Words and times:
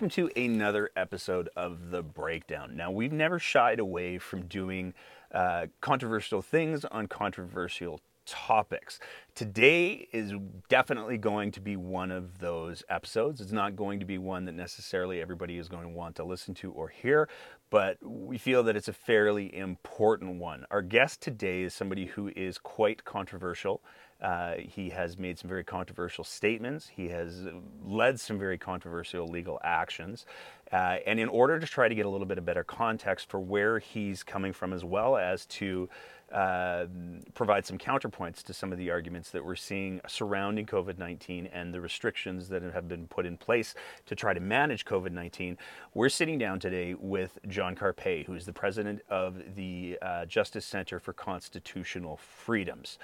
welcome 0.00 0.08
to 0.08 0.30
another 0.34 0.88
episode 0.96 1.50
of 1.54 1.90
The 1.90 2.02
Breakdown. 2.02 2.74
Now, 2.74 2.90
we've 2.90 3.12
never 3.12 3.38
shied 3.38 3.78
away 3.78 4.16
from 4.16 4.46
doing 4.46 4.94
uh, 5.30 5.66
controversial 5.82 6.40
things 6.40 6.86
on 6.86 7.06
controversial 7.06 8.00
topics. 8.24 8.98
Today 9.34 10.08
is 10.10 10.32
definitely 10.70 11.18
going 11.18 11.50
to 11.50 11.60
be 11.60 11.76
one 11.76 12.10
of 12.10 12.38
those 12.38 12.82
episodes. 12.88 13.42
It's 13.42 13.52
not 13.52 13.76
going 13.76 14.00
to 14.00 14.06
be 14.06 14.16
one 14.16 14.46
that 14.46 14.54
necessarily 14.54 15.20
everybody 15.20 15.58
is 15.58 15.68
going 15.68 15.82
to 15.82 15.90
want 15.90 16.16
to 16.16 16.24
listen 16.24 16.54
to 16.54 16.72
or 16.72 16.88
hear, 16.88 17.28
but 17.68 17.98
we 18.02 18.38
feel 18.38 18.62
that 18.62 18.76
it's 18.76 18.88
a 18.88 18.94
fairly 18.94 19.54
important 19.54 20.36
one. 20.36 20.64
Our 20.70 20.80
guest 20.80 21.20
today 21.20 21.60
is 21.60 21.74
somebody 21.74 22.06
who 22.06 22.32
is 22.34 22.56
quite 22.56 23.04
controversial. 23.04 23.82
Uh, 24.22 24.54
he 24.58 24.90
has 24.90 25.18
made 25.18 25.38
some 25.38 25.48
very 25.48 25.64
controversial 25.64 26.24
statements. 26.24 26.88
He 26.88 27.08
has 27.08 27.46
led 27.84 28.20
some 28.20 28.38
very 28.38 28.58
controversial 28.58 29.26
legal 29.26 29.58
actions. 29.64 30.26
Uh, 30.72 30.98
and 31.06 31.18
in 31.18 31.28
order 31.28 31.58
to 31.58 31.66
try 31.66 31.88
to 31.88 31.94
get 31.94 32.06
a 32.06 32.08
little 32.08 32.26
bit 32.26 32.38
of 32.38 32.44
better 32.44 32.62
context 32.62 33.28
for 33.28 33.40
where 33.40 33.78
he's 33.78 34.22
coming 34.22 34.52
from, 34.52 34.72
as 34.72 34.84
well 34.84 35.16
as 35.16 35.46
to 35.46 35.88
uh, 36.32 36.86
provide 37.34 37.66
some 37.66 37.76
counterpoints 37.76 38.42
to 38.44 38.52
some 38.52 38.70
of 38.70 38.78
the 38.78 38.88
arguments 38.88 39.30
that 39.30 39.44
we're 39.44 39.56
seeing 39.56 40.00
surrounding 40.06 40.64
COVID 40.64 40.96
19 40.96 41.46
and 41.46 41.74
the 41.74 41.80
restrictions 41.80 42.48
that 42.50 42.62
have 42.62 42.86
been 42.86 43.08
put 43.08 43.26
in 43.26 43.36
place 43.36 43.74
to 44.06 44.14
try 44.14 44.32
to 44.32 44.38
manage 44.38 44.84
COVID 44.84 45.10
19. 45.10 45.58
We're 45.92 46.08
sitting 46.08 46.38
down 46.38 46.60
today 46.60 46.94
with 46.94 47.38
John 47.48 47.74
Carpay, 47.74 48.26
who 48.26 48.34
is 48.34 48.46
the 48.46 48.52
president 48.52 49.02
of 49.10 49.56
the 49.56 49.98
uh, 50.00 50.24
Justice 50.26 50.64
Center 50.64 51.00
for 51.00 51.12
Constitutional 51.12 52.16
Freedoms. 52.16 52.98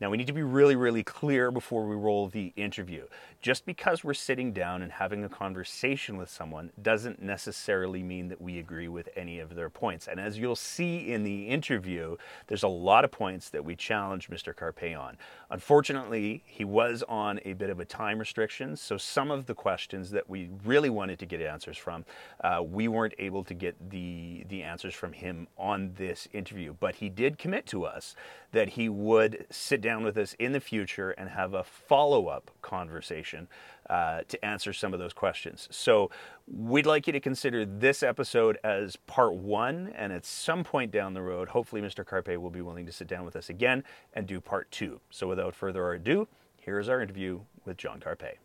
Now, 0.00 0.10
we 0.10 0.16
need 0.16 0.28
to 0.28 0.32
be 0.32 0.42
really, 0.42 0.76
really 0.76 1.02
clear 1.02 1.50
before 1.50 1.84
we 1.84 1.96
roll 1.96 2.28
the 2.28 2.52
interview. 2.54 3.06
Just 3.40 3.66
because 3.66 4.04
we're 4.04 4.14
sitting 4.14 4.52
down 4.52 4.82
and 4.82 4.92
having 4.92 5.24
a 5.24 5.28
conversation 5.28 6.16
with 6.16 6.30
someone 6.30 6.70
doesn't 6.80 7.20
necessarily 7.20 8.02
mean 8.02 8.28
that 8.28 8.40
we 8.40 8.58
agree 8.58 8.86
with 8.86 9.08
any 9.16 9.40
of 9.40 9.56
their 9.56 9.68
points. 9.68 10.06
And 10.06 10.20
as 10.20 10.38
you'll 10.38 10.56
see 10.56 11.12
in 11.12 11.24
the 11.24 11.48
interview, 11.48 12.16
there's 12.46 12.62
a 12.62 12.68
lot 12.68 13.04
of 13.04 13.10
points 13.10 13.50
that 13.50 13.64
we 13.64 13.74
challenge 13.74 14.30
Mr. 14.30 14.54
Carpay 14.54 14.98
on. 14.98 15.16
Unfortunately, 15.50 16.42
he 16.46 16.64
was 16.64 17.02
on 17.08 17.40
a 17.44 17.54
bit 17.54 17.70
of 17.70 17.80
a 17.80 17.84
time 17.84 18.18
restriction, 18.18 18.76
so 18.76 18.96
some 18.96 19.30
of 19.30 19.46
the 19.46 19.54
questions 19.54 20.10
that 20.10 20.28
we 20.28 20.50
really 20.64 20.90
wanted 20.90 21.18
to 21.18 21.26
get 21.26 21.40
answers 21.40 21.76
from, 21.76 22.04
uh, 22.44 22.62
we 22.62 22.86
weren't 22.86 23.14
able 23.18 23.42
to 23.44 23.54
get 23.54 23.90
the, 23.90 24.44
the 24.48 24.62
answers 24.62 24.94
from 24.94 25.12
him 25.12 25.48
on 25.56 25.92
this 25.96 26.28
interview. 26.32 26.74
But 26.78 26.96
he 26.96 27.08
did 27.08 27.38
commit 27.38 27.66
to 27.66 27.84
us 27.84 28.14
that 28.52 28.70
he 28.70 28.88
would 28.88 29.46
sit 29.50 29.80
down 29.80 30.02
with 30.02 30.16
us 30.16 30.34
in 30.38 30.52
the 30.52 30.60
future 30.60 31.10
and 31.10 31.28
have 31.30 31.54
a 31.54 31.62
follow 31.62 32.28
up 32.28 32.50
conversation 32.62 33.48
uh, 33.90 34.22
to 34.28 34.42
answer 34.44 34.72
some 34.72 34.92
of 34.92 35.00
those 35.00 35.12
questions. 35.12 35.68
So, 35.70 36.10
we'd 36.46 36.86
like 36.86 37.06
you 37.06 37.12
to 37.12 37.20
consider 37.20 37.64
this 37.64 38.02
episode 38.02 38.58
as 38.64 38.96
part 38.96 39.34
one, 39.34 39.92
and 39.94 40.12
at 40.12 40.24
some 40.24 40.64
point 40.64 40.90
down 40.90 41.14
the 41.14 41.22
road, 41.22 41.48
hopefully, 41.48 41.82
Mr. 41.82 42.04
Carpay 42.04 42.38
will 42.38 42.50
be 42.50 42.62
willing 42.62 42.86
to 42.86 42.92
sit 42.92 43.06
down 43.06 43.24
with 43.24 43.36
us 43.36 43.50
again 43.50 43.84
and 44.14 44.26
do 44.26 44.40
part 44.40 44.70
two. 44.70 45.00
So, 45.10 45.28
without 45.28 45.54
further 45.54 45.92
ado, 45.92 46.28
here's 46.60 46.88
our 46.88 47.00
interview 47.00 47.40
with 47.64 47.76
John 47.76 48.00
Carpay. 48.00 48.36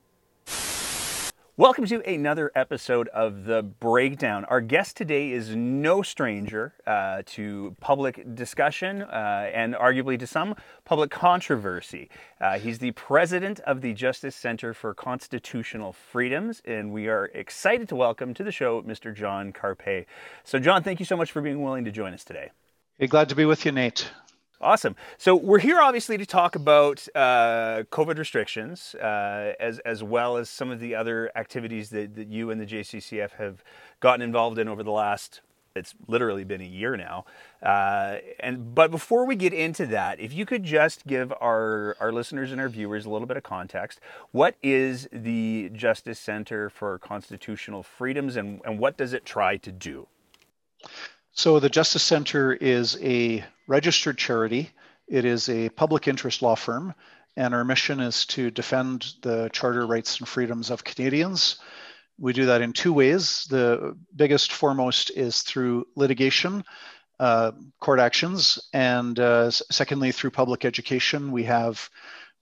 Welcome 1.56 1.86
to 1.86 2.02
another 2.12 2.52
episode 2.56 3.10
of 3.10 3.44
The 3.44 3.62
Breakdown. 3.62 4.44
Our 4.46 4.60
guest 4.60 4.98
today 4.98 5.30
is 5.30 5.56
no 5.56 6.02
stranger 6.02 6.74
uh, 6.88 7.22
to 7.28 7.76
public 7.80 8.34
discussion 8.34 9.04
uh, 9.04 9.52
and 9.54 9.76
arguably 9.76 10.18
to 10.18 10.26
some 10.26 10.56
public 10.84 11.12
controversy. 11.12 12.10
Uh, 12.42 12.58
he's 12.58 12.80
the 12.80 12.90
president 12.94 13.60
of 13.68 13.82
the 13.82 13.94
Justice 13.94 14.36
Center 14.36 14.74
for 14.74 14.96
Constitutional 14.96 15.94
Freedoms, 15.94 16.64
and 16.66 16.92
we 16.92 17.08
are 17.08 17.26
excited 17.36 17.88
to 17.90 17.96
welcome 17.96 18.34
to 18.34 18.44
the 18.44 18.52
show 18.52 18.82
Mr. 18.82 19.14
John 19.14 19.54
Carpay. 19.54 20.08
So, 20.44 20.58
John, 20.58 20.82
thank 20.82 21.00
you 21.00 21.06
so 21.06 21.16
much 21.16 21.32
for 21.32 21.44
being 21.44 21.62
willing 21.62 21.86
to 21.86 21.92
join 21.92 22.16
us 22.16 22.24
today. 22.24 22.50
Hey, 22.98 23.06
glad 23.06 23.30
to 23.30 23.36
be 23.36 23.46
with 23.46 23.64
you, 23.64 23.72
Nate. 23.72 24.10
Awesome. 24.62 24.96
So 25.18 25.36
we're 25.36 25.60
here 25.60 25.82
obviously 25.82 26.18
to 26.18 26.26
talk 26.26 26.56
about 26.56 27.06
uh, 27.16 27.84
COVID 27.92 28.18
restrictions, 28.18 28.96
uh, 28.96 29.54
as 29.60 29.80
as 29.80 30.04
well 30.04 30.38
as 30.38 30.50
some 30.50 30.72
of 30.72 30.80
the 30.80 30.96
other 30.96 31.32
activities 31.36 31.90
that, 31.90 32.16
that 32.16 32.28
you 32.30 32.50
and 32.50 32.62
the 32.62 32.66
JCCF 32.66 33.32
have 33.32 33.64
gotten 34.00 34.22
involved 34.22 34.58
in 34.58 34.68
over 34.70 34.82
the 34.82 34.92
last. 34.92 35.42
It's 35.76 35.96
literally 36.08 36.44
been 36.44 36.62
a 36.62 36.66
year 36.66 36.96
now, 36.96 37.26
uh, 37.64 38.18
and 38.40 38.76
but 38.76 38.92
before 38.92 39.26
we 39.26 39.36
get 39.36 39.54
into 39.54 39.88
that, 39.88 40.20
if 40.20 40.32
you 40.32 40.46
could 40.46 40.64
just 40.64 41.08
give 41.08 41.34
our 41.42 41.98
our 42.00 42.14
listeners 42.14 42.52
and 42.52 42.62
our 42.62 42.70
viewers 42.70 43.06
a 43.06 43.10
little 43.10 43.28
bit 43.28 43.38
of 43.38 43.44
context, 43.44 44.00
what 44.32 44.56
is 44.62 45.10
the 45.12 45.72
Justice 45.74 46.20
Center 46.20 46.70
for 46.70 47.00
Constitutional 47.00 47.82
Freedoms, 47.84 48.36
and 48.36 48.62
and 48.64 48.78
what 48.80 48.98
does 48.98 49.14
it 49.14 49.26
try 49.26 49.58
to 49.58 49.72
do? 49.72 50.08
So 51.36 51.60
the 51.60 51.70
Justice 51.70 52.04
Center 52.04 52.54
is 52.54 52.96
a 53.02 53.44
registered 53.68 54.20
charity. 54.20 54.70
It 55.08 55.26
is 55.26 55.50
a 55.50 55.70
public 55.70 56.08
interest 56.08 56.44
law 56.44 56.54
firm, 56.54 56.94
and 57.36 57.56
our 57.56 57.66
mission 57.66 58.00
is 58.00 58.28
to 58.28 58.52
defend 58.52 59.14
the 59.24 59.50
charter 59.52 59.88
rights 59.88 60.20
and 60.20 60.28
freedoms 60.28 60.70
of 60.70 60.84
Canadians. 60.84 61.58
We 62.20 62.34
do 62.34 62.46
that 62.46 62.62
in 62.62 62.72
two 62.72 62.94
ways. 62.94 63.48
The 63.50 63.98
biggest 64.16 64.52
foremost 64.52 65.10
is 65.10 65.42
through 65.42 65.88
litigation, 65.96 66.64
uh, 67.20 67.54
court 67.80 68.00
actions, 68.00 68.60
and 68.72 69.20
uh, 69.20 69.50
secondly 69.50 70.12
through 70.12 70.32
public 70.32 70.66
education. 70.66 71.32
We 71.32 71.46
have 71.46 71.90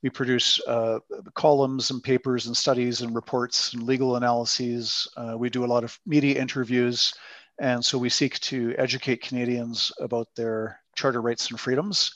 we 0.04 0.10
produce 0.10 0.60
uh, 0.68 1.00
columns 1.34 1.92
and 1.92 2.04
papers 2.04 2.48
and 2.48 2.58
studies 2.58 3.02
and 3.02 3.16
reports 3.16 3.74
and 3.74 3.84
legal 3.84 4.18
analyses. 4.18 5.08
Uh, 5.16 5.36
we 5.38 5.50
do 5.50 5.64
a 5.64 5.68
lot 5.68 5.86
of 5.86 5.98
media 6.06 6.42
interviews 6.42 7.14
and 7.62 7.86
so 7.86 8.00
we 8.00 8.10
seek 8.10 8.40
to 8.40 8.74
educate 8.80 9.22
Canadians 9.22 9.92
about 10.00 10.28
their 10.36 10.82
charter 10.96 11.22
rights 11.22 11.52
and 11.52 11.60
freedoms. 11.60 12.16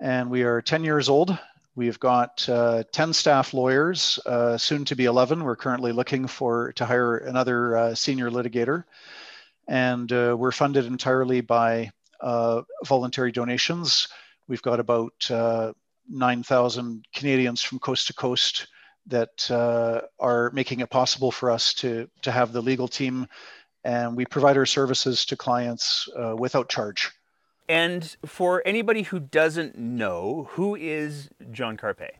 And 0.00 0.30
we 0.30 0.44
are 0.44 0.62
10 0.62 0.84
years 0.84 1.08
old. 1.08 1.36
We've 1.74 1.98
got 1.98 2.48
uh, 2.48 2.84
10 2.92 3.12
staff 3.12 3.52
lawyers, 3.52 4.20
uh, 4.24 4.56
soon 4.56 4.84
to 4.84 4.94
be 4.94 5.06
11. 5.06 5.42
We're 5.42 5.56
currently 5.56 5.90
looking 5.90 6.28
for 6.28 6.72
to 6.74 6.86
hire 6.86 7.16
another 7.16 7.76
uh, 7.76 7.94
senior 7.96 8.30
litigator. 8.30 8.84
And 9.66 10.12
uh, 10.12 10.36
we're 10.38 10.52
funded 10.52 10.86
entirely 10.86 11.40
by 11.40 11.90
uh, 12.20 12.62
voluntary 12.84 13.32
donations. 13.32 14.06
We've 14.46 14.62
got 14.62 14.78
about 14.78 15.28
uh, 15.28 15.72
9,000 16.08 17.04
Canadians 17.12 17.62
from 17.62 17.80
coast 17.80 18.06
to 18.06 18.14
coast 18.14 18.68
that 19.08 19.50
are 19.50 20.50
making 20.52 20.80
it 20.80 20.90
possible 20.90 21.32
for 21.32 21.50
us 21.50 21.74
to, 21.74 22.08
to 22.22 22.30
have 22.30 22.52
the 22.52 22.62
legal 22.62 22.86
team 22.86 23.26
and 23.88 24.14
we 24.14 24.26
provide 24.26 24.58
our 24.58 24.66
services 24.66 25.24
to 25.24 25.34
clients 25.34 26.10
uh, 26.14 26.36
without 26.36 26.68
charge. 26.68 27.10
And 27.70 28.04
for 28.26 28.62
anybody 28.66 29.00
who 29.00 29.18
doesn't 29.18 29.78
know, 29.78 30.46
who 30.50 30.74
is 30.74 31.30
John 31.52 31.78
Carpay? 31.78 32.10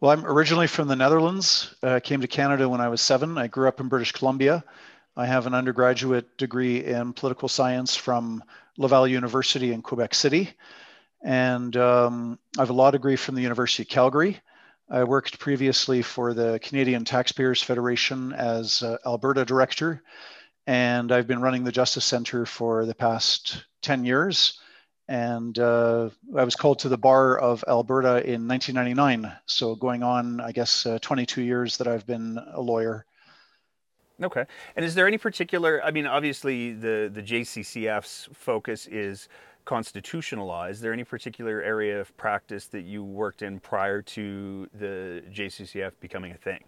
Well, 0.00 0.10
I'm 0.10 0.26
originally 0.26 0.66
from 0.66 0.88
the 0.88 0.96
Netherlands. 0.96 1.76
Uh, 1.80 2.00
came 2.02 2.20
to 2.22 2.26
Canada 2.26 2.68
when 2.68 2.80
I 2.80 2.88
was 2.88 3.00
seven. 3.00 3.38
I 3.38 3.46
grew 3.46 3.68
up 3.68 3.78
in 3.78 3.86
British 3.86 4.10
Columbia. 4.10 4.64
I 5.16 5.26
have 5.26 5.46
an 5.46 5.54
undergraduate 5.54 6.36
degree 6.38 6.84
in 6.84 7.12
political 7.12 7.48
science 7.48 7.94
from 7.94 8.42
Laval 8.78 9.06
University 9.06 9.72
in 9.72 9.80
Quebec 9.80 10.12
City. 10.12 10.50
And 11.22 11.76
um, 11.76 12.36
I 12.58 12.62
have 12.62 12.70
a 12.70 12.72
law 12.72 12.90
degree 12.90 13.14
from 13.14 13.36
the 13.36 13.42
University 13.42 13.84
of 13.84 13.88
Calgary. 13.88 14.40
I 14.92 15.04
worked 15.04 15.38
previously 15.38 16.02
for 16.02 16.34
the 16.34 16.60
Canadian 16.62 17.06
Taxpayers 17.06 17.62
Federation 17.62 18.34
as 18.34 18.82
uh, 18.82 18.98
Alberta 19.06 19.42
director, 19.42 20.02
and 20.66 21.10
I've 21.10 21.26
been 21.26 21.40
running 21.40 21.64
the 21.64 21.72
Justice 21.72 22.04
Center 22.04 22.44
for 22.44 22.84
the 22.84 22.94
past 22.94 23.64
10 23.80 24.04
years. 24.04 24.60
And 25.08 25.58
uh, 25.58 26.10
I 26.36 26.44
was 26.44 26.56
called 26.56 26.80
to 26.80 26.90
the 26.90 26.98
bar 26.98 27.38
of 27.38 27.64
Alberta 27.66 28.22
in 28.22 28.46
1999. 28.46 29.32
So, 29.46 29.74
going 29.74 30.02
on, 30.02 30.40
I 30.40 30.52
guess, 30.52 30.84
uh, 30.84 30.98
22 31.00 31.40
years 31.40 31.78
that 31.78 31.88
I've 31.88 32.06
been 32.06 32.38
a 32.52 32.60
lawyer. 32.60 33.06
Okay. 34.22 34.44
And 34.76 34.84
is 34.84 34.94
there 34.94 35.06
any 35.06 35.18
particular, 35.18 35.82
I 35.82 35.90
mean, 35.90 36.06
obviously, 36.06 36.74
the, 36.74 37.10
the 37.12 37.22
JCCF's 37.22 38.28
focus 38.34 38.86
is 38.86 39.28
constitutional 39.64 40.46
law. 40.46 40.64
Is 40.64 40.80
there 40.80 40.92
any 40.92 41.04
particular 41.04 41.62
area 41.62 42.00
of 42.00 42.16
practice 42.16 42.66
that 42.66 42.82
you 42.82 43.04
worked 43.04 43.42
in 43.42 43.60
prior 43.60 44.02
to 44.02 44.68
the 44.74 45.22
JCCF 45.30 45.92
becoming 46.00 46.32
a 46.32 46.36
thing? 46.36 46.64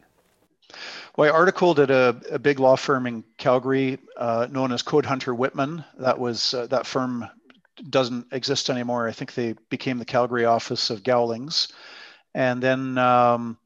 Well, 1.17 1.31
I 1.31 1.37
articled 1.37 1.79
at 1.79 1.91
a, 1.91 2.17
a 2.31 2.39
big 2.39 2.59
law 2.59 2.77
firm 2.77 3.07
in 3.07 3.25
Calgary 3.37 3.99
uh, 4.17 4.49
known 4.51 4.73
as 4.73 4.83
Code 4.83 5.07
Hunter 5.07 5.35
Wittmann. 5.35 5.85
That 5.99 6.19
was 6.19 6.55
uh, 6.55 6.67
that 6.69 6.87
firm 6.87 7.29
doesn't 7.91 8.33
exist 8.33 8.71
anymore. 8.71 9.09
I 9.09 9.13
think 9.13 9.35
they 9.35 9.55
became 9.69 9.99
the 9.99 10.05
Calgary 10.05 10.45
office 10.45 10.91
of 10.91 11.03
Gowlings, 11.03 11.69
and 12.35 12.63
then 12.63 12.99
um, 12.99 13.59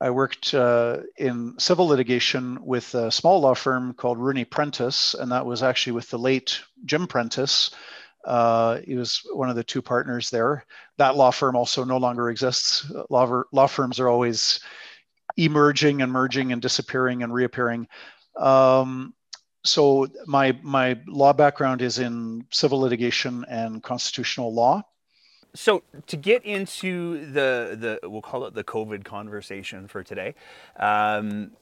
I 0.00 0.10
worked 0.10 0.52
uh, 0.52 0.98
in 1.16 1.58
civil 1.58 1.86
litigation 1.86 2.64
with 2.64 2.94
a 2.94 3.10
small 3.10 3.40
law 3.40 3.54
firm 3.54 3.94
called 3.94 4.18
Rooney 4.18 4.44
Prentice, 4.44 5.14
and 5.14 5.32
that 5.32 5.46
was 5.46 5.62
actually 5.62 5.92
with 5.92 6.10
the 6.10 6.18
late 6.18 6.60
Jim 6.84 7.06
Prentice, 7.06 7.70
uh, 8.24 8.80
he 8.86 8.94
was 8.94 9.20
one 9.32 9.50
of 9.50 9.56
the 9.56 9.64
two 9.64 9.82
partners 9.82 10.30
there. 10.30 10.64
That 10.98 11.16
law 11.16 11.30
firm 11.30 11.56
also 11.56 11.84
no 11.84 11.98
longer 11.98 12.30
exists. 12.30 12.90
Law, 13.10 13.42
law 13.52 13.66
firms 13.66 14.00
are 14.00 14.08
always 14.08 14.60
emerging 15.36 16.02
and 16.02 16.12
merging 16.12 16.52
and 16.52 16.62
disappearing 16.62 17.22
and 17.22 17.32
reappearing. 17.32 17.88
Um, 18.38 19.14
so 19.64 20.06
my 20.26 20.58
my 20.62 20.98
law 21.06 21.32
background 21.32 21.82
is 21.82 21.98
in 21.98 22.46
civil 22.50 22.80
litigation 22.80 23.44
and 23.48 23.82
constitutional 23.82 24.52
law. 24.52 24.82
So 25.54 25.84
to 26.08 26.16
get 26.16 26.44
into 26.44 27.26
the 27.32 27.98
the 28.02 28.08
we'll 28.08 28.22
call 28.22 28.44
it 28.46 28.54
the 28.54 28.64
COVID 28.64 29.04
conversation 29.04 29.86
for 29.86 30.02
today, 30.02 30.34
um, 30.80 31.52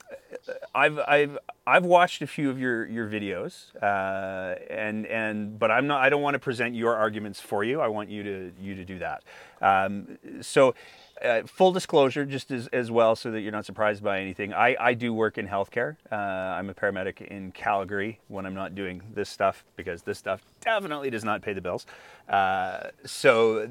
I've 0.75 0.99
I've 1.01 1.39
I've 1.67 1.85
watched 1.85 2.23
a 2.23 2.27
few 2.27 2.49
of 2.49 2.59
your 2.59 2.87
your 2.87 3.07
videos, 3.07 3.75
uh, 3.83 4.59
and 4.71 5.07
and 5.07 5.59
but 5.59 5.71
I'm 5.71 5.87
not 5.87 6.01
I 6.03 6.09
don't 6.09 6.23
want 6.23 6.35
to 6.35 6.39
present 6.39 6.75
your 6.75 6.97
arguments 6.97 7.39
for 7.39 7.65
you. 7.65 7.83
I 7.83 7.89
want 7.89 8.09
you 8.09 8.23
to 8.23 8.53
you 8.59 8.75
to 8.77 8.85
do 8.85 8.99
that. 9.01 9.25
Um, 9.61 10.19
so 10.41 10.75
uh, 11.23 11.43
full 11.47 11.73
disclosure, 11.73 12.25
just 12.25 12.51
as, 12.51 12.67
as 12.69 12.91
well, 12.91 13.15
so 13.15 13.31
that 13.31 13.41
you're 13.41 13.53
not 13.53 13.65
surprised 13.65 14.03
by 14.03 14.21
anything, 14.21 14.53
I, 14.53 14.77
I 14.79 14.95
do 14.95 15.13
work 15.13 15.39
in 15.39 15.47
healthcare. 15.47 15.97
Uh, 16.11 16.17
I'm 16.17 16.69
a 16.71 16.75
paramedic 16.75 17.21
in 17.23 17.53
Calgary 17.53 18.19
when 18.29 18.47
I'm 18.47 18.55
not 18.55 18.75
doing 18.75 19.03
this 19.15 19.29
stuff 19.29 19.65
because 19.77 20.03
this 20.03 20.19
stuff 20.19 20.43
definitely 20.61 21.11
does 21.11 21.25
not 21.25 21.43
pay 21.43 21.53
the 21.53 21.61
bills. 21.61 21.87
Uh, 22.29 22.89
so 23.05 23.69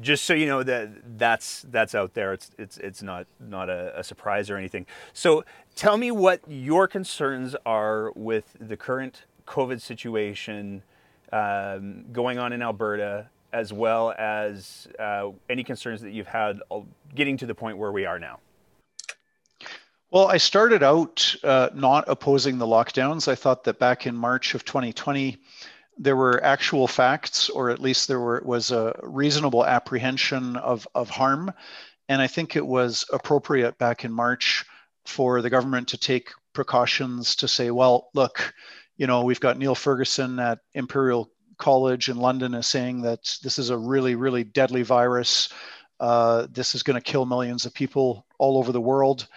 just 0.00 0.24
so 0.24 0.34
you 0.34 0.46
know 0.46 0.62
that 0.62 1.18
that's 1.18 1.64
that's 1.70 1.94
out 1.94 2.14
there. 2.14 2.32
It's 2.32 2.50
it's 2.58 2.78
it's 2.78 3.02
not 3.02 3.26
not 3.40 3.68
a, 3.68 3.98
a 3.98 4.04
surprise 4.04 4.50
or 4.50 4.56
anything. 4.56 4.86
So 5.12 5.44
tell 5.74 5.96
me 5.96 6.10
what 6.10 6.40
your 6.46 6.86
concerns 6.86 7.56
are 7.64 8.12
with 8.14 8.56
the 8.60 8.76
current 8.76 9.24
COVID 9.46 9.80
situation 9.80 10.82
um, 11.32 12.04
going 12.12 12.38
on 12.38 12.52
in 12.52 12.62
Alberta 12.62 13.28
as 13.52 13.72
well 13.72 14.14
as 14.18 14.88
uh, 14.98 15.30
any 15.48 15.64
concerns 15.64 16.00
that 16.00 16.12
you've 16.12 16.26
had 16.26 16.60
getting 17.14 17.36
to 17.38 17.46
the 17.46 17.54
point 17.54 17.78
where 17.78 17.92
we 17.92 18.06
are 18.06 18.18
now? 18.18 18.38
Well, 20.10 20.28
I 20.28 20.36
started 20.36 20.82
out 20.82 21.34
uh, 21.42 21.70
not 21.74 22.04
opposing 22.06 22.58
the 22.58 22.66
lockdowns. 22.66 23.28
I 23.28 23.34
thought 23.34 23.64
that 23.64 23.78
back 23.78 24.06
in 24.06 24.14
March 24.14 24.54
of 24.54 24.64
2020, 24.64 25.38
there 25.96 26.16
were 26.16 26.42
actual 26.44 26.86
facts, 26.86 27.48
or 27.48 27.70
at 27.70 27.78
least 27.78 28.08
there 28.08 28.20
were, 28.20 28.42
was 28.44 28.70
a 28.70 28.94
reasonable 29.02 29.64
apprehension 29.64 30.56
of, 30.56 30.86
of 30.94 31.08
harm. 31.08 31.52
And 32.10 32.20
I 32.20 32.26
think 32.26 32.56
it 32.56 32.66
was 32.66 33.06
appropriate 33.10 33.78
back 33.78 34.04
in 34.04 34.12
March 34.12 34.66
for 35.06 35.40
the 35.40 35.50
government 35.50 35.88
to 35.88 35.96
take 35.96 36.30
precautions 36.52 37.34
to 37.36 37.48
say, 37.48 37.70
well, 37.70 38.10
look, 38.12 38.52
you 38.96 39.06
know, 39.06 39.22
we've 39.22 39.40
got 39.40 39.58
Neil 39.58 39.74
Ferguson 39.74 40.38
at 40.38 40.58
Imperial 40.74 41.30
college 41.62 42.08
in 42.08 42.16
London 42.16 42.54
is 42.54 42.66
saying 42.66 43.02
that 43.02 43.38
this 43.44 43.56
is 43.56 43.70
a 43.70 43.78
really, 43.78 44.16
really 44.16 44.42
deadly 44.42 44.82
virus. 44.82 45.48
Uh, 46.00 46.48
this 46.50 46.74
is 46.74 46.82
going 46.82 47.00
to 47.00 47.12
kill 47.12 47.24
millions 47.24 47.64
of 47.64 47.72
people 47.72 48.26
all 48.38 48.58
over 48.58 48.72
the 48.72 48.80
world. 48.80 49.28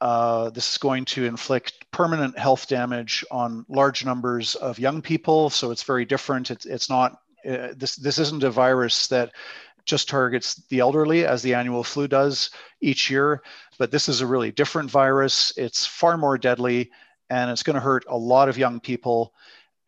Uh, 0.00 0.50
this 0.50 0.70
is 0.70 0.78
going 0.78 1.04
to 1.04 1.24
inflict 1.24 1.90
permanent 1.90 2.38
health 2.38 2.68
damage 2.68 3.24
on 3.32 3.66
large 3.68 4.04
numbers 4.04 4.54
of 4.54 4.78
young 4.78 5.02
people. 5.02 5.50
So 5.50 5.72
it's 5.72 5.82
very 5.82 6.04
different. 6.04 6.52
It's, 6.52 6.64
it's 6.64 6.88
not 6.88 7.18
uh, 7.48 7.74
this. 7.76 7.96
This 7.96 8.18
isn't 8.18 8.44
a 8.44 8.50
virus 8.50 9.08
that 9.08 9.32
just 9.84 10.08
targets 10.08 10.54
the 10.68 10.78
elderly 10.78 11.26
as 11.26 11.42
the 11.42 11.54
annual 11.54 11.82
flu 11.82 12.06
does 12.06 12.50
each 12.80 13.10
year. 13.10 13.42
But 13.78 13.90
this 13.90 14.08
is 14.08 14.20
a 14.20 14.26
really 14.26 14.52
different 14.52 14.90
virus. 14.90 15.52
It's 15.56 15.84
far 15.84 16.16
more 16.16 16.38
deadly, 16.38 16.92
and 17.30 17.50
it's 17.50 17.64
going 17.64 17.74
to 17.74 17.80
hurt 17.80 18.04
a 18.08 18.16
lot 18.16 18.48
of 18.48 18.56
young 18.58 18.78
people. 18.78 19.34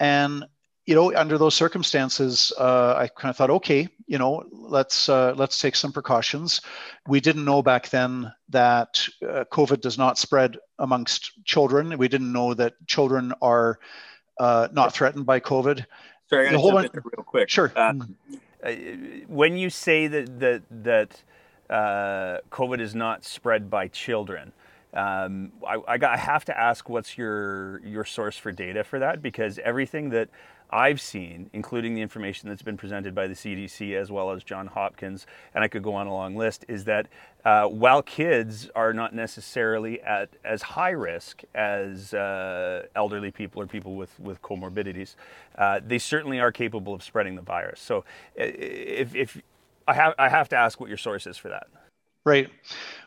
And 0.00 0.44
you 0.87 0.94
know, 0.94 1.12
under 1.15 1.37
those 1.37 1.55
circumstances, 1.55 2.53
uh, 2.59 2.94
I 2.97 3.09
kind 3.09 3.31
of 3.31 3.37
thought, 3.37 3.50
okay, 3.50 3.88
you 4.06 4.19
know, 4.19 4.44
let's 4.53 5.09
uh, 5.09 5.35
let's 5.37 5.59
take 5.59 5.75
some 5.75 5.93
precautions. 5.93 6.61
We 7.09 7.21
didn't 7.21 7.44
know 7.44 7.61
back 7.61 7.88
then 7.88 8.33
that 8.50 9.06
uh, 9.21 9.44
COVID 9.50 9.81
does 9.81 9.99
not 9.99 10.17
spread 10.17 10.59
amongst 10.79 11.44
children. 11.44 11.99
We 11.99 12.06
didn't 12.06 12.33
know 12.33 12.55
that 12.55 12.75
children 12.87 13.33
are 13.43 13.81
uh, 14.38 14.69
not 14.73 14.93
threatened 14.93 15.27
by 15.27 15.41
COVID. 15.41 15.85
Sorry, 16.31 16.49
I'm 16.49 16.55
going 16.55 16.77
to 16.77 16.83
jump 16.83 16.94
in 16.94 17.03
real 17.17 17.25
quick. 17.25 17.49
Sure. 17.49 17.73
Uh, 17.75 17.94
uh, 18.62 18.73
when 19.27 19.56
you 19.56 19.71
say 19.71 20.06
that 20.06 20.38
that 20.38 20.62
that 20.71 21.23
COVID 22.50 22.81
is 22.81 22.94
not 22.94 23.25
spread 23.25 23.69
by 23.69 23.88
children. 23.88 24.53
Um, 24.94 25.53
I, 25.67 25.77
I, 25.87 25.99
got, 25.99 26.15
I 26.15 26.17
have 26.17 26.47
to 26.47 26.59
ask 26.59 26.88
what's 26.88 27.19
your 27.19 27.83
your 27.85 28.06
source 28.06 28.38
for 28.38 28.50
data 28.50 28.83
for 28.83 29.00
that 29.00 29.21
because 29.21 29.59
everything 29.59 30.09
that 30.11 30.31
I've 30.71 31.01
seen, 31.01 31.51
including 31.53 31.95
the 31.95 32.03
information 32.03 32.49
that's 32.49 32.63
been 32.63 32.77
presented 32.77 33.15
by 33.15 33.27
the 33.27 33.35
CDC 33.35 33.95
as 33.95 34.11
well 34.11 34.31
as 34.31 34.43
John 34.43 34.67
Hopkins, 34.67 35.27
and 35.55 35.63
I 35.63 35.69
could 35.69 35.83
go 35.83 35.95
on 35.95 36.07
a 36.07 36.13
long 36.13 36.37
list, 36.37 36.65
is 36.69 36.85
that 36.85 37.07
uh, 37.45 37.67
while 37.67 38.03
kids 38.03 38.69
are 38.75 38.93
not 38.93 39.15
necessarily 39.15 40.01
at 40.03 40.31
as 40.45 40.63
high 40.63 40.91
risk 40.91 41.43
as 41.55 42.13
uh, 42.15 42.87
elderly 42.97 43.31
people 43.31 43.63
or 43.63 43.67
people 43.67 43.95
with, 43.95 44.19
with 44.19 44.43
comorbidities, 44.43 45.15
uh, 45.57 45.81
they 45.87 45.99
certainly 45.99 46.41
are 46.41 46.51
capable 46.51 46.93
of 46.93 47.03
spreading 47.03 47.37
the 47.37 47.43
virus. 47.43 47.81
So 47.81 48.05
if, 48.35 49.15
if 49.15 49.41
I, 49.87 49.95
have, 49.95 50.15
I 50.19 50.29
have 50.29 50.49
to 50.49 50.57
ask 50.57 50.81
what 50.81 50.89
your 50.89 50.99
source 50.99 51.27
is 51.27 51.37
for 51.37 51.49
that. 51.49 51.69
Right. 52.26 52.50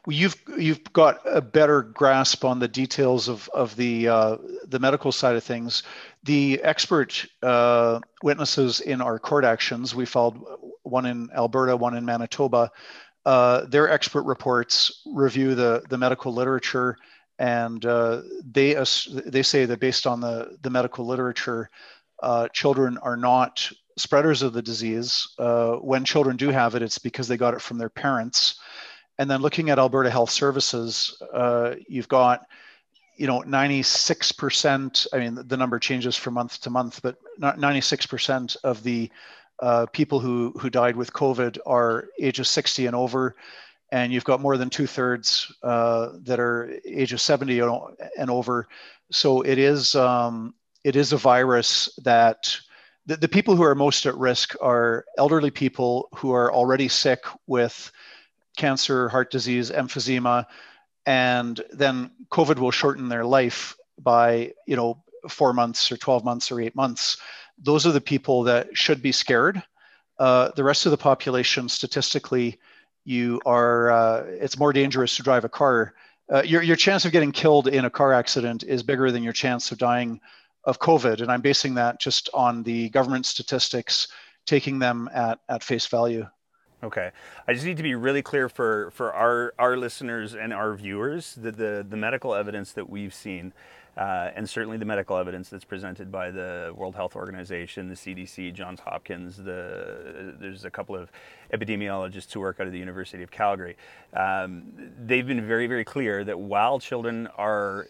Well, 0.08 0.16
you've 0.16 0.42
you've 0.58 0.94
got 0.94 1.20
a 1.26 1.42
better 1.42 1.82
grasp 1.82 2.46
on 2.46 2.60
the 2.60 2.70
details 2.70 3.28
of 3.28 3.50
of 3.54 3.76
the 3.76 4.08
uh, 4.08 4.38
the 4.66 4.80
medical 4.80 5.12
side 5.12 5.36
of 5.36 5.44
things. 5.44 5.84
The 6.24 6.62
expert 6.64 7.26
uh, 7.44 8.00
witnesses 8.24 8.80
in 8.80 9.02
our 9.02 9.20
court 9.20 9.44
actions, 9.44 9.94
we 9.94 10.06
filed 10.06 10.42
one 10.84 11.06
in 11.06 11.30
Alberta, 11.36 11.76
one 11.76 11.98
in 11.98 12.06
Manitoba. 12.06 12.72
Uh, 13.26 13.66
their 13.66 13.90
expert 13.92 14.24
reports 14.24 15.02
review 15.06 15.54
the 15.54 15.84
the 15.90 15.98
medical 15.98 16.34
literature, 16.34 16.96
and 17.40 17.86
uh, 17.86 18.22
they 18.50 18.74
they 19.26 19.44
say 19.44 19.66
that 19.66 19.82
based 19.82 20.08
on 20.08 20.22
the 20.22 20.58
the 20.62 20.70
medical 20.70 21.06
literature, 21.06 21.70
uh, 22.24 22.48
children 22.54 22.98
are 23.00 23.18
not 23.18 23.70
spreaders 23.98 24.44
of 24.44 24.54
the 24.54 24.62
disease. 24.62 25.28
Uh, 25.38 25.74
when 25.74 26.06
children 26.06 26.38
do 26.38 26.52
have 26.52 26.74
it, 26.74 26.82
it's 26.82 27.00
because 27.00 27.28
they 27.28 27.36
got 27.36 27.54
it 27.54 27.62
from 27.62 27.78
their 27.78 27.90
parents 27.90 28.58
and 29.20 29.30
then 29.30 29.42
looking 29.42 29.70
at 29.70 29.78
Alberta 29.78 30.10
Health 30.10 30.30
Services, 30.30 31.22
uh, 31.34 31.76
you've 31.90 32.08
got, 32.08 32.48
you 33.18 33.28
know, 33.28 33.42
96%. 33.42 35.08
I 35.12 35.20
mean, 35.20 35.44
the 35.46 35.58
number 35.58 35.78
changes 35.78 36.16
from 36.16 36.36
month 36.36 36.62
to 36.62 36.70
month, 36.70 37.02
but 37.04 37.18
96% 37.40 38.56
of 38.64 38.82
the 38.82 39.12
uh, 39.62 39.86
people 39.92 40.22
who 40.22 40.54
who 40.58 40.70
died 40.70 40.96
with 40.96 41.12
COVID 41.12 41.58
are 41.66 42.08
ages 42.18 42.50
60 42.50 42.86
and 42.86 42.96
over, 42.96 43.36
and 43.92 44.14
you've 44.14 44.24
got 44.24 44.40
more 44.40 44.56
than 44.56 44.70
two 44.70 44.88
thirds 44.88 45.54
uh, 45.64 46.12
that 46.24 46.40
are 46.40 46.74
ages 46.86 47.22
70 47.22 47.60
and 47.60 48.30
over. 48.32 48.70
So 49.12 49.42
it 49.42 49.58
is 49.58 49.96
um, 49.96 50.54
it 50.86 50.96
is 50.96 51.12
a 51.12 51.18
virus 51.18 51.90
that 52.04 52.58
the, 53.06 53.18
the 53.18 53.28
people 53.28 53.58
who 53.58 53.64
are 53.64 53.76
most 53.76 54.06
at 54.06 54.16
risk 54.16 54.56
are 54.62 55.04
elderly 55.18 55.52
people 55.52 56.08
who 56.16 56.32
are 56.32 56.54
already 56.54 56.88
sick 56.88 57.26
with 57.48 57.92
cancer, 58.60 59.10
heart 59.10 59.32
disease, 59.32 59.72
emphysema, 59.72 60.46
and 61.06 61.60
then 61.72 62.12
COVID 62.32 62.60
will 62.60 62.72
shorten 62.72 63.10
their 63.10 63.26
life 63.26 63.76
by, 63.98 64.54
you 64.68 64.76
know, 64.76 65.04
four 65.28 65.54
months 65.54 65.92
or 65.92 65.98
12 65.98 66.24
months 66.24 66.52
or 66.52 66.62
eight 66.62 66.76
months. 66.76 67.18
Those 67.58 67.88
are 67.88 67.92
the 67.92 68.02
people 68.02 68.44
that 68.44 68.78
should 68.78 69.02
be 69.02 69.12
scared. 69.12 69.64
Uh, 70.20 70.52
the 70.56 70.64
rest 70.64 70.86
of 70.86 70.92
the 70.92 70.98
population, 70.98 71.68
statistically, 71.68 72.60
you 73.06 73.42
are, 73.46 73.92
uh, 73.92 74.24
it's 74.28 74.60
more 74.60 74.74
dangerous 74.74 75.16
to 75.16 75.24
drive 75.24 75.46
a 75.46 75.50
car. 75.50 75.94
Uh, 76.32 76.44
your, 76.44 76.62
your 76.62 76.76
chance 76.76 77.06
of 77.06 77.12
getting 77.12 77.32
killed 77.32 77.68
in 77.68 77.86
a 77.86 77.90
car 77.90 78.14
accident 78.14 78.64
is 78.64 78.84
bigger 78.84 79.12
than 79.12 79.24
your 79.24 79.34
chance 79.34 79.72
of 79.72 79.78
dying 79.78 80.20
of 80.66 80.80
COVID. 80.80 81.22
And 81.22 81.32
I'm 81.32 81.42
basing 81.42 81.74
that 81.76 82.00
just 82.00 82.30
on 82.34 82.64
the 82.64 82.90
government 82.90 83.26
statistics, 83.26 84.10
taking 84.46 84.80
them 84.80 85.10
at, 85.14 85.40
at 85.48 85.64
face 85.64 85.88
value. 85.88 86.28
Okay, 86.82 87.12
I 87.46 87.54
just 87.54 87.66
need 87.66 87.76
to 87.76 87.84
be 87.84 87.94
really 87.94 88.22
clear 88.22 88.48
for, 88.48 88.90
for 88.92 89.12
our, 89.12 89.54
our 89.60 89.76
listeners 89.76 90.34
and 90.34 90.54
our 90.54 90.74
viewers 90.76 91.36
that 91.36 91.58
the, 91.58 91.86
the 91.88 91.98
medical 91.98 92.34
evidence 92.34 92.72
that 92.72 92.90
we've 92.90 93.14
seen, 93.14 93.52
uh, 93.98 94.30
and 94.34 94.50
certainly 94.50 94.78
the 94.78 94.86
medical 94.86 95.18
evidence 95.18 95.50
that's 95.50 95.66
presented 95.66 96.10
by 96.10 96.32
the 96.32 96.74
World 96.74 96.96
Health 96.96 97.18
Organization, 97.18 97.90
the 97.90 97.96
CDC, 97.96 98.54
Johns 98.54 98.80
Hopkins, 98.80 99.36
the, 99.36 100.34
there's 100.40 100.64
a 100.64 100.72
couple 100.72 100.96
of 100.96 101.12
epidemiologists 101.54 102.32
who 102.32 102.40
work 102.40 102.62
out 102.62 102.68
of 102.68 102.72
the 102.72 102.80
University 102.80 103.24
of 103.24 103.30
Calgary. 103.30 103.76
Um, 104.14 104.72
they've 105.06 105.28
been 105.28 105.46
very, 105.46 105.68
very 105.68 105.84
clear 105.84 106.24
that 106.24 106.40
while 106.40 106.80
children 106.80 107.28
are 107.38 107.88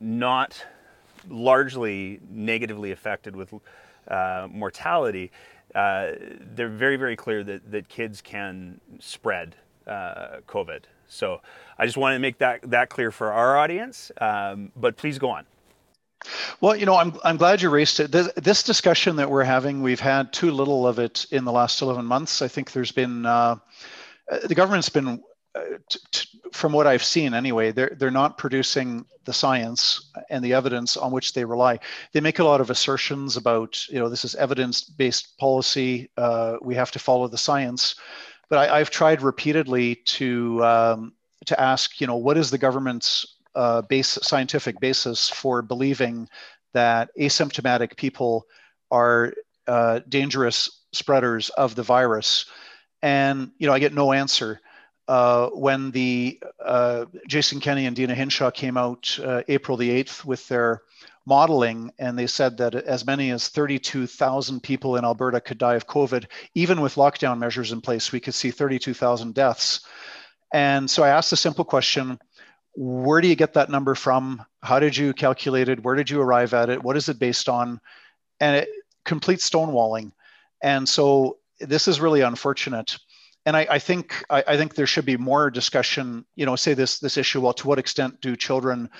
not 0.00 0.66
largely 1.28 2.18
negatively 2.28 2.90
affected 2.90 3.36
with 3.36 3.54
uh, 4.08 4.48
mortality, 4.50 5.30
uh, 5.74 6.12
they're 6.54 6.68
very, 6.68 6.96
very 6.96 7.16
clear 7.16 7.44
that, 7.44 7.70
that 7.70 7.88
kids 7.88 8.20
can 8.20 8.80
spread 8.98 9.54
uh, 9.86 10.38
COVID. 10.46 10.82
So 11.08 11.40
I 11.78 11.86
just 11.86 11.96
wanted 11.96 12.16
to 12.16 12.20
make 12.20 12.38
that, 12.38 12.70
that 12.70 12.90
clear 12.90 13.10
for 13.10 13.32
our 13.32 13.56
audience, 13.56 14.12
um, 14.20 14.72
but 14.76 14.96
please 14.96 15.18
go 15.18 15.30
on. 15.30 15.46
Well, 16.60 16.76
you 16.76 16.84
know, 16.84 16.96
I'm, 16.96 17.16
I'm 17.24 17.36
glad 17.36 17.62
you 17.62 17.70
raised 17.70 18.00
it. 18.00 18.10
This, 18.10 18.30
this, 18.34 18.62
discussion 18.64 19.16
that 19.16 19.30
we're 19.30 19.44
having, 19.44 19.82
we've 19.82 20.00
had 20.00 20.32
too 20.32 20.50
little 20.50 20.86
of 20.86 20.98
it 20.98 21.26
in 21.30 21.44
the 21.44 21.52
last 21.52 21.80
11 21.80 22.04
months. 22.04 22.42
I 22.42 22.48
think 22.48 22.72
there's 22.72 22.90
been, 22.90 23.24
uh, 23.24 23.56
the 24.44 24.54
government's 24.54 24.88
been 24.88 25.22
from 26.52 26.72
what 26.72 26.86
I've 26.86 27.04
seen 27.04 27.34
anyway, 27.34 27.72
they're 27.72 27.94
they're 27.98 28.10
not 28.10 28.38
producing 28.38 29.04
the 29.24 29.32
science 29.32 30.10
and 30.30 30.44
the 30.44 30.54
evidence 30.54 30.96
on 30.96 31.12
which 31.12 31.32
they 31.32 31.44
rely. 31.44 31.78
They 32.12 32.20
make 32.20 32.38
a 32.38 32.44
lot 32.44 32.60
of 32.60 32.70
assertions 32.70 33.36
about 33.36 33.86
you 33.88 33.98
know 33.98 34.08
this 34.08 34.24
is 34.24 34.34
evidence-based 34.34 35.38
policy. 35.38 36.10
Uh, 36.16 36.56
we 36.62 36.74
have 36.74 36.90
to 36.92 36.98
follow 36.98 37.28
the 37.28 37.38
science, 37.38 37.94
but 38.48 38.70
I, 38.70 38.78
have 38.78 38.90
tried 38.90 39.22
repeatedly 39.22 39.96
to 39.96 40.64
um, 40.64 41.12
to 41.46 41.60
ask 41.60 42.00
you 42.00 42.06
know 42.06 42.16
what 42.16 42.36
is 42.36 42.50
the 42.50 42.58
government's 42.58 43.36
uh, 43.54 43.82
base 43.82 44.18
scientific 44.22 44.80
basis 44.80 45.28
for 45.28 45.62
believing 45.62 46.28
that 46.74 47.10
asymptomatic 47.18 47.96
people 47.96 48.46
are 48.90 49.34
uh, 49.66 50.00
dangerous 50.08 50.84
spreaders 50.92 51.50
of 51.50 51.74
the 51.74 51.82
virus, 51.82 52.46
and 53.02 53.50
you 53.58 53.66
know 53.66 53.72
I 53.72 53.78
get 53.78 53.94
no 53.94 54.12
answer 54.12 54.60
uh, 55.08 55.48
when 55.48 55.90
the 55.90 56.38
uh, 56.64 57.06
Jason 57.26 57.60
Kenney 57.60 57.86
and 57.86 57.96
Deena 57.96 58.14
Hinshaw 58.14 58.50
came 58.50 58.76
out 58.76 59.18
uh, 59.24 59.42
April 59.48 59.76
the 59.76 59.90
8th 60.04 60.24
with 60.24 60.46
their 60.48 60.82
modeling, 61.26 61.90
and 61.98 62.18
they 62.18 62.26
said 62.26 62.58
that 62.58 62.74
as 62.74 63.06
many 63.06 63.30
as 63.30 63.48
32,000 63.48 64.62
people 64.62 64.96
in 64.96 65.04
Alberta 65.04 65.40
could 65.40 65.58
die 65.58 65.74
of 65.74 65.86
COVID. 65.86 66.26
Even 66.54 66.80
with 66.80 66.96
lockdown 66.96 67.38
measures 67.38 67.72
in 67.72 67.80
place, 67.80 68.12
we 68.12 68.20
could 68.20 68.34
see 68.34 68.50
32,000 68.50 69.34
deaths. 69.34 69.80
And 70.52 70.90
so 70.90 71.02
I 71.02 71.08
asked 71.08 71.32
a 71.32 71.36
simple 71.36 71.64
question 71.64 72.18
Where 72.74 73.20
do 73.20 73.28
you 73.28 73.36
get 73.36 73.54
that 73.54 73.70
number 73.70 73.94
from? 73.94 74.44
How 74.62 74.78
did 74.78 74.96
you 74.96 75.14
calculate 75.14 75.68
it? 75.68 75.82
Where 75.82 75.94
did 75.94 76.10
you 76.10 76.20
arrive 76.20 76.52
at 76.52 76.68
it? 76.68 76.82
What 76.82 76.96
is 76.96 77.08
it 77.08 77.18
based 77.18 77.48
on? 77.48 77.80
And 78.40 78.56
it 78.56 78.68
complete 79.04 79.38
stonewalling. 79.38 80.12
And 80.62 80.86
so 80.88 81.38
this 81.60 81.88
is 81.88 82.00
really 82.00 82.20
unfortunate 82.20 82.98
and 83.48 83.56
I, 83.56 83.66
I 83.70 83.78
think 83.78 84.26
I, 84.28 84.44
I, 84.46 84.56
think 84.58 84.74
there 84.74 84.86
should 84.86 85.06
be 85.06 85.16
more 85.16 85.50
discussion. 85.50 86.26
You 86.36 86.44
know, 86.44 86.54
say 86.54 86.74
this 86.74 86.98
this 86.98 87.16
issue. 87.16 87.40
Well, 87.40 87.54
to 87.54 87.66
what 87.66 87.78
extent 87.78 88.20
do 88.20 88.36
children 88.36 88.90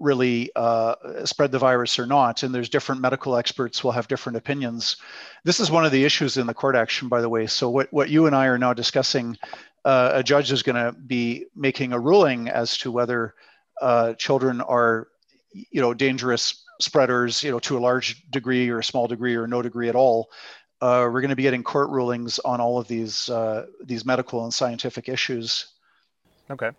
really 0.00 0.50
uh, 0.56 0.94
spread 1.26 1.52
the 1.52 1.58
virus 1.58 1.98
or 1.98 2.06
not? 2.06 2.42
And 2.42 2.54
there's 2.54 2.70
different 2.70 3.02
medical 3.02 3.36
experts 3.36 3.84
will 3.84 3.92
have 3.92 4.08
different 4.08 4.38
opinions. 4.38 4.96
This 5.44 5.60
is 5.60 5.70
one 5.70 5.84
of 5.84 5.92
the 5.92 6.06
issues 6.06 6.38
in 6.38 6.46
the 6.46 6.54
court 6.54 6.74
action, 6.74 7.08
by 7.08 7.20
the 7.20 7.28
way. 7.28 7.46
So 7.46 7.68
what 7.68 7.92
what 7.92 8.08
you 8.08 8.24
and 8.24 8.34
I 8.34 8.46
are 8.46 8.56
now 8.56 8.72
discussing, 8.72 9.36
uh, 9.84 10.12
a 10.14 10.22
judge 10.22 10.50
is 10.52 10.62
going 10.62 10.82
to 10.82 10.98
be 10.98 11.44
making 11.54 11.92
a 11.92 12.00
ruling 12.00 12.48
as 12.48 12.78
to 12.78 12.90
whether 12.90 13.34
uh, 13.82 14.14
children 14.14 14.62
are, 14.62 15.08
you 15.52 15.82
know, 15.82 15.92
dangerous 15.92 16.64
spreaders, 16.80 17.42
you 17.42 17.50
know, 17.50 17.58
to 17.58 17.76
a 17.76 17.80
large 17.80 18.24
degree 18.30 18.70
or 18.70 18.78
a 18.78 18.84
small 18.84 19.06
degree 19.06 19.34
or 19.34 19.46
no 19.46 19.60
degree 19.60 19.90
at 19.90 19.96
all 19.96 20.30
uh, 20.80 21.08
we're 21.12 21.20
going 21.20 21.30
to 21.30 21.36
be 21.36 21.42
getting 21.42 21.62
court 21.62 21.90
rulings 21.90 22.38
on 22.40 22.60
all 22.60 22.78
of 22.78 22.88
these 22.88 23.28
uh, 23.28 23.66
these 23.82 24.04
medical 24.04 24.44
and 24.44 24.52
scientific 24.54 25.08
issues. 25.08 25.66
Okay, 26.50 26.70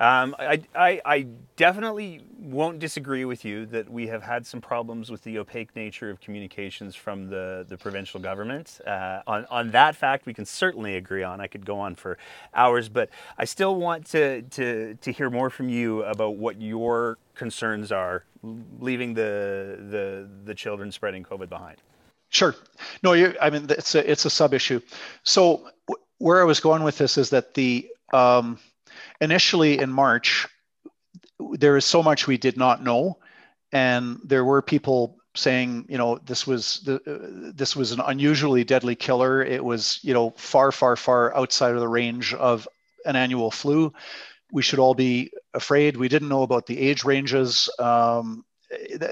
um, 0.00 0.34
I, 0.36 0.62
I, 0.74 1.00
I 1.04 1.26
definitely 1.56 2.22
won't 2.40 2.80
disagree 2.80 3.24
with 3.24 3.44
you 3.44 3.66
that 3.66 3.88
we 3.88 4.08
have 4.08 4.20
had 4.20 4.44
some 4.44 4.60
problems 4.60 5.12
with 5.12 5.22
the 5.22 5.38
opaque 5.38 5.76
nature 5.76 6.10
of 6.10 6.20
communications 6.20 6.96
from 6.96 7.30
the, 7.30 7.64
the 7.68 7.78
provincial 7.78 8.18
government. 8.18 8.80
Uh, 8.84 9.20
on 9.28 9.46
on 9.48 9.70
that 9.70 9.94
fact, 9.94 10.26
we 10.26 10.34
can 10.34 10.44
certainly 10.44 10.96
agree 10.96 11.22
on. 11.22 11.40
I 11.40 11.46
could 11.46 11.64
go 11.64 11.78
on 11.78 11.94
for 11.94 12.18
hours, 12.52 12.88
but 12.88 13.10
I 13.38 13.44
still 13.44 13.76
want 13.76 14.06
to 14.06 14.42
to 14.42 14.94
to 14.94 15.12
hear 15.12 15.30
more 15.30 15.50
from 15.50 15.68
you 15.68 16.02
about 16.02 16.36
what 16.36 16.60
your 16.60 17.18
concerns 17.36 17.92
are, 17.92 18.24
leaving 18.80 19.14
the 19.14 19.78
the 19.88 20.28
the 20.44 20.54
children 20.54 20.90
spreading 20.90 21.22
COVID 21.22 21.48
behind. 21.48 21.76
Sure. 22.32 22.56
No, 23.02 23.12
you, 23.12 23.36
I 23.40 23.50
mean, 23.50 23.66
it's 23.68 23.94
a, 23.94 24.10
it's 24.10 24.24
a 24.24 24.30
sub 24.30 24.54
issue. 24.54 24.80
So 25.22 25.68
w- 25.86 26.04
where 26.18 26.40
I 26.40 26.44
was 26.44 26.60
going 26.60 26.82
with 26.82 26.96
this 26.96 27.18
is 27.18 27.30
that 27.30 27.52
the 27.54 27.88
um, 28.12 28.58
initially 29.20 29.78
in 29.78 29.90
March, 29.92 30.48
there 31.58 31.76
is 31.76 31.84
so 31.84 32.02
much 32.02 32.26
we 32.26 32.38
did 32.38 32.56
not 32.56 32.82
know, 32.82 33.18
and 33.72 34.18
there 34.24 34.44
were 34.46 34.62
people 34.62 35.18
saying, 35.36 35.86
you 35.90 35.98
know, 35.98 36.18
this 36.24 36.46
was 36.46 36.80
the, 36.84 36.96
uh, 36.96 37.52
this 37.54 37.76
was 37.76 37.92
an 37.92 38.00
unusually 38.00 38.64
deadly 38.64 38.94
killer. 38.96 39.42
It 39.42 39.62
was, 39.64 39.98
you 40.02 40.14
know, 40.14 40.30
far, 40.38 40.72
far, 40.72 40.96
far 40.96 41.36
outside 41.36 41.74
of 41.74 41.80
the 41.80 41.88
range 41.88 42.34
of 42.34 42.66
an 43.04 43.16
annual 43.16 43.50
flu. 43.50 43.92
We 44.52 44.62
should 44.62 44.78
all 44.78 44.94
be 44.94 45.32
afraid. 45.54 45.96
We 45.96 46.08
didn't 46.08 46.28
know 46.30 46.42
about 46.42 46.66
the 46.66 46.78
age 46.78 47.04
ranges. 47.04 47.70
Um, 47.78 48.44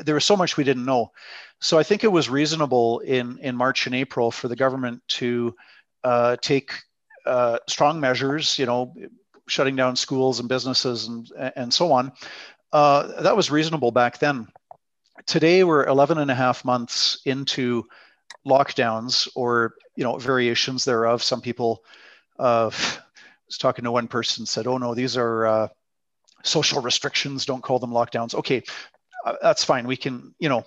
there 0.05 0.15
was 0.15 0.25
so 0.25 0.37
much 0.37 0.57
we 0.57 0.65
didn't 0.65 0.87
know. 0.87 1.13
So 1.61 1.79
I 1.79 1.83
think 1.83 2.05
it 2.05 2.13
was 2.13 2.31
reasonable 2.31 3.01
in, 3.01 3.39
in 3.39 3.57
March 3.57 3.87
and 3.87 3.95
April 3.95 4.31
for 4.31 4.49
the 4.49 4.57
government 4.57 5.03
to 5.09 5.55
uh, 6.03 6.37
take 6.37 6.73
uh, 7.27 7.59
strong 7.69 8.01
measures, 8.01 8.59
you 8.59 8.67
know, 8.67 8.95
shutting 9.47 9.77
down 9.77 9.97
schools 9.97 10.41
and 10.41 10.49
businesses 10.49 11.07
and, 11.07 11.31
and 11.57 11.73
so 11.73 11.93
on. 11.93 12.13
Uh, 12.73 13.23
that 13.23 13.37
was 13.37 13.51
reasonable 13.51 13.91
back 13.91 14.19
then. 14.19 14.49
Today, 15.27 15.65
we're 15.65 15.85
11 15.85 16.19
and 16.19 16.31
a 16.31 16.35
half 16.35 16.65
months 16.65 17.21
into 17.27 17.85
lockdowns 18.47 19.29
or, 19.35 19.75
you 19.97 20.05
know, 20.05 20.17
variations 20.17 20.85
thereof. 20.85 21.23
Some 21.23 21.43
people, 21.43 21.85
uh, 22.39 22.71
was 23.51 23.59
talking 23.59 23.85
to 23.85 23.91
one 23.91 24.09
person 24.09 24.47
said, 24.47 24.67
oh 24.67 24.79
no, 24.79 24.95
these 24.95 25.17
are 25.17 25.47
uh, 25.47 25.69
social 26.45 26.81
restrictions, 26.81 27.45
don't 27.45 27.63
call 27.63 27.81
them 27.81 27.91
lockdowns. 27.91 28.35
Okay, 28.35 28.63
uh, 29.25 29.35
that's 29.43 29.65
fine. 29.65 29.87
We 29.87 29.97
can, 29.97 30.35
you 30.39 30.49
know, 30.49 30.65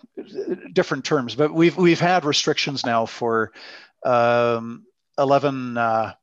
different 0.74 1.06
terms, 1.06 1.36
but 1.36 1.54
we've 1.54 1.76
we've 1.76 2.00
had 2.00 2.26
restrictions 2.26 2.86
now 2.86 3.06
for 3.06 3.52
um, 4.04 4.86
eleven. 5.18 5.78
Uh, 5.78 6.14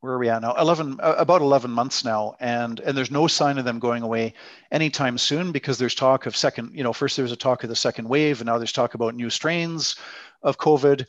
where 0.00 0.12
are 0.12 0.18
we 0.18 0.28
at 0.28 0.42
now? 0.42 0.54
Eleven, 0.54 1.00
uh, 1.00 1.16
about 1.18 1.40
eleven 1.40 1.70
months 1.70 2.04
now, 2.04 2.36
and 2.40 2.80
and 2.80 2.96
there's 2.96 3.10
no 3.10 3.26
sign 3.26 3.58
of 3.58 3.64
them 3.64 3.78
going 3.78 4.02
away 4.02 4.34
anytime 4.70 5.18
soon 5.18 5.50
because 5.50 5.78
there's 5.78 5.94
talk 5.94 6.26
of 6.26 6.36
second. 6.36 6.72
You 6.74 6.84
know, 6.84 6.92
first 6.92 7.16
there 7.16 7.24
was 7.24 7.32
a 7.32 7.36
talk 7.36 7.64
of 7.64 7.68
the 7.68 7.76
second 7.76 8.08
wave, 8.08 8.40
and 8.40 8.46
now 8.46 8.58
there's 8.58 8.72
talk 8.72 8.94
about 8.94 9.14
new 9.14 9.30
strains 9.30 9.96
of 10.42 10.58
COVID. 10.58 11.06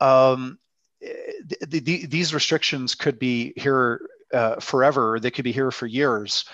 Um, 0.00 0.58
the, 1.00 2.06
these 2.06 2.34
restrictions 2.34 2.94
could 2.94 3.18
be 3.18 3.52
here 3.56 4.00
uh, 4.32 4.56
forever. 4.56 5.20
They 5.20 5.30
could 5.30 5.44
be 5.44 5.52
here 5.52 5.70
for 5.70 5.86
years, 5.86 6.44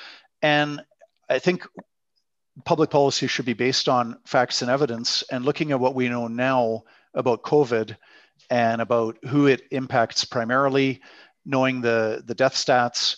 and 0.43 0.83
I 1.28 1.38
think 1.38 1.67
public 2.64 2.90
policy 2.90 3.26
should 3.26 3.44
be 3.44 3.54
based 3.54 3.88
on 3.88 4.18
facts 4.24 4.62
and 4.62 4.70
evidence 4.70 5.22
and 5.30 5.44
looking 5.44 5.72
at 5.72 5.80
what 5.80 5.94
we 5.94 6.08
know 6.08 6.28
now 6.28 6.82
about 7.14 7.42
COVID 7.42 7.96
and 8.50 8.80
about 8.80 9.18
who 9.26 9.46
it 9.46 9.62
impacts 9.70 10.24
primarily, 10.24 11.00
knowing 11.44 11.80
the, 11.80 12.22
the 12.24 12.34
death 12.34 12.54
stats. 12.54 13.16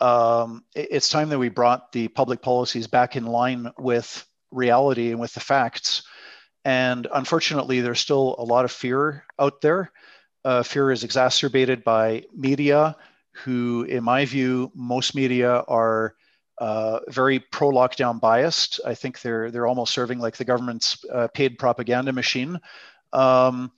Um, 0.00 0.64
it's 0.74 1.08
time 1.08 1.28
that 1.28 1.38
we 1.38 1.48
brought 1.48 1.92
the 1.92 2.08
public 2.08 2.42
policies 2.42 2.86
back 2.86 3.16
in 3.16 3.24
line 3.24 3.70
with 3.78 4.26
reality 4.50 5.10
and 5.10 5.20
with 5.20 5.32
the 5.34 5.40
facts. 5.40 6.02
And 6.64 7.06
unfortunately, 7.12 7.80
there's 7.80 8.00
still 8.00 8.36
a 8.38 8.44
lot 8.44 8.64
of 8.64 8.72
fear 8.72 9.24
out 9.38 9.60
there. 9.60 9.92
Uh, 10.44 10.62
fear 10.62 10.90
is 10.90 11.04
exacerbated 11.04 11.84
by 11.84 12.24
media, 12.34 12.96
who, 13.32 13.84
in 13.84 14.04
my 14.04 14.24
view, 14.24 14.70
most 14.74 15.14
media 15.14 15.64
are 15.68 16.14
uh, 16.62 17.00
very 17.08 17.40
pro-lockdown 17.40 18.20
biased. 18.20 18.78
I 18.86 18.94
think 18.94 19.20
they're 19.20 19.50
they're 19.50 19.66
almost 19.66 19.92
serving 19.92 20.20
like 20.20 20.36
the 20.36 20.44
government's 20.44 21.04
uh, 21.12 21.26
paid 21.34 21.58
propaganda 21.58 22.12
machine, 22.12 22.60
um, 23.12 23.72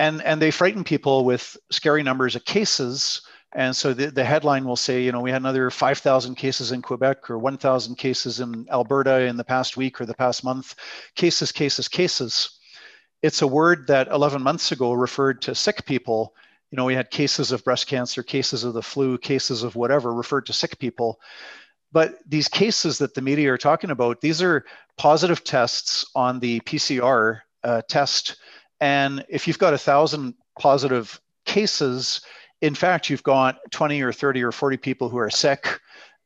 and 0.00 0.20
and 0.20 0.42
they 0.42 0.50
frighten 0.50 0.82
people 0.82 1.24
with 1.24 1.56
scary 1.70 2.02
numbers 2.02 2.34
of 2.34 2.44
cases. 2.44 3.22
And 3.52 3.76
so 3.76 3.94
the, 3.94 4.10
the 4.10 4.24
headline 4.24 4.64
will 4.64 4.74
say, 4.74 5.04
you 5.04 5.12
know, 5.12 5.20
we 5.20 5.30
had 5.30 5.42
another 5.42 5.70
5,000 5.70 6.34
cases 6.34 6.72
in 6.72 6.82
Quebec 6.82 7.30
or 7.30 7.38
1,000 7.38 7.94
cases 7.94 8.40
in 8.40 8.66
Alberta 8.68 9.20
in 9.20 9.36
the 9.36 9.44
past 9.44 9.76
week 9.76 10.00
or 10.00 10.06
the 10.06 10.12
past 10.12 10.42
month. 10.42 10.74
Cases, 11.14 11.52
cases, 11.52 11.86
cases. 11.86 12.58
It's 13.22 13.42
a 13.42 13.46
word 13.46 13.86
that 13.86 14.08
11 14.08 14.42
months 14.42 14.72
ago 14.72 14.92
referred 14.92 15.40
to 15.42 15.54
sick 15.54 15.86
people. 15.86 16.34
You 16.72 16.78
know, 16.78 16.84
we 16.84 16.96
had 16.96 17.12
cases 17.12 17.52
of 17.52 17.62
breast 17.62 17.86
cancer, 17.86 18.24
cases 18.24 18.64
of 18.64 18.74
the 18.74 18.82
flu, 18.82 19.18
cases 19.18 19.62
of 19.62 19.76
whatever 19.76 20.12
referred 20.12 20.46
to 20.46 20.52
sick 20.52 20.76
people. 20.80 21.20
But 21.94 22.16
these 22.26 22.48
cases 22.48 22.98
that 22.98 23.14
the 23.14 23.22
media 23.22 23.52
are 23.52 23.56
talking 23.56 23.90
about, 23.90 24.20
these 24.20 24.42
are 24.42 24.64
positive 24.98 25.44
tests 25.44 26.04
on 26.16 26.40
the 26.40 26.58
PCR 26.60 27.40
uh, 27.62 27.82
test. 27.88 28.36
And 28.80 29.24
if 29.28 29.46
you've 29.46 29.60
got 29.60 29.74
a 29.74 29.78
thousand 29.78 30.34
positive 30.58 31.20
cases, 31.46 32.20
in 32.60 32.74
fact, 32.74 33.08
you've 33.08 33.22
got 33.22 33.58
20 33.70 34.02
or 34.02 34.12
30 34.12 34.42
or 34.42 34.50
40 34.50 34.76
people 34.76 35.08
who 35.08 35.18
are 35.18 35.30
sick, 35.30 35.80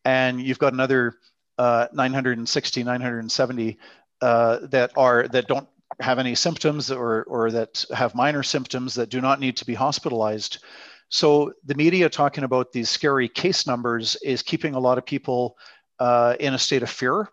and 0.06 0.40
you've 0.40 0.58
got 0.58 0.72
another 0.72 1.16
uh, 1.58 1.88
960, 1.92 2.82
970 2.82 3.78
uh, 4.22 4.58
that 4.70 4.90
are 4.96 5.28
that 5.28 5.48
don't 5.48 5.68
have 6.00 6.18
any 6.18 6.34
symptoms 6.34 6.90
or 6.90 7.24
or 7.24 7.50
that 7.50 7.84
have 7.92 8.14
minor 8.14 8.42
symptoms 8.42 8.94
that 8.94 9.10
do 9.10 9.20
not 9.20 9.38
need 9.38 9.58
to 9.58 9.66
be 9.66 9.74
hospitalized. 9.74 10.64
So 11.08 11.52
the 11.64 11.74
media 11.74 12.08
talking 12.08 12.44
about 12.44 12.72
these 12.72 12.90
scary 12.90 13.28
case 13.28 13.66
numbers 13.66 14.16
is 14.16 14.42
keeping 14.42 14.74
a 14.74 14.78
lot 14.78 14.98
of 14.98 15.06
people 15.06 15.56
uh, 15.98 16.36
in 16.38 16.54
a 16.54 16.58
state 16.58 16.82
of 16.82 16.90
fear. 16.90 17.28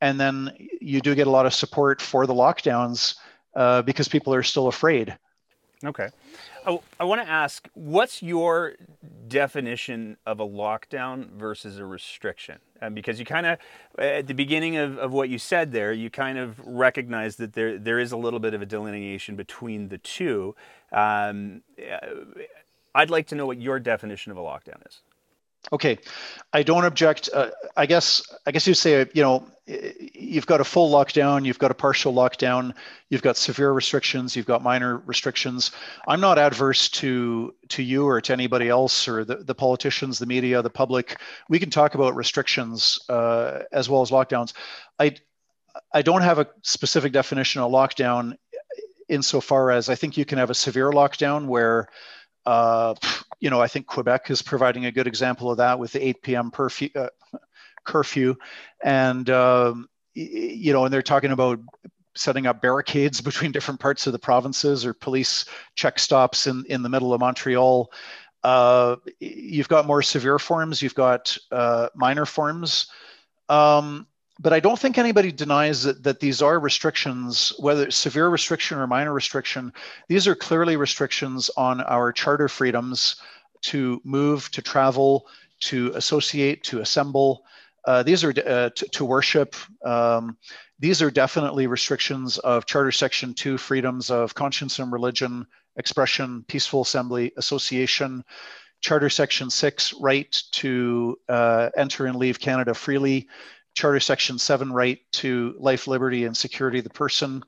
And 0.00 0.18
then 0.18 0.52
you 0.80 1.00
do 1.00 1.14
get 1.14 1.28
a 1.28 1.30
lot 1.30 1.46
of 1.46 1.54
support 1.54 2.00
for 2.00 2.26
the 2.26 2.34
lockdowns 2.34 3.14
uh, 3.54 3.82
because 3.82 4.08
people 4.08 4.34
are 4.34 4.42
still 4.42 4.66
afraid. 4.66 5.16
Okay. 5.84 6.08
I, 6.64 6.78
I 7.00 7.04
want 7.04 7.22
to 7.22 7.28
ask 7.28 7.68
what's 7.74 8.22
your 8.22 8.74
definition 9.26 10.16
of 10.26 10.40
a 10.40 10.46
lockdown 10.46 11.30
versus 11.30 11.78
a 11.78 11.84
restriction? 11.84 12.58
Um, 12.80 12.94
because 12.94 13.18
you 13.18 13.24
kind 13.24 13.46
of, 13.46 13.58
at 13.98 14.26
the 14.26 14.34
beginning 14.34 14.76
of, 14.76 14.98
of 14.98 15.12
what 15.12 15.28
you 15.28 15.38
said 15.38 15.72
there, 15.72 15.92
you 15.92 16.10
kind 16.10 16.38
of 16.38 16.60
recognize 16.64 17.36
that 17.36 17.54
there, 17.54 17.78
there 17.78 17.98
is 17.98 18.12
a 18.12 18.16
little 18.16 18.40
bit 18.40 18.54
of 18.54 18.62
a 18.62 18.66
delineation 18.66 19.34
between 19.34 19.88
the 19.88 19.98
two. 19.98 20.54
Um, 20.92 21.62
I'd 22.94 23.10
like 23.10 23.28
to 23.28 23.34
know 23.34 23.46
what 23.46 23.60
your 23.60 23.78
definition 23.78 24.32
of 24.32 24.38
a 24.38 24.42
lockdown 24.42 24.86
is. 24.86 25.00
Okay, 25.70 25.98
I 26.52 26.64
don't 26.64 26.84
object. 26.84 27.30
Uh, 27.32 27.50
I 27.76 27.86
guess 27.86 28.22
I 28.46 28.50
guess 28.50 28.66
you 28.66 28.74
say 28.74 29.06
you 29.14 29.22
know 29.22 29.46
you've 29.66 30.46
got 30.46 30.60
a 30.60 30.64
full 30.64 30.90
lockdown, 30.90 31.44
you've 31.44 31.58
got 31.58 31.70
a 31.70 31.74
partial 31.74 32.12
lockdown, 32.12 32.74
you've 33.10 33.22
got 33.22 33.36
severe 33.36 33.70
restrictions, 33.70 34.34
you've 34.34 34.46
got 34.46 34.62
minor 34.62 34.98
restrictions. 35.06 35.70
I'm 36.08 36.20
not 36.20 36.36
adverse 36.36 36.88
to 36.90 37.54
to 37.68 37.82
you 37.82 38.06
or 38.06 38.20
to 38.20 38.32
anybody 38.32 38.68
else 38.68 39.06
or 39.06 39.24
the, 39.24 39.36
the 39.36 39.54
politicians, 39.54 40.18
the 40.18 40.26
media, 40.26 40.62
the 40.62 40.70
public. 40.70 41.20
We 41.48 41.60
can 41.60 41.70
talk 41.70 41.94
about 41.94 42.16
restrictions 42.16 42.98
uh, 43.08 43.60
as 43.70 43.88
well 43.88 44.02
as 44.02 44.10
lockdowns. 44.10 44.54
I 44.98 45.14
I 45.92 46.02
don't 46.02 46.22
have 46.22 46.40
a 46.40 46.48
specific 46.62 47.12
definition 47.12 47.62
of 47.62 47.70
lockdown 47.70 48.36
insofar 49.08 49.70
as 49.70 49.88
I 49.88 49.94
think 49.94 50.16
you 50.16 50.24
can 50.24 50.38
have 50.38 50.50
a 50.50 50.54
severe 50.54 50.90
lockdown 50.90 51.46
where 51.46 51.88
uh, 52.46 52.94
you 53.40 53.50
know, 53.50 53.60
I 53.60 53.68
think 53.68 53.86
Quebec 53.86 54.30
is 54.30 54.42
providing 54.42 54.86
a 54.86 54.92
good 54.92 55.06
example 55.06 55.50
of 55.50 55.58
that 55.58 55.78
with 55.78 55.92
the 55.92 56.06
8 56.06 56.22
p.m. 56.22 56.50
curfew, 56.50 56.90
uh, 56.94 57.08
curfew. 57.84 58.36
and 58.82 59.28
um, 59.30 59.88
you 60.14 60.72
know, 60.72 60.84
and 60.84 60.92
they're 60.92 61.02
talking 61.02 61.32
about 61.32 61.58
setting 62.14 62.46
up 62.46 62.60
barricades 62.60 63.20
between 63.22 63.52
different 63.52 63.80
parts 63.80 64.06
of 64.06 64.12
the 64.12 64.18
provinces 64.18 64.84
or 64.84 64.94
police 64.94 65.44
check 65.74 65.98
stops 65.98 66.46
in 66.46 66.64
in 66.68 66.82
the 66.82 66.88
middle 66.88 67.14
of 67.14 67.20
Montreal. 67.20 67.90
Uh, 68.42 68.96
you've 69.20 69.68
got 69.68 69.86
more 69.86 70.02
severe 70.02 70.38
forms. 70.38 70.82
You've 70.82 70.94
got 70.94 71.36
uh, 71.52 71.88
minor 71.94 72.26
forms. 72.26 72.88
Um, 73.48 74.06
but 74.40 74.52
I 74.52 74.60
don't 74.60 74.78
think 74.78 74.98
anybody 74.98 75.30
denies 75.30 75.82
that, 75.84 76.02
that 76.02 76.20
these 76.20 76.42
are 76.42 76.58
restrictions, 76.58 77.52
whether 77.58 77.90
severe 77.90 78.28
restriction 78.28 78.78
or 78.78 78.86
minor 78.86 79.12
restriction. 79.12 79.72
These 80.08 80.26
are 80.26 80.34
clearly 80.34 80.76
restrictions 80.76 81.50
on 81.56 81.80
our 81.82 82.12
charter 82.12 82.48
freedoms 82.48 83.16
to 83.62 84.00
move, 84.04 84.50
to 84.52 84.62
travel, 84.62 85.26
to 85.60 85.92
associate, 85.94 86.64
to 86.64 86.80
assemble. 86.80 87.44
Uh, 87.84 88.02
these 88.02 88.24
are 88.24 88.30
uh, 88.30 88.70
to, 88.70 88.88
to, 88.92 89.04
worship. 89.04 89.54
Um, 89.84 90.36
these 90.78 91.02
are 91.02 91.10
definitely 91.10 91.66
restrictions 91.66 92.38
of 92.38 92.66
Charter 92.66 92.92
Section 92.92 93.34
2 93.34 93.58
freedoms 93.58 94.10
of 94.10 94.34
conscience 94.34 94.78
and 94.78 94.92
religion, 94.92 95.46
expression, 95.76 96.44
peaceful 96.48 96.82
assembly, 96.82 97.32
association. 97.36 98.24
Charter 98.80 99.10
Section 99.10 99.48
6 99.48 99.94
right 100.00 100.42
to 100.52 101.18
uh, 101.28 101.70
enter 101.76 102.06
and 102.06 102.16
leave 102.16 102.40
Canada 102.40 102.74
freely. 102.74 103.28
Charter 103.74 104.00
Section 104.00 104.38
7 104.38 104.72
right 104.72 104.98
to 105.12 105.54
life, 105.58 105.86
liberty, 105.86 106.24
and 106.24 106.36
security 106.36 106.78
of 106.78 106.84
the 106.84 106.90
person. 106.90 107.42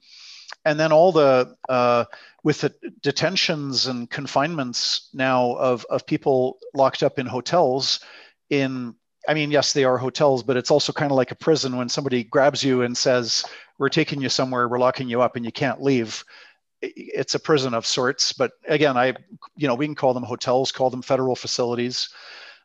And 0.65 0.81
then 0.81 0.93
all 0.93 1.13
the, 1.13 1.57
uh, 1.69 2.05
with 2.43 2.61
the 2.61 2.75
detentions 3.03 3.87
and 3.87 4.09
confinements 4.09 5.11
now 5.13 5.53
of, 5.53 5.85
of 5.91 6.07
people 6.07 6.59
locked 6.75 7.03
up 7.03 7.19
in 7.19 7.27
hotels, 7.27 8.01
in, 8.51 8.95
I 9.29 9.35
mean, 9.35 9.51
yes, 9.51 9.73
they 9.73 9.85
are 9.85 9.99
hotels, 9.99 10.43
but 10.43 10.57
it's 10.57 10.71
also 10.71 10.93
kind 10.93 11.11
of 11.11 11.17
like 11.17 11.31
a 11.31 11.37
prison 11.37 11.77
when 11.77 11.89
somebody 11.89 12.25
grabs 12.25 12.63
you 12.63 12.83
and 12.83 12.97
says, 12.97 13.45
We're 13.79 13.89
taking 13.89 14.21
you 14.21 14.29
somewhere, 14.29 14.69
we're 14.69 14.79
locking 14.79 15.09
you 15.09 15.23
up, 15.23 15.37
and 15.37 15.45
you 15.45 15.53
can't 15.53 15.83
leave. 15.83 16.25
It's 16.83 17.35
a 17.35 17.41
prison 17.41 17.73
of 17.73 17.87
sorts. 17.87 18.33
But 18.33 18.53
again, 18.69 18.97
I, 18.97 19.15
you 19.57 19.67
know, 19.67 19.75
we 19.75 19.87
can 19.87 19.95
call 19.95 20.13
them 20.13 20.23
hotels, 20.23 20.73
call 20.73 20.91
them 20.91 21.03
federal 21.03 21.37
facilities. 21.37 22.11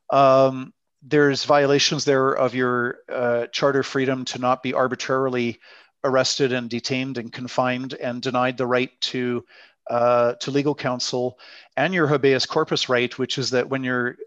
Um, 0.10 0.74
there's 1.02 1.46
violations 1.46 2.06
there 2.06 2.34
of 2.34 2.54
your 2.54 3.00
uh, 3.10 3.48
charter 3.48 3.84
freedom 3.84 4.26
to 4.26 4.40
not 4.40 4.62
be 4.62 4.74
arbitrarily 4.74 5.60
arrested 6.04 6.52
and 6.52 6.70
detained 6.70 7.18
and 7.18 7.32
confined 7.32 7.94
and 7.94 8.22
denied 8.22 8.58
the 8.58 8.68
right 8.68 8.92
to 9.02 9.46
uh, 9.90 10.34
to 10.36 10.52
legal 10.52 10.76
counsel 10.76 11.40
and 11.76 11.94
your 11.94 12.08
habeas 12.08 12.46
corpus 12.46 12.90
right, 12.90 13.18
which 13.18 13.38
is 13.38 13.50
that 13.50 13.70
when 13.70 13.84
you're 13.84 14.18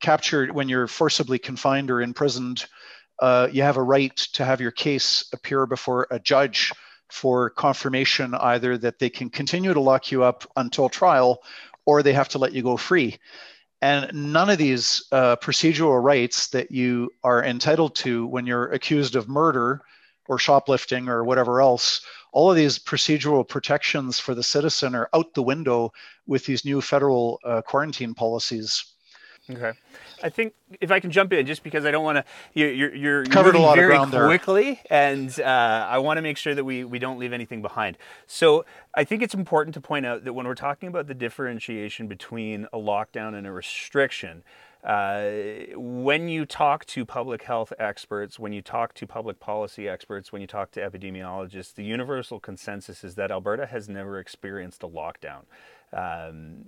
captured, 0.00 0.50
when 0.50 0.68
you're 0.68 0.88
forcibly 0.88 1.38
confined 1.38 1.90
or 1.90 2.02
imprisoned, 2.02 2.66
uh, 3.20 3.48
you 3.50 3.62
have 3.62 3.78
a 3.78 3.82
right 3.82 4.16
to 4.16 4.44
have 4.44 4.60
your 4.60 4.70
case 4.70 5.24
appear 5.32 5.64
before 5.66 6.06
a 6.10 6.18
judge 6.18 6.72
for 7.08 7.50
confirmation 7.50 8.34
either 8.34 8.76
that 8.76 8.98
they 8.98 9.08
can 9.08 9.30
continue 9.30 9.72
to 9.72 9.80
lock 9.80 10.10
you 10.10 10.22
up 10.22 10.44
until 10.56 10.88
trial 10.88 11.42
or 11.86 12.02
they 12.02 12.12
have 12.12 12.28
to 12.28 12.38
let 12.38 12.52
you 12.52 12.62
go 12.62 12.76
free. 12.76 13.16
And 13.82 14.32
none 14.32 14.48
of 14.48 14.58
these 14.58 15.04
uh, 15.12 15.36
procedural 15.36 16.02
rights 16.02 16.48
that 16.48 16.70
you 16.70 17.10
are 17.22 17.44
entitled 17.44 17.94
to 17.96 18.26
when 18.26 18.46
you're 18.46 18.72
accused 18.72 19.16
of 19.16 19.28
murder 19.28 19.82
or 20.28 20.38
shoplifting 20.38 21.08
or 21.08 21.24
whatever 21.24 21.60
else, 21.60 22.00
all 22.32 22.50
of 22.50 22.56
these 22.56 22.78
procedural 22.78 23.46
protections 23.46 24.18
for 24.18 24.34
the 24.34 24.42
citizen 24.42 24.94
are 24.94 25.08
out 25.14 25.34
the 25.34 25.42
window 25.42 25.92
with 26.26 26.46
these 26.46 26.64
new 26.64 26.80
federal 26.80 27.38
uh, 27.44 27.62
quarantine 27.62 28.14
policies. 28.14 28.84
Okay. 29.48 29.72
I 30.26 30.28
think 30.28 30.54
if 30.80 30.90
I 30.90 30.98
can 30.98 31.12
jump 31.12 31.32
in, 31.32 31.46
just 31.46 31.62
because 31.62 31.84
I 31.84 31.92
don't 31.92 32.02
want 32.02 32.18
to, 32.18 32.24
you're 32.52 32.72
you're, 32.72 32.94
you're 32.94 33.24
covered 33.26 33.54
a 33.54 33.60
lot 33.60 33.76
very 33.76 33.96
of 33.96 34.10
ground 34.10 34.26
quickly, 34.26 34.80
there. 34.90 35.12
and 35.12 35.40
uh, 35.40 35.86
I 35.88 35.98
want 35.98 36.18
to 36.18 36.22
make 36.22 36.36
sure 36.36 36.54
that 36.54 36.64
we 36.64 36.82
we 36.82 36.98
don't 36.98 37.18
leave 37.18 37.32
anything 37.32 37.62
behind. 37.62 37.96
So 38.26 38.64
I 38.94 39.04
think 39.04 39.22
it's 39.22 39.34
important 39.34 39.74
to 39.74 39.80
point 39.80 40.04
out 40.04 40.24
that 40.24 40.32
when 40.32 40.46
we're 40.46 40.56
talking 40.56 40.88
about 40.88 41.06
the 41.06 41.14
differentiation 41.14 42.08
between 42.08 42.66
a 42.72 42.78
lockdown 42.78 43.34
and 43.34 43.46
a 43.46 43.52
restriction, 43.52 44.42
uh, 44.82 45.30
when 45.76 46.28
you 46.28 46.44
talk 46.44 46.84
to 46.86 47.04
public 47.04 47.42
health 47.42 47.72
experts, 47.78 48.38
when 48.38 48.52
you 48.52 48.62
talk 48.62 48.94
to 48.94 49.06
public 49.06 49.38
policy 49.38 49.88
experts, 49.88 50.32
when 50.32 50.40
you 50.40 50.48
talk 50.48 50.70
to 50.72 50.80
epidemiologists, 50.80 51.74
the 51.74 51.84
universal 51.84 52.40
consensus 52.40 53.04
is 53.04 53.14
that 53.14 53.30
Alberta 53.30 53.66
has 53.66 53.88
never 53.88 54.18
experienced 54.18 54.82
a 54.82 54.88
lockdown. 54.88 55.42
Um, 55.92 56.64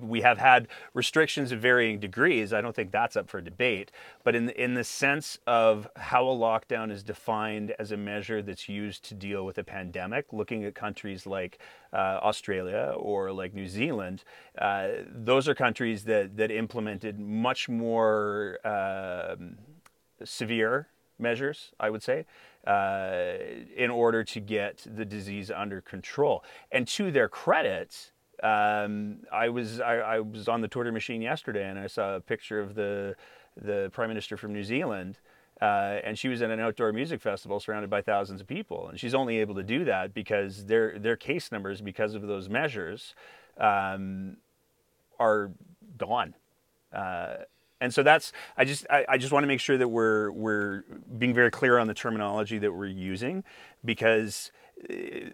we 0.00 0.22
have 0.22 0.38
had 0.38 0.68
restrictions 0.94 1.52
of 1.52 1.60
varying 1.60 2.00
degrees. 2.00 2.52
I 2.52 2.60
don't 2.60 2.74
think 2.74 2.90
that's 2.90 3.16
up 3.16 3.28
for 3.28 3.40
debate. 3.40 3.92
But 4.24 4.34
in 4.34 4.48
in 4.50 4.74
the 4.74 4.84
sense 4.84 5.38
of 5.46 5.88
how 5.96 6.26
a 6.26 6.34
lockdown 6.34 6.90
is 6.90 7.02
defined 7.02 7.74
as 7.78 7.92
a 7.92 7.96
measure 7.96 8.42
that's 8.42 8.68
used 8.68 9.04
to 9.04 9.14
deal 9.14 9.44
with 9.44 9.58
a 9.58 9.64
pandemic, 9.64 10.32
looking 10.32 10.64
at 10.64 10.74
countries 10.74 11.26
like 11.26 11.58
uh, 11.92 12.18
Australia 12.22 12.94
or 12.96 13.32
like 13.32 13.54
New 13.54 13.68
Zealand, 13.68 14.24
uh, 14.58 14.88
those 15.06 15.48
are 15.48 15.54
countries 15.54 16.04
that 16.04 16.36
that 16.36 16.50
implemented 16.50 17.20
much 17.20 17.68
more 17.68 18.58
uh, 18.64 19.36
severe 20.24 20.88
measures. 21.18 21.72
I 21.78 21.90
would 21.90 22.02
say. 22.02 22.26
Uh, 22.64 23.38
in 23.76 23.90
order 23.90 24.22
to 24.22 24.38
get 24.38 24.86
the 24.86 25.04
disease 25.04 25.50
under 25.50 25.80
control. 25.80 26.44
And 26.70 26.86
to 26.86 27.10
their 27.10 27.28
credit, 27.28 28.12
um, 28.42 29.18
I 29.32 29.48
was 29.48 29.80
I, 29.80 29.96
I, 29.98 30.20
was 30.20 30.48
on 30.48 30.60
the 30.60 30.68
Twitter 30.68 30.90
machine 30.90 31.22
yesterday, 31.22 31.68
and 31.68 31.78
I 31.78 31.86
saw 31.86 32.16
a 32.16 32.20
picture 32.20 32.60
of 32.60 32.74
the 32.74 33.14
the 33.56 33.90
Prime 33.92 34.08
Minister 34.08 34.36
from 34.36 34.52
New 34.52 34.64
Zealand, 34.64 35.18
uh, 35.60 36.00
and 36.02 36.18
she 36.18 36.28
was 36.28 36.42
at 36.42 36.50
an 36.50 36.58
outdoor 36.58 36.92
music 36.92 37.20
festival 37.20 37.60
surrounded 37.60 37.88
by 37.88 38.02
thousands 38.02 38.40
of 38.40 38.48
people, 38.48 38.88
and 38.88 38.98
she's 38.98 39.14
only 39.14 39.38
able 39.38 39.54
to 39.54 39.62
do 39.62 39.84
that 39.84 40.12
because 40.12 40.66
their 40.66 40.98
their 40.98 41.16
case 41.16 41.52
numbers, 41.52 41.80
because 41.80 42.14
of 42.14 42.22
those 42.22 42.48
measures, 42.48 43.14
um, 43.58 44.38
are 45.20 45.52
gone. 45.96 46.34
Uh, 46.92 47.36
and 47.80 47.94
so 47.94 48.02
that's 48.02 48.32
I 48.56 48.64
just 48.64 48.86
I, 48.90 49.04
I 49.08 49.18
just 49.18 49.32
want 49.32 49.44
to 49.44 49.48
make 49.48 49.60
sure 49.60 49.78
that 49.78 49.88
we're 49.88 50.32
we're 50.32 50.84
being 51.16 51.32
very 51.32 51.50
clear 51.50 51.78
on 51.78 51.86
the 51.86 51.94
terminology 51.94 52.58
that 52.58 52.72
we're 52.72 52.86
using 52.86 53.44
because 53.84 54.50
uh, 54.90 55.30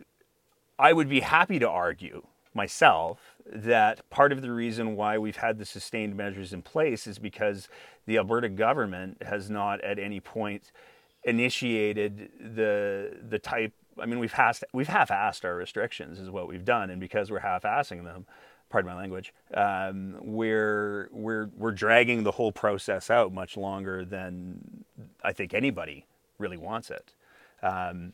I 0.79 0.93
would 0.93 1.09
be 1.09 1.21
happy 1.21 1.59
to 1.59 1.69
argue 1.69 2.23
myself 2.59 3.37
that 3.47 4.09
part 4.11 4.33
of 4.33 4.43
the 4.43 4.53
reason 4.53 4.97
why 4.97 5.17
we've 5.17 5.37
had 5.37 5.59
the 5.59 5.65
sustained 5.65 6.15
measures 6.15 6.53
in 6.53 6.61
place 6.61 7.07
is 7.07 7.19
because 7.19 7.69
the 8.07 8.19
Alberta 8.19 8.49
government 8.49 9.23
has 9.23 9.49
not 9.49 9.81
at 9.81 9.99
any 9.99 10.21
point 10.21 10.73
initiated 11.25 12.31
the 12.39 13.17
the 13.29 13.39
type 13.39 13.73
I 14.03 14.07
mean 14.07 14.19
we've 14.19 14.33
has 14.33 14.63
we've 14.73 14.89
half-assed 14.89 15.45
our 15.45 15.55
restrictions 15.55 16.19
is 16.19 16.31
what 16.31 16.49
we've 16.49 16.65
done. 16.65 16.91
And 16.91 17.01
because 17.01 17.31
we're 17.31 17.39
half-assing 17.39 18.05
them 18.05 18.27
pardon 18.71 18.91
my 18.91 18.97
language 18.97 19.33
um, 19.55 20.17
we're 20.21 21.09
we're 21.13 21.49
we're 21.57 21.73
dragging 21.73 22.25
the 22.25 22.33
whole 22.33 22.53
process 22.53 23.09
out 23.09 23.33
much 23.33 23.57
longer 23.57 24.05
than 24.05 24.85
I 25.25 25.33
think 25.33 25.55
anybody 25.55 26.05
really 26.39 26.59
wants 26.59 26.91
it. 26.91 27.15
Um, 27.63 28.13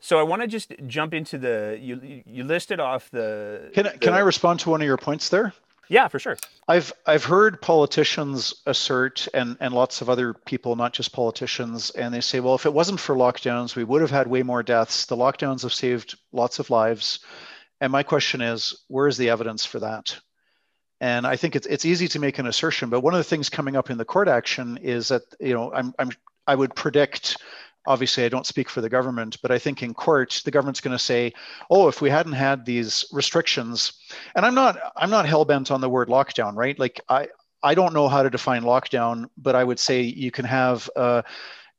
so 0.00 0.18
I 0.18 0.22
want 0.22 0.42
to 0.42 0.48
just 0.48 0.72
jump 0.86 1.14
into 1.14 1.38
the 1.38 1.78
you 1.80 2.22
you 2.26 2.44
listed 2.44 2.80
off 2.80 3.10
the. 3.10 3.70
Can 3.74 3.84
the, 3.84 3.90
can 3.98 4.14
I 4.14 4.20
respond 4.20 4.60
to 4.60 4.70
one 4.70 4.80
of 4.80 4.86
your 4.86 4.96
points 4.96 5.28
there? 5.28 5.52
Yeah, 5.88 6.08
for 6.08 6.18
sure. 6.18 6.36
I've 6.68 6.92
I've 7.06 7.24
heard 7.24 7.62
politicians 7.62 8.54
assert 8.66 9.26
and 9.32 9.56
and 9.58 9.72
lots 9.72 10.02
of 10.02 10.10
other 10.10 10.34
people, 10.34 10.76
not 10.76 10.92
just 10.92 11.12
politicians, 11.12 11.90
and 11.90 12.12
they 12.12 12.20
say, 12.20 12.40
well, 12.40 12.54
if 12.54 12.66
it 12.66 12.74
wasn't 12.74 13.00
for 13.00 13.16
lockdowns, 13.16 13.74
we 13.74 13.84
would 13.84 14.02
have 14.02 14.10
had 14.10 14.26
way 14.26 14.42
more 14.42 14.62
deaths. 14.62 15.06
The 15.06 15.16
lockdowns 15.16 15.62
have 15.62 15.72
saved 15.72 16.16
lots 16.32 16.58
of 16.58 16.70
lives, 16.70 17.20
And 17.80 17.92
my 17.92 18.02
question 18.02 18.40
is, 18.40 18.84
where 18.88 19.08
is 19.08 19.16
the 19.16 19.30
evidence 19.30 19.64
for 19.64 19.80
that? 19.80 20.18
And 21.00 21.26
I 21.26 21.36
think 21.36 21.54
it's 21.54 21.66
it's 21.66 21.84
easy 21.84 22.08
to 22.08 22.18
make 22.18 22.38
an 22.38 22.46
assertion, 22.46 22.90
but 22.90 23.00
one 23.00 23.14
of 23.14 23.18
the 23.18 23.24
things 23.24 23.48
coming 23.48 23.76
up 23.76 23.88
in 23.88 23.98
the 23.98 24.04
court 24.04 24.28
action 24.28 24.78
is 24.78 25.08
that 25.08 25.22
you 25.40 25.54
know 25.54 25.72
I'm, 25.72 25.94
I'm 25.98 26.10
I 26.46 26.54
would 26.54 26.74
predict 26.74 27.36
obviously 27.88 28.24
I 28.24 28.28
don't 28.28 28.46
speak 28.46 28.68
for 28.68 28.80
the 28.80 28.88
government, 28.88 29.38
but 29.42 29.50
I 29.50 29.58
think 29.58 29.82
in 29.82 29.94
court 29.94 30.42
the 30.44 30.50
government's 30.50 30.80
going 30.80 30.96
to 30.96 31.02
say, 31.02 31.32
"Oh, 31.70 31.88
if 31.88 32.00
we 32.00 32.10
hadn't 32.10 32.34
had 32.34 32.64
these 32.64 33.04
restrictions," 33.10 33.92
and 34.36 34.46
I'm 34.46 34.54
not 34.54 34.78
I'm 34.96 35.10
not 35.10 35.26
hell 35.26 35.44
bent 35.44 35.70
on 35.70 35.80
the 35.80 35.88
word 35.88 36.08
lockdown, 36.08 36.54
right? 36.54 36.78
Like 36.78 37.00
I 37.08 37.28
I 37.62 37.74
don't 37.74 37.94
know 37.94 38.08
how 38.08 38.22
to 38.22 38.30
define 38.30 38.62
lockdown, 38.62 39.28
but 39.36 39.56
I 39.56 39.64
would 39.64 39.80
say 39.80 40.02
you 40.02 40.30
can 40.30 40.44
have 40.44 40.88
uh, 40.94 41.22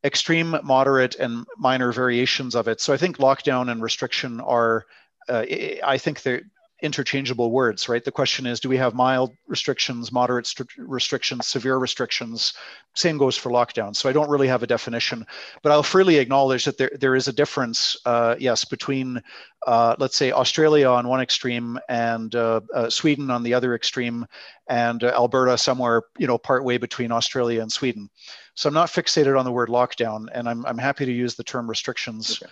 extreme, 0.04 0.58
moderate, 0.63 1.15
and 1.15 1.45
minor 1.58 1.91
variations 1.93 2.56
of 2.56 2.67
it. 2.67 2.82
So 2.82 2.91
I 2.93 2.98
think 2.98 3.17
lockdown 3.17 3.72
and 3.72 3.82
restriction 3.82 4.41
are 4.41 4.86
uh, 5.30 5.45
I 5.84 5.98
think 5.98 6.24
they're 6.24 6.41
interchangeable 6.82 7.52
words, 7.52 7.89
right? 7.89 8.04
The 8.04 8.12
question 8.12 8.46
is, 8.46 8.60
do 8.60 8.70
we 8.70 8.78
have 8.78 8.94
mild 8.94 9.36
restrictions, 9.48 10.12
moderate 10.12 10.48
st- 10.48 10.70
restrictions, 10.78 11.48
severe 11.48 11.78
restrictions? 11.78 12.54
Same 12.96 13.18
goes 13.18 13.38
for 13.38 13.50
lockdown. 13.52 13.96
So 13.96 14.10
I 14.10 14.13
don't 14.13 14.30
really 14.30 14.48
have 14.48 14.63
a 14.63 14.68
definition, 14.68 15.26
but 15.62 15.72
I'll 15.72 15.84
freely 15.84 16.18
acknowledge 16.18 16.65
that 16.65 16.78
there, 16.78 16.92
there 17.00 17.15
is 17.15 17.28
a 17.28 17.34
difference, 17.34 17.98
uh, 18.06 18.36
yes, 18.39 18.65
between, 18.65 19.22
uh, 19.68 19.96
let's 20.00 20.15
say, 20.15 20.32
Australia 20.32 20.88
on 20.88 21.08
one 21.08 21.22
extreme 21.22 21.80
and 21.89 22.34
uh, 22.36 22.62
uh 22.74 22.89
Sweden 22.89 23.30
on 23.30 23.44
the 23.44 23.54
other 23.54 23.76
extreme, 23.76 24.26
and 24.68 25.04
uh, 25.04 25.08
Alberta 25.08 25.58
somewhere, 25.58 26.04
you 26.18 26.28
know, 26.28 26.38
partway 26.38 26.78
between 26.78 27.12
Australia 27.12 27.62
and 27.62 27.72
Sweden. 27.72 28.10
So 28.56 28.68
I'm 28.68 28.74
not 28.74 28.89
fixated 28.89 29.38
on 29.38 29.46
the 29.46 29.52
word 29.52 29.70
lockdown, 29.70 30.28
and 30.34 30.48
I'm, 30.48 30.65
I'm 30.65 30.78
happy 30.78 31.06
to 31.06 31.12
use 31.12 31.36
the 31.36 31.44
term 31.44 31.70
restrictions. 31.70 32.39
Okay. 32.42 32.52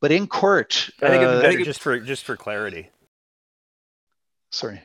But 0.00 0.12
in 0.12 0.26
court, 0.26 0.90
I 1.00 1.08
think, 1.08 1.22
uh, 1.22 1.38
I 1.38 1.42
think 1.42 1.64
just 1.64 1.80
for 1.80 1.98
just 1.98 2.24
for 2.24 2.36
clarity, 2.36 2.90
Sorry. 4.54 4.80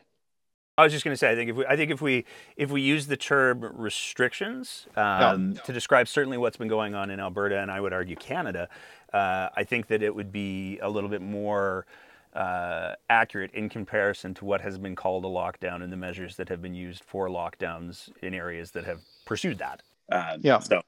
I 0.78 0.84
was 0.84 0.94
just 0.94 1.04
going 1.04 1.14
to 1.14 1.18
say, 1.18 1.30
I 1.30 1.36
think 1.36 1.50
if 1.52 1.56
we, 1.58 1.66
I 1.66 1.76
think 1.76 1.92
if 1.92 2.02
we, 2.02 2.26
if 2.56 2.72
we 2.72 2.82
use 2.82 3.08
the 3.08 3.18
term 3.18 3.64
restrictions 3.76 4.88
um, 4.96 5.56
to 5.66 5.74
describe 5.74 6.08
certainly 6.08 6.38
what's 6.38 6.58
been 6.58 6.70
going 6.70 6.96
on 6.96 7.12
in 7.12 7.20
Alberta, 7.20 7.60
and 7.60 7.70
I 7.70 7.82
would 7.82 7.94
argue 7.94 8.16
Canada, 8.16 8.70
uh, 9.14 9.50
I 9.56 9.64
think 9.66 9.88
that 9.88 10.02
it 10.02 10.16
would 10.16 10.32
be 10.32 10.80
a 10.80 10.90
little 10.90 11.10
bit 11.10 11.22
more 11.22 11.86
uh, 12.34 12.94
accurate 13.10 13.52
in 13.52 13.68
comparison 13.68 14.34
to 14.36 14.46
what 14.46 14.62
has 14.62 14.78
been 14.78 14.96
called 14.96 15.26
a 15.26 15.28
lockdown 15.28 15.84
and 15.84 15.92
the 15.92 15.98
measures 15.98 16.38
that 16.38 16.48
have 16.50 16.62
been 16.62 16.74
used 16.74 17.04
for 17.04 17.28
lockdowns 17.28 18.10
in 18.24 18.34
areas 18.34 18.72
that 18.72 18.86
have 18.86 19.02
pursued 19.26 19.58
that. 19.58 19.82
Uh, 20.12 20.38
yeah. 20.42 20.60
So, 20.60 20.82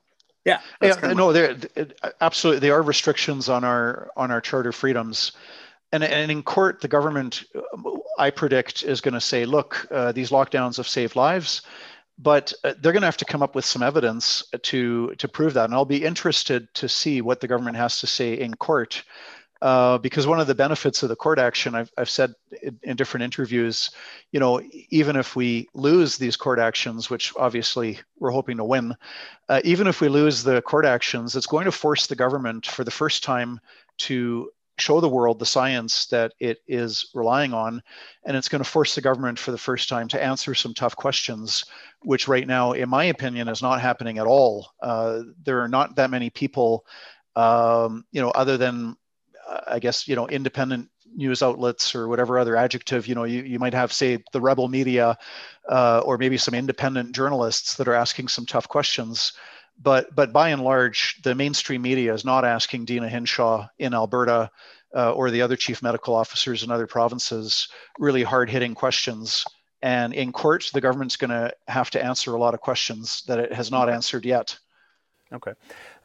yeah. 0.46 0.62
Yeah. 0.82 1.13
No, 1.13 1.34
there 1.34 1.56
absolutely. 2.22 2.62
There 2.62 2.74
are 2.74 2.82
restrictions 2.82 3.50
on 3.50 3.63
our 3.63 4.10
on 4.15 4.32
our 4.32 4.41
charter 4.41 4.72
freedoms 4.72 5.34
and, 5.91 6.04
and 6.04 6.32
in 6.32 6.44
court, 6.44 6.82
the 6.82 6.88
government, 6.88 7.44
I 8.21 8.29
predict, 8.29 8.84
is 8.84 9.01
going 9.01 9.15
to 9.15 9.21
say, 9.21 9.45
look, 9.45 9.88
uh, 9.89 10.12
these 10.12 10.29
lockdowns 10.29 10.77
have 10.77 10.88
saved 10.88 11.15
lives, 11.15 11.63
but 12.19 12.53
uh, 12.63 12.75
they're 12.79 12.93
going 12.93 13.01
to 13.01 13.07
have 13.07 13.17
to 13.17 13.25
come 13.25 13.41
up 13.41 13.55
with 13.55 13.65
some 13.65 13.81
evidence 13.81 14.43
to 14.62 15.15
to 15.15 15.27
prove 15.27 15.55
that. 15.55 15.65
And 15.65 15.73
I'll 15.73 15.86
be 15.86 16.05
interested 16.05 16.71
to 16.75 16.88
see 16.88 17.21
what 17.21 17.39
the 17.39 17.47
government 17.47 17.77
has 17.77 17.99
to 18.01 18.07
say 18.07 18.39
in 18.39 18.53
court. 18.53 19.03
Uh, 19.62 19.97
because 19.99 20.25
one 20.25 20.39
of 20.39 20.47
the 20.47 20.55
benefits 20.55 21.03
of 21.03 21.10
the 21.10 21.15
court 21.15 21.38
action, 21.38 21.75
I've, 21.75 21.91
I've 21.95 22.10
said 22.10 22.34
in, 22.63 22.79
in, 22.81 22.95
different 22.95 23.25
interviews, 23.25 23.91
you 24.31 24.39
know, 24.39 24.60
even 24.89 25.15
if 25.15 25.36
we 25.36 25.69
lose 25.75 26.17
these 26.17 26.36
court 26.36 26.57
actions, 26.57 27.12
which 27.12 27.31
obviously 27.38 27.99
we're 28.17 28.31
hoping 28.31 28.57
to 28.57 28.63
win, 28.63 28.95
uh, 29.49 29.62
even 29.63 29.86
if 29.86 30.01
we 30.01 30.10
lose 30.10 30.41
the 30.41 30.63
court 30.63 30.86
actions, 30.86 31.36
it's 31.36 31.45
going 31.45 31.65
to 31.65 31.71
force 31.71 32.07
the 32.07 32.15
government 32.15 32.65
for 32.65 32.84
the 32.84 32.89
first 32.89 33.23
time 33.23 33.60
to 33.99 34.49
show 34.82 35.00
the 35.00 35.08
world 35.08 35.39
the 35.39 35.46
science 35.46 36.08
that 36.08 36.34
it 36.39 36.58
is 36.67 37.10
relying 37.13 37.54
on. 37.54 37.82
And 38.26 38.36
it's 38.36 38.50
going 38.50 38.63
to 38.63 38.70
force 38.70 38.96
the 38.96 39.02
government 39.02 39.39
for 39.39 39.52
the 39.52 39.58
first 39.58 39.88
time 39.88 40.08
to 40.10 40.22
answer 40.22 40.56
some 40.56 40.74
tough 40.74 40.96
questions, 40.96 41.63
which 42.02 42.28
right 42.28 42.48
now, 42.48 42.74
in 42.74 42.89
my 42.89 43.06
opinion, 43.06 43.48
is 43.48 43.62
not 43.62 43.82
happening 43.82 44.17
at 44.17 44.28
all. 44.28 44.72
Uh, 44.82 45.22
there 45.46 45.62
are 45.62 45.67
not 45.67 45.96
that 45.96 46.10
many 46.10 46.30
people, 46.30 46.86
um, 47.36 48.04
you 48.12 48.22
know, 48.22 48.32
other 48.32 48.58
than, 48.58 48.98
uh, 49.48 49.62
I 49.67 49.80
guess, 49.80 50.08
you 50.08 50.15
know, 50.15 50.28
independent 50.28 50.89
news 51.13 51.44
outlets 51.44 51.94
or 51.94 52.08
whatever 52.08 52.39
other 52.39 52.56
adjective, 52.56 53.08
you 53.08 53.15
know, 53.15 53.26
you, 53.26 53.44
you 53.44 53.60
might 53.60 53.74
have, 53.74 53.91
say, 53.91 54.17
the 54.32 54.41
rebel 54.41 54.67
media 54.67 55.17
uh, 55.70 56.02
or 56.06 56.17
maybe 56.17 56.38
some 56.38 56.54
independent 56.54 57.13
journalists 57.13 57.76
that 57.76 57.88
are 57.88 57.94
asking 57.94 58.28
some 58.30 58.46
tough 58.46 58.67
questions 58.67 59.34
but 59.82 60.13
but 60.15 60.34
by 60.34 60.50
and 60.50 60.63
large, 60.63 61.22
the 61.24 61.36
mainstream 61.36 61.82
media 61.82 62.13
is 62.13 62.26
not 62.26 62.46
asking 62.46 62.86
Deena 62.86 63.10
Hinshaw 63.10 63.67
in 63.80 63.94
Alberta 63.94 64.52
uh, 64.96 65.13
or 65.13 65.32
the 65.32 65.41
other 65.41 65.56
chief 65.56 65.82
medical 65.82 66.15
officers 66.15 66.63
in 66.63 66.72
other 66.72 66.88
provinces 66.88 67.67
really 68.00 68.24
hard 68.24 68.50
hitting 68.50 68.76
questions. 68.76 69.46
And 69.82 70.13
in 70.13 70.32
court, 70.32 70.70
the 70.74 70.82
government's 70.82 71.15
going 71.15 71.32
to 71.32 71.52
have 71.67 71.89
to 71.91 72.04
answer 72.04 72.36
a 72.36 72.39
lot 72.39 72.54
of 72.54 72.62
questions 72.62 73.24
that 73.28 73.39
it 73.39 73.54
has 73.54 73.72
not 73.72 73.89
answered 73.89 74.26
yet. 74.26 74.58
Okay. 75.34 75.54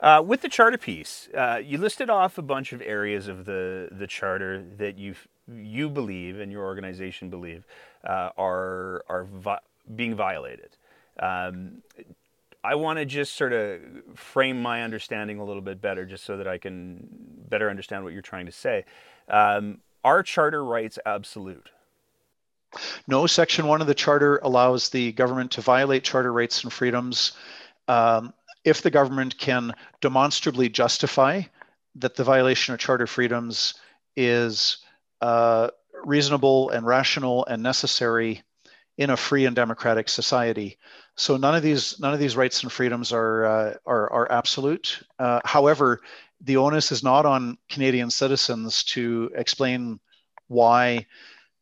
Uh, 0.01 0.23
with 0.25 0.41
the 0.41 0.49
charter 0.49 0.79
piece, 0.79 1.29
uh, 1.37 1.61
you 1.63 1.79
listed 1.79 2.09
off 2.09 2.39
a 2.39 2.43
bunch 2.43 2.73
of 2.73 2.81
areas 2.81 3.29
of 3.29 3.45
the, 3.45 3.89
the 3.91 4.07
charter 4.07 4.65
that 4.79 4.99
you 4.99 5.15
you 5.49 5.89
believe 5.89 6.41
and 6.41 6.51
your 6.51 6.65
organization 6.65 7.31
believe 7.31 7.65
uh, 8.05 8.31
are 8.37 9.05
are 9.09 9.25
vi- 9.25 9.61
being 9.95 10.15
violated. 10.15 10.71
Um, 11.21 11.83
I 12.67 12.75
want 12.75 12.99
to 12.99 13.05
just 13.05 13.35
sort 13.35 13.53
of 13.53 13.81
frame 14.17 14.61
my 14.61 14.83
understanding 14.83 15.39
a 15.39 15.45
little 15.45 15.63
bit 15.63 15.81
better, 15.81 16.05
just 16.05 16.25
so 16.25 16.37
that 16.39 16.49
I 16.49 16.59
can 16.59 17.07
better 17.49 17.71
understand 17.71 18.03
what 18.03 18.13
you're 18.13 18.23
trying 18.23 18.47
to 18.47 18.53
say. 18.53 18.85
Um, 19.29 19.79
are 20.03 20.25
charter 20.25 20.65
rights 20.65 20.99
absolute? 21.07 21.71
No, 23.07 23.29
Section 23.29 23.69
1 23.69 23.81
of 23.81 23.87
the 23.87 23.95
Charter 23.95 24.41
allows 24.43 24.89
the 24.89 25.13
government 25.13 25.53
to 25.53 25.61
violate 25.61 26.03
charter 26.03 26.33
rights 26.33 26.65
and 26.65 26.73
freedoms 26.73 27.33
um, 27.87 28.35
if 28.65 28.83
the 28.83 28.91
government 28.91 29.39
can 29.39 29.73
demonstrably 30.01 30.69
justify 30.69 31.43
that 31.95 32.17
the 32.17 32.25
violation 32.25 32.75
of 32.75 32.81
charter 32.81 33.07
freedoms 33.07 33.75
is 34.17 34.79
uh, 35.21 35.69
reasonable 36.05 36.71
and 36.71 36.85
rational 36.85 37.47
and 37.47 37.63
necessary 37.63 38.43
in 38.99 39.11
a 39.11 39.17
free 39.17 39.47
and 39.47 39.55
democratic 39.55 40.09
society. 40.09 40.79
So 41.17 41.39
none 41.39 41.55
of 41.55 41.63
these 41.63 41.99
none 41.99 42.13
of 42.13 42.21
these 42.21 42.37
rights 42.37 42.63
and 42.63 42.71
freedoms 42.71 43.13
are 43.13 43.45
uh, 43.47 43.75
are, 43.87 44.13
are 44.13 44.33
absolute. 44.33 45.03
Uh, 45.19 45.41
however, 45.45 46.01
the 46.43 46.59
onus 46.59 46.93
is 46.93 47.03
not 47.03 47.25
on 47.25 47.57
Canadian 47.71 48.11
citizens 48.11 48.85
to 48.85 49.31
explain 49.35 49.99
why 50.49 51.07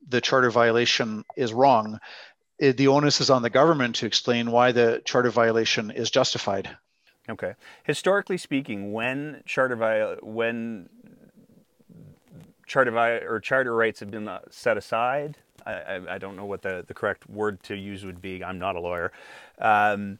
the 0.08 0.20
charter 0.20 0.50
violation 0.50 1.24
is 1.36 1.52
wrong. 1.52 2.00
It, 2.58 2.76
the 2.76 2.88
onus 2.88 3.20
is 3.20 3.30
on 3.30 3.42
the 3.42 3.50
government 3.50 3.96
to 3.96 4.06
explain 4.06 4.50
why 4.50 4.72
the 4.72 5.00
charter 5.04 5.30
violation 5.30 5.90
is 5.90 6.10
justified. 6.10 6.76
Okay. 7.28 7.54
Historically 7.84 8.36
speaking, 8.36 8.92
when 8.92 9.42
charter 9.46 9.76
vi- 9.76 10.16
when 10.20 10.88
charter 12.66 12.90
vi- 12.90 13.22
or 13.24 13.40
charter 13.40 13.74
rights 13.74 14.00
have 14.00 14.10
been 14.10 14.28
uh, 14.28 14.40
set 14.50 14.76
aside, 14.76 15.36
I, 15.66 16.00
I, 16.10 16.18
don't 16.18 16.36
know 16.36 16.44
what 16.44 16.62
the, 16.62 16.84
the 16.86 16.92
correct 16.92 17.28
word 17.28 17.62
to 17.64 17.74
use 17.74 18.04
would 18.04 18.20
be. 18.20 18.44
I'm 18.44 18.58
not 18.58 18.76
a 18.76 18.80
lawyer. 18.80 19.12
Um, 19.58 20.18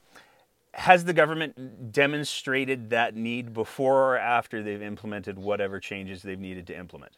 has 0.72 1.04
the 1.04 1.12
government 1.12 1.92
demonstrated 1.92 2.90
that 2.90 3.14
need 3.14 3.52
before 3.52 4.14
or 4.14 4.18
after 4.18 4.62
they've 4.62 4.82
implemented 4.82 5.38
whatever 5.38 5.78
changes 5.78 6.22
they've 6.22 6.38
needed 6.38 6.66
to 6.66 6.76
implement? 6.76 7.12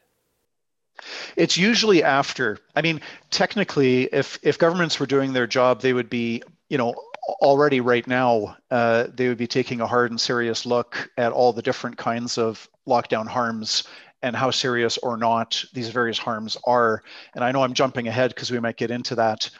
It's 1.36 1.56
usually 1.56 2.02
after. 2.02 2.58
I 2.74 2.82
mean, 2.82 3.00
technically, 3.30 4.04
if 4.04 4.38
if 4.42 4.58
governments 4.58 4.98
were 4.98 5.06
doing 5.06 5.32
their 5.32 5.46
job, 5.46 5.80
they 5.80 5.92
would 5.92 6.08
be, 6.08 6.42
you 6.68 6.78
know, 6.78 6.94
already 7.40 7.80
right 7.80 8.06
now, 8.06 8.56
uh, 8.70 9.06
they 9.14 9.28
would 9.28 9.38
be 9.38 9.46
taking 9.46 9.80
a 9.80 9.86
hard 9.86 10.10
and 10.10 10.20
serious 10.20 10.64
look 10.64 11.10
at 11.18 11.32
all 11.32 11.52
the 11.52 11.62
different 11.62 11.98
kinds 11.98 12.38
of 12.38 12.68
lockdown 12.86 13.26
harms 13.26 13.84
and 14.22 14.34
how 14.34 14.50
serious 14.50 14.96
or 14.98 15.16
not 15.16 15.62
these 15.72 15.90
various 15.90 16.18
harms 16.18 16.56
are. 16.64 17.02
And 17.34 17.44
I 17.44 17.52
know 17.52 17.62
I'm 17.62 17.74
jumping 17.74 18.08
ahead 18.08 18.30
because 18.30 18.50
we 18.50 18.60
might 18.60 18.76
get 18.76 18.90
into 18.90 19.14
that. 19.16 19.50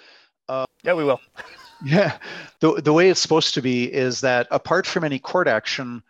Uh, 0.48 0.64
yeah, 0.82 0.94
we 0.94 1.04
will. 1.04 1.20
yeah, 1.84 2.18
the 2.60 2.80
the 2.80 2.92
way 2.92 3.10
it's 3.10 3.20
supposed 3.20 3.54
to 3.54 3.62
be 3.62 3.92
is 3.92 4.20
that 4.20 4.46
apart 4.50 4.86
from 4.86 5.04
any 5.04 5.18
court 5.18 5.48
action, 5.48 6.02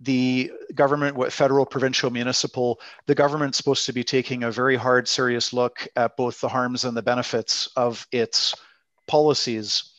the 0.00 0.52
government, 0.74 1.16
what 1.16 1.32
federal, 1.32 1.64
provincial, 1.64 2.10
municipal, 2.10 2.80
the 3.06 3.14
government's 3.14 3.56
supposed 3.56 3.86
to 3.86 3.92
be 3.92 4.04
taking 4.04 4.42
a 4.42 4.50
very 4.50 4.76
hard, 4.76 5.08
serious 5.08 5.52
look 5.52 5.86
at 5.96 6.16
both 6.16 6.40
the 6.40 6.48
harms 6.48 6.84
and 6.84 6.96
the 6.96 7.02
benefits 7.02 7.68
of 7.76 8.06
its 8.12 8.54
policies. 9.06 9.92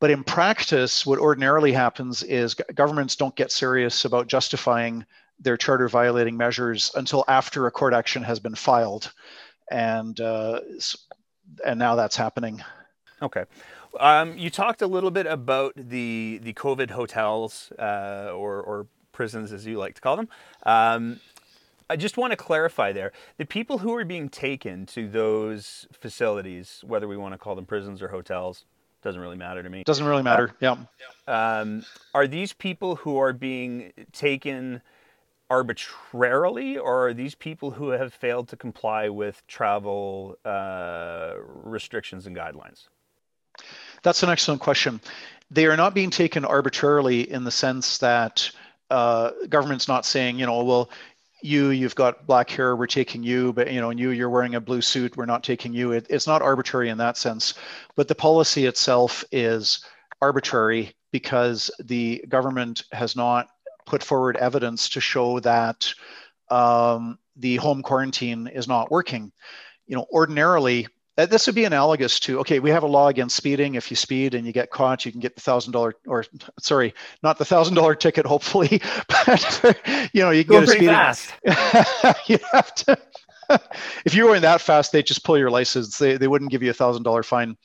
But 0.00 0.10
in 0.10 0.24
practice, 0.24 1.06
what 1.06 1.18
ordinarily 1.18 1.72
happens 1.72 2.22
is 2.22 2.54
governments 2.54 3.16
don't 3.16 3.36
get 3.36 3.52
serious 3.52 4.04
about 4.04 4.26
justifying 4.26 5.06
their 5.38 5.56
charter 5.56 5.88
violating 5.88 6.36
measures 6.36 6.90
until 6.94 7.24
after 7.28 7.66
a 7.66 7.70
court 7.70 7.94
action 7.94 8.22
has 8.22 8.40
been 8.40 8.54
filed, 8.54 9.12
and 9.70 10.20
uh, 10.20 10.60
and 11.64 11.78
now 11.78 11.94
that's 11.94 12.16
happening. 12.16 12.62
Okay. 13.22 13.44
Um, 14.00 14.36
you 14.36 14.50
talked 14.50 14.82
a 14.82 14.86
little 14.86 15.10
bit 15.10 15.26
about 15.26 15.74
the 15.76 16.40
the 16.42 16.52
COVID 16.52 16.90
hotels 16.90 17.72
uh, 17.78 18.30
or, 18.32 18.60
or 18.60 18.86
prisons, 19.12 19.52
as 19.52 19.66
you 19.66 19.78
like 19.78 19.94
to 19.94 20.00
call 20.00 20.16
them. 20.16 20.28
Um, 20.64 21.20
I 21.88 21.96
just 21.96 22.16
want 22.16 22.30
to 22.30 22.36
clarify 22.36 22.92
there 22.92 23.12
the 23.36 23.44
people 23.44 23.78
who 23.78 23.94
are 23.94 24.04
being 24.04 24.28
taken 24.28 24.86
to 24.86 25.08
those 25.08 25.86
facilities, 25.92 26.82
whether 26.86 27.06
we 27.06 27.16
want 27.16 27.34
to 27.34 27.38
call 27.38 27.54
them 27.54 27.66
prisons 27.66 28.00
or 28.02 28.08
hotels, 28.08 28.64
doesn't 29.02 29.20
really 29.20 29.36
matter 29.36 29.62
to 29.62 29.68
me. 29.68 29.84
Doesn't 29.84 30.06
really 30.06 30.22
matter. 30.22 30.50
Uh, 30.62 30.76
yeah. 31.28 31.60
Um, 31.60 31.84
are 32.14 32.26
these 32.26 32.52
people 32.52 32.96
who 32.96 33.18
are 33.18 33.34
being 33.34 33.92
taken 34.12 34.80
arbitrarily, 35.50 36.78
or 36.78 37.08
are 37.08 37.14
these 37.14 37.34
people 37.34 37.72
who 37.72 37.90
have 37.90 38.14
failed 38.14 38.48
to 38.48 38.56
comply 38.56 39.08
with 39.10 39.46
travel 39.46 40.38
uh, 40.44 41.34
restrictions 41.36 42.26
and 42.26 42.34
guidelines? 42.34 42.88
That's 44.04 44.22
an 44.22 44.28
excellent 44.28 44.60
question. 44.60 45.00
They 45.50 45.66
are 45.66 45.76
not 45.76 45.94
being 45.94 46.10
taken 46.10 46.44
arbitrarily 46.44 47.28
in 47.28 47.42
the 47.42 47.50
sense 47.50 47.98
that 47.98 48.50
uh, 48.90 49.30
government's 49.48 49.88
not 49.88 50.04
saying, 50.06 50.38
you 50.38 50.46
know, 50.46 50.62
well, 50.62 50.90
you 51.42 51.70
you've 51.70 51.94
got 51.94 52.26
black 52.26 52.48
hair 52.48 52.74
we're 52.74 52.86
taking 52.86 53.22
you 53.22 53.52
but 53.52 53.70
you 53.70 53.78
know 53.78 53.90
and 53.90 54.00
you 54.00 54.10
you're 54.10 54.30
wearing 54.30 54.54
a 54.54 54.60
blue 54.60 54.80
suit 54.80 55.14
we're 55.14 55.26
not 55.26 55.44
taking 55.44 55.74
you. 55.74 55.92
It, 55.92 56.06
it's 56.08 56.26
not 56.26 56.40
arbitrary 56.40 56.88
in 56.88 56.96
that 56.98 57.18
sense. 57.18 57.52
But 57.96 58.08
the 58.08 58.14
policy 58.14 58.64
itself 58.64 59.22
is 59.30 59.84
arbitrary 60.22 60.94
because 61.12 61.70
the 61.80 62.24
government 62.30 62.84
has 62.92 63.14
not 63.14 63.48
put 63.84 64.02
forward 64.02 64.38
evidence 64.38 64.88
to 64.90 65.00
show 65.02 65.38
that 65.40 65.92
um, 66.50 67.18
the 67.36 67.56
home 67.56 67.82
quarantine 67.82 68.46
is 68.46 68.66
not 68.66 68.90
working. 68.90 69.30
You 69.86 69.96
know 69.96 70.06
ordinarily 70.10 70.86
this 71.16 71.46
would 71.46 71.54
be 71.54 71.64
analogous 71.64 72.18
to 72.20 72.40
okay 72.40 72.58
we 72.58 72.70
have 72.70 72.82
a 72.82 72.86
law 72.86 73.08
against 73.08 73.36
speeding. 73.36 73.74
If 73.74 73.90
you 73.90 73.96
speed 73.96 74.34
and 74.34 74.46
you 74.46 74.52
get 74.52 74.70
caught 74.70 75.04
you 75.04 75.12
can 75.12 75.20
get 75.20 75.34
the 75.34 75.40
thousand 75.40 75.72
dollar 75.72 75.94
or 76.06 76.24
sorry 76.60 76.94
not 77.22 77.38
the 77.38 77.44
thousand 77.44 77.74
dollar 77.74 77.94
ticket 77.94 78.26
hopefully 78.26 78.80
but 79.08 79.80
you 80.12 80.22
know 80.22 80.30
you 80.30 80.44
can 80.44 80.52
Go 80.52 80.60
get 80.60 80.68
a 80.68 80.72
speeding. 80.72 80.88
fast. 80.88 81.32
you 82.28 82.38
have 82.52 82.74
to 82.74 82.98
if 84.04 84.14
you're 84.14 84.26
going 84.26 84.42
that 84.42 84.60
fast 84.60 84.92
they 84.92 85.02
just 85.02 85.24
pull 85.24 85.38
your 85.38 85.50
license. 85.50 85.98
They, 85.98 86.16
they 86.16 86.28
wouldn't 86.28 86.50
give 86.50 86.62
you 86.62 86.70
a 86.70 86.74
thousand 86.74 87.02
dollar 87.02 87.22
fine. 87.22 87.56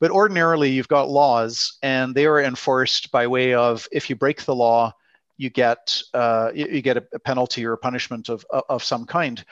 But 0.00 0.10
ordinarily 0.10 0.70
you've 0.70 0.88
got 0.88 1.08
laws 1.08 1.78
and 1.82 2.14
they 2.14 2.26
are 2.26 2.40
enforced 2.40 3.10
by 3.12 3.26
way 3.26 3.54
of 3.54 3.86
if 3.92 4.10
you 4.10 4.16
break 4.16 4.44
the 4.44 4.54
law 4.54 4.92
you 5.38 5.50
get 5.50 6.02
uh, 6.14 6.50
you, 6.54 6.66
you, 6.66 6.82
get 6.82 6.96
a, 6.96 7.18
penalty 7.20 7.64
or 7.66 7.72
a 7.72 7.78
punishment 7.78 8.28
of, 8.28 8.44
of 8.68 8.82
some 8.82 9.04
kind. 9.04 9.44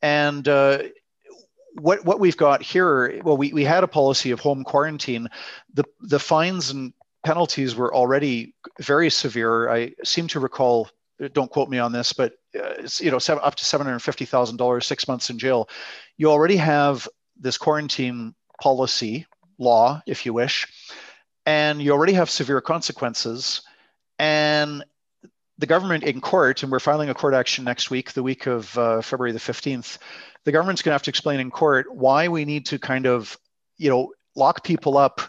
And 0.00 0.46
uh, 0.46 0.84
what 1.74 2.04
what 2.04 2.20
we've 2.20 2.36
got 2.36 2.62
here, 2.62 3.20
well, 3.24 3.36
we, 3.36 3.52
we 3.52 3.64
had 3.64 3.84
a 3.84 3.88
policy 3.88 4.30
of 4.30 4.40
home 4.40 4.64
quarantine. 4.64 5.28
The 5.74 5.84
the 6.00 6.18
fines 6.18 6.70
and 6.70 6.92
penalties 7.24 7.74
were 7.74 7.94
already 7.94 8.54
very 8.80 9.10
severe. 9.10 9.70
I 9.70 9.94
seem 10.04 10.28
to 10.28 10.40
recall, 10.40 10.90
don't 11.32 11.50
quote 11.50 11.68
me 11.68 11.78
on 11.78 11.92
this, 11.92 12.12
but 12.12 12.34
uh, 12.58 12.86
you 12.98 13.10
know, 13.10 13.18
seven, 13.18 13.42
up 13.44 13.54
to 13.56 13.64
seven 13.64 13.86
hundred 13.86 14.00
fifty 14.00 14.24
thousand 14.24 14.56
dollars, 14.56 14.86
six 14.86 15.08
months 15.08 15.30
in 15.30 15.38
jail. 15.38 15.68
You 16.16 16.30
already 16.30 16.56
have 16.56 17.08
this 17.36 17.58
quarantine 17.58 18.34
policy 18.60 19.26
law, 19.58 20.02
if 20.06 20.26
you 20.26 20.32
wish, 20.32 20.66
and 21.46 21.80
you 21.80 21.92
already 21.92 22.12
have 22.12 22.30
severe 22.30 22.60
consequences. 22.60 23.62
And 24.18 24.84
the 25.62 25.66
government 25.74 26.02
in 26.04 26.20
court, 26.20 26.62
and 26.62 26.72
we're 26.72 26.80
filing 26.90 27.08
a 27.08 27.14
court 27.14 27.34
action 27.34 27.64
next 27.64 27.88
week, 27.88 28.12
the 28.12 28.22
week 28.30 28.46
of 28.46 28.76
uh, 28.76 29.00
February 29.00 29.32
the 29.32 29.46
fifteenth 29.50 29.98
the 30.44 30.52
government's 30.52 30.82
going 30.82 30.90
to 30.90 30.94
have 30.94 31.02
to 31.02 31.10
explain 31.10 31.40
in 31.40 31.50
court 31.50 31.94
why 31.94 32.28
we 32.28 32.44
need 32.44 32.66
to 32.66 32.78
kind 32.78 33.06
of, 33.06 33.38
you 33.76 33.88
know, 33.88 34.12
lock 34.34 34.64
people 34.64 34.96
up 34.96 35.20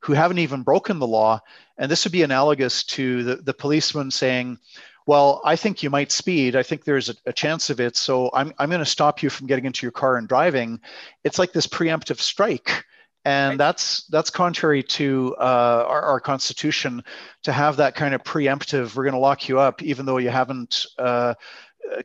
who 0.00 0.12
haven't 0.12 0.38
even 0.38 0.62
broken 0.62 0.98
the 0.98 1.06
law. 1.06 1.40
And 1.78 1.90
this 1.90 2.04
would 2.04 2.12
be 2.12 2.22
analogous 2.22 2.84
to 2.84 3.22
the, 3.22 3.36
the 3.36 3.54
policeman 3.54 4.10
saying, 4.10 4.58
well, 5.06 5.40
I 5.44 5.56
think 5.56 5.82
you 5.82 5.90
might 5.90 6.12
speed. 6.12 6.56
I 6.56 6.62
think 6.62 6.84
there's 6.84 7.10
a, 7.10 7.14
a 7.26 7.32
chance 7.32 7.70
of 7.70 7.80
it. 7.80 7.96
So 7.96 8.30
I'm, 8.32 8.52
I'm 8.58 8.70
going 8.70 8.78
to 8.78 8.86
stop 8.86 9.22
you 9.22 9.30
from 9.30 9.46
getting 9.46 9.64
into 9.64 9.84
your 9.84 9.92
car 9.92 10.16
and 10.16 10.28
driving. 10.28 10.80
It's 11.24 11.38
like 11.38 11.52
this 11.52 11.66
preemptive 11.66 12.20
strike. 12.20 12.84
And 13.24 13.58
that's 13.58 14.04
that's 14.06 14.30
contrary 14.30 14.82
to 14.82 15.36
uh, 15.38 15.84
our, 15.86 16.02
our, 16.02 16.20
constitution 16.20 17.04
to 17.44 17.52
have 17.52 17.76
that 17.76 17.94
kind 17.94 18.14
of 18.14 18.24
preemptive. 18.24 18.96
We're 18.96 19.04
going 19.04 19.14
to 19.14 19.20
lock 19.20 19.48
you 19.48 19.60
up, 19.60 19.80
even 19.80 20.06
though 20.06 20.18
you 20.18 20.30
haven't 20.30 20.86
uh, 20.98 21.34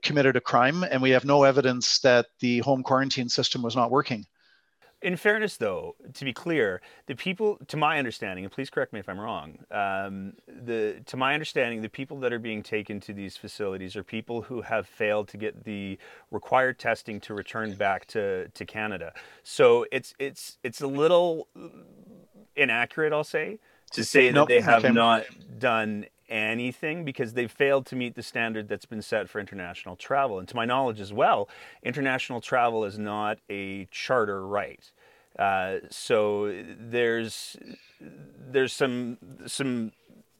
committed 0.04 0.36
a 0.36 0.42
crime, 0.42 0.84
and 0.84 1.02
we 1.02 1.12
have 1.12 1.26
no 1.26 1.44
evidence 1.44 2.00
that 2.00 2.28
the 2.40 2.60
home 2.60 2.84
quarantine 2.84 3.30
system 3.30 3.64
was 3.64 3.76
not 3.76 3.90
working. 3.90 4.28
In 5.08 5.16
fairness, 5.16 5.56
though, 5.56 5.96
to 6.16 6.26
be 6.26 6.34
clear, 6.34 6.82
the 7.06 7.16
people, 7.16 7.58
to 7.70 7.78
my 7.78 7.98
understanding, 7.98 8.44
and 8.44 8.52
please 8.52 8.70
correct 8.70 8.92
me 8.92 9.00
if 9.00 9.08
I'm 9.08 9.18
wrong, 9.18 9.60
um, 9.72 10.34
the 10.50 11.02
to 11.06 11.16
my 11.16 11.34
understanding, 11.34 11.82
the 11.82 11.88
people 11.88 12.20
that 12.20 12.34
are 12.34 12.40
being 12.40 12.62
taken 12.62 13.00
to 13.00 13.14
these 13.14 13.38
facilities 13.38 13.96
are 13.96 14.04
people 14.04 14.42
who 14.42 14.64
have 14.64 14.86
failed 14.86 15.30
to 15.30 15.38
get 15.38 15.64
the 15.64 15.98
required 16.30 16.78
testing 16.78 17.22
to 17.22 17.34
return 17.34 17.76
back 17.76 18.06
to, 18.08 18.50
to 18.50 18.66
Canada. 18.66 19.14
So 19.44 19.86
it's 19.94 20.14
it's 20.20 20.58
it's 20.62 20.82
a 20.82 20.88
little 20.88 21.48
inaccurate, 22.58 23.14
I'll 23.14 23.24
say, 23.24 23.60
to 23.92 24.04
say 24.04 24.30
nope, 24.30 24.50
that 24.50 24.56
they 24.56 24.60
have 24.60 24.94
not 24.94 25.24
done 25.58 26.08
anything 26.30 27.06
because 27.06 27.34
they've 27.34 27.52
failed 27.52 27.86
to 27.86 27.96
meet 27.96 28.16
the 28.16 28.24
standard 28.24 28.68
that's 28.68 28.86
been 28.86 29.02
set 29.02 29.30
for 29.30 29.40
international 29.40 29.96
travel. 29.96 30.40
And 30.40 30.48
to 30.50 30.56
my 30.58 30.66
knowledge 30.66 31.00
as 31.00 31.14
well, 31.14 31.48
international 31.84 32.42
travel 32.42 32.84
is 32.84 33.00
not 33.00 33.40
a 33.50 33.86
charter 33.86 34.46
right. 34.46 34.92
Uh, 35.38 35.78
so 35.90 36.64
there's 36.80 37.56
there's 38.50 38.74
some 38.74 39.18
some 39.46 39.92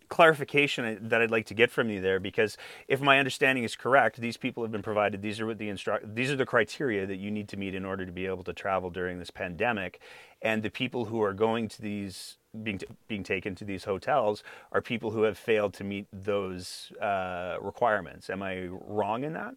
clarification 0.10 1.10
that 1.10 1.22
I'd 1.22 1.32
like 1.32 1.48
to 1.48 1.54
get 1.54 1.70
from 1.70 1.90
you 1.90 2.00
there 2.00 2.20
because 2.20 2.58
if 2.88 3.02
my 3.02 3.20
understanding 3.20 3.64
is 3.64 3.76
correct, 3.76 4.22
these 4.22 4.38
people 4.38 4.64
have 4.64 4.72
been 4.72 4.82
provided 4.82 5.22
these 5.22 5.40
are 5.40 5.46
what 5.46 5.58
the 5.58 5.68
instru- 5.68 6.16
these 6.16 6.32
are 6.32 6.36
the 6.36 6.46
criteria 6.46 7.06
that 7.06 7.18
you 7.18 7.30
need 7.30 7.50
to 7.50 7.58
meet 7.58 7.76
in 7.76 7.86
order 7.86 8.06
to 8.06 8.12
be 8.12 8.26
able 8.26 8.44
to 8.46 8.54
travel 8.54 8.90
during 8.90 9.20
this 9.20 9.30
pandemic, 9.30 10.00
and 10.42 10.64
the 10.64 10.70
people 10.70 11.06
who 11.06 11.22
are 11.22 11.34
going 11.34 11.68
to 11.68 11.82
these 11.82 12.38
being 12.64 12.78
t- 12.78 12.88
being 13.08 13.24
taken 13.24 13.54
to 13.56 13.66
these 13.66 13.84
hotels 13.84 14.44
are 14.72 14.82
people 14.82 15.12
who 15.12 15.24
have 15.24 15.38
failed 15.38 15.74
to 15.74 15.84
meet 15.84 16.08
those 16.14 16.92
uh, 17.02 17.58
requirements. 17.62 18.30
Am 18.30 18.42
I 18.42 18.68
wrong 18.68 19.24
in 19.24 19.34
that? 19.34 19.56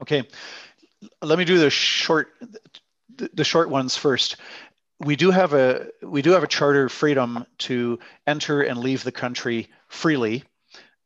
Okay, 0.00 0.26
let 1.22 1.38
me 1.38 1.44
do 1.44 1.58
the 1.58 1.70
short 1.70 2.28
the 3.16 3.44
short 3.44 3.70
ones 3.70 3.96
first 3.96 4.36
we 5.00 5.16
do 5.16 5.30
have 5.30 5.54
a 5.54 5.88
we 6.02 6.22
do 6.22 6.30
have 6.32 6.42
a 6.42 6.48
charter 6.48 6.88
freedom 6.88 7.46
to 7.58 7.98
enter 8.26 8.62
and 8.62 8.78
leave 8.78 9.04
the 9.04 9.12
country 9.12 9.68
freely. 9.88 10.44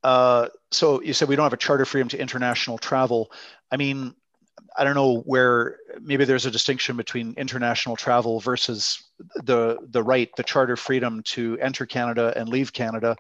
Uh, 0.02 0.48
so 0.70 1.00
you 1.02 1.12
said 1.12 1.28
we 1.28 1.36
don't 1.36 1.44
have 1.44 1.52
a 1.52 1.58
charter 1.58 1.84
freedom 1.84 2.08
to 2.08 2.18
international 2.18 2.78
travel. 2.78 3.30
I 3.70 3.76
mean, 3.76 4.14
I 4.76 4.84
don't 4.84 4.94
know 4.94 5.20
where 5.20 5.76
maybe 6.00 6.24
there's 6.24 6.46
a 6.46 6.50
distinction 6.50 6.96
between 6.96 7.34
international 7.36 7.96
travel 7.96 8.40
versus 8.40 9.02
the 9.44 9.78
the 9.90 10.02
right, 10.02 10.30
the 10.36 10.42
charter 10.42 10.76
freedom 10.76 11.22
to 11.24 11.58
enter 11.60 11.84
Canada 11.84 12.32
and 12.34 12.48
leave 12.48 12.72
Canada. 12.72 13.16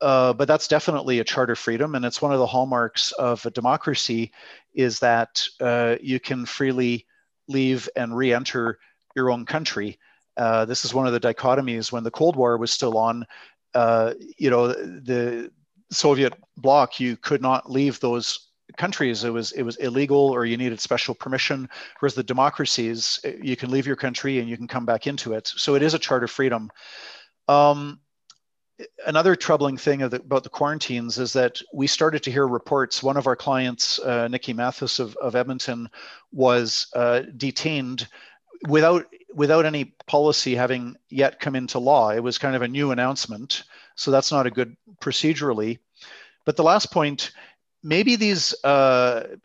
Uh, 0.00 0.32
but 0.32 0.48
that's 0.48 0.66
definitely 0.66 1.18
a 1.18 1.24
charter 1.24 1.54
freedom, 1.54 1.94
and 1.94 2.06
it's 2.06 2.22
one 2.22 2.32
of 2.32 2.38
the 2.38 2.46
hallmarks 2.46 3.12
of 3.12 3.44
a 3.44 3.50
democracy 3.50 4.32
is 4.74 4.98
that 5.00 5.46
uh, 5.60 5.96
you 6.00 6.18
can 6.18 6.46
freely 6.46 7.06
leave 7.50 7.88
and 7.96 8.16
re-enter 8.16 8.78
your 9.16 9.30
own 9.30 9.44
country. 9.44 9.98
Uh, 10.36 10.64
this 10.64 10.84
is 10.84 10.94
one 10.94 11.06
of 11.06 11.12
the 11.12 11.20
dichotomies 11.20 11.92
when 11.92 12.04
the 12.04 12.10
Cold 12.10 12.36
War 12.36 12.56
was 12.56 12.72
still 12.72 12.96
on. 12.96 13.26
Uh, 13.74 14.14
you 14.38 14.50
know, 14.50 14.68
the 14.68 15.50
Soviet 15.90 16.32
bloc, 16.56 17.00
you 17.00 17.16
could 17.16 17.42
not 17.42 17.70
leave 17.70 18.00
those 18.00 18.50
countries. 18.76 19.24
It 19.24 19.30
was 19.30 19.52
it 19.52 19.62
was 19.62 19.76
illegal, 19.76 20.30
or 20.30 20.44
you 20.44 20.56
needed 20.56 20.80
special 20.80 21.14
permission. 21.14 21.68
Whereas 21.98 22.14
the 22.14 22.22
democracies, 22.22 23.18
you 23.42 23.56
can 23.56 23.70
leave 23.70 23.86
your 23.86 23.96
country 23.96 24.38
and 24.38 24.48
you 24.48 24.56
can 24.56 24.68
come 24.68 24.86
back 24.86 25.06
into 25.06 25.32
it. 25.34 25.48
So 25.48 25.74
it 25.74 25.82
is 25.82 25.94
a 25.94 25.98
charter 25.98 26.28
freedom. 26.28 26.70
Um, 27.48 28.00
another 29.06 29.36
troubling 29.36 29.76
thing 29.76 30.00
the, 30.00 30.16
about 30.16 30.44
the 30.44 30.48
quarantines 30.48 31.18
is 31.18 31.32
that 31.32 31.60
we 31.72 31.86
started 31.86 32.22
to 32.22 32.30
hear 32.30 32.46
reports. 32.46 33.02
One 33.02 33.16
of 33.16 33.26
our 33.26 33.36
clients, 33.36 33.98
uh, 34.00 34.28
Nikki 34.28 34.52
Mathis 34.52 34.98
of, 34.98 35.16
of 35.16 35.34
Edmonton, 35.34 35.88
was 36.32 36.86
uh, 36.94 37.22
detained 37.36 38.08
without 38.68 39.06
without 39.34 39.64
any 39.64 39.84
policy 40.06 40.54
having 40.54 40.96
yet 41.08 41.40
come 41.40 41.54
into 41.54 41.78
law. 41.78 42.10
It 42.10 42.20
was 42.20 42.38
kind 42.38 42.56
of 42.56 42.62
a 42.62 42.68
new 42.68 42.90
announcement, 42.90 43.62
so 43.94 44.10
that's 44.10 44.32
not 44.32 44.46
a 44.46 44.50
good 44.50 44.76
procedurally. 45.00 45.78
But 46.44 46.56
the 46.56 46.62
last 46.62 46.90
point, 46.90 47.32
maybe 47.82 48.16
these, 48.16 48.54
uh, 48.64 49.36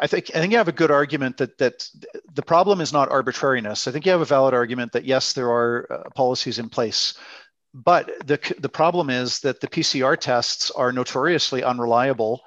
I 0.00 0.06
think 0.06 0.30
I 0.34 0.40
think 0.40 0.52
you 0.52 0.58
have 0.58 0.68
a 0.68 0.72
good 0.72 0.90
argument 0.90 1.36
that 1.38 1.58
that 1.58 1.88
the 2.32 2.42
problem 2.42 2.80
is 2.80 2.92
not 2.92 3.10
arbitrariness. 3.10 3.88
I 3.88 3.92
think 3.92 4.06
you 4.06 4.12
have 4.12 4.20
a 4.20 4.26
valid 4.26 4.54
argument 4.54 4.92
that 4.92 5.04
yes, 5.04 5.32
there 5.32 5.50
are 5.50 5.86
uh, 5.90 6.10
policies 6.10 6.58
in 6.58 6.68
place. 6.68 7.14
But 7.74 8.26
the, 8.26 8.38
the 8.58 8.68
problem 8.68 9.10
is 9.10 9.40
that 9.40 9.60
the 9.60 9.66
PCR 9.66 10.18
tests 10.18 10.70
are 10.70 10.92
notoriously 10.92 11.64
unreliable, 11.64 12.42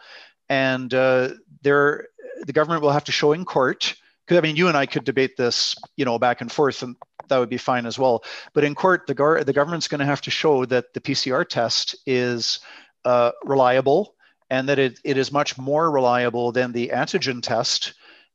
and 0.48 0.94
uh, 0.94 1.30
the 1.62 2.54
government 2.54 2.82
will 2.82 2.92
have 2.92 3.04
to 3.04 3.12
show 3.12 3.34
in 3.34 3.44
court 3.44 3.96
because 4.28 4.38
I 4.38 4.42
mean, 4.42 4.58
you 4.58 4.68
and 4.68 4.76
I 4.76 4.86
could 4.86 5.06
debate 5.06 5.38
this, 5.38 5.76
you 5.96 6.04
know, 6.04 6.20
back 6.20 6.42
and 6.42 6.52
forth, 6.52 6.84
and 6.84 6.98
that 7.30 7.38
would 7.38 7.50
be 7.50 7.58
fine 7.58 7.86
as 7.86 7.98
well. 7.98 8.24
But 8.54 8.66
in 8.66 8.76
court, 8.76 9.08
the, 9.08 9.14
gar- 9.14 9.44
the 9.44 9.54
government's 9.54 9.88
going 9.88 10.00
to 10.00 10.06
have 10.06 10.22
to 10.22 10.32
show 10.32 10.66
that 10.66 10.94
the 10.94 11.00
PCR 11.00 11.48
test 11.48 11.96
is 12.06 12.60
uh, 13.06 13.32
reliable 13.46 14.16
and 14.50 14.68
that 14.68 14.80
it, 14.80 15.00
it 15.06 15.18
is 15.18 15.32
much 15.32 15.58
more 15.58 15.90
reliable 15.90 16.52
than 16.52 16.74
the 16.74 16.90
antigen 16.90 17.42
test. 17.42 17.94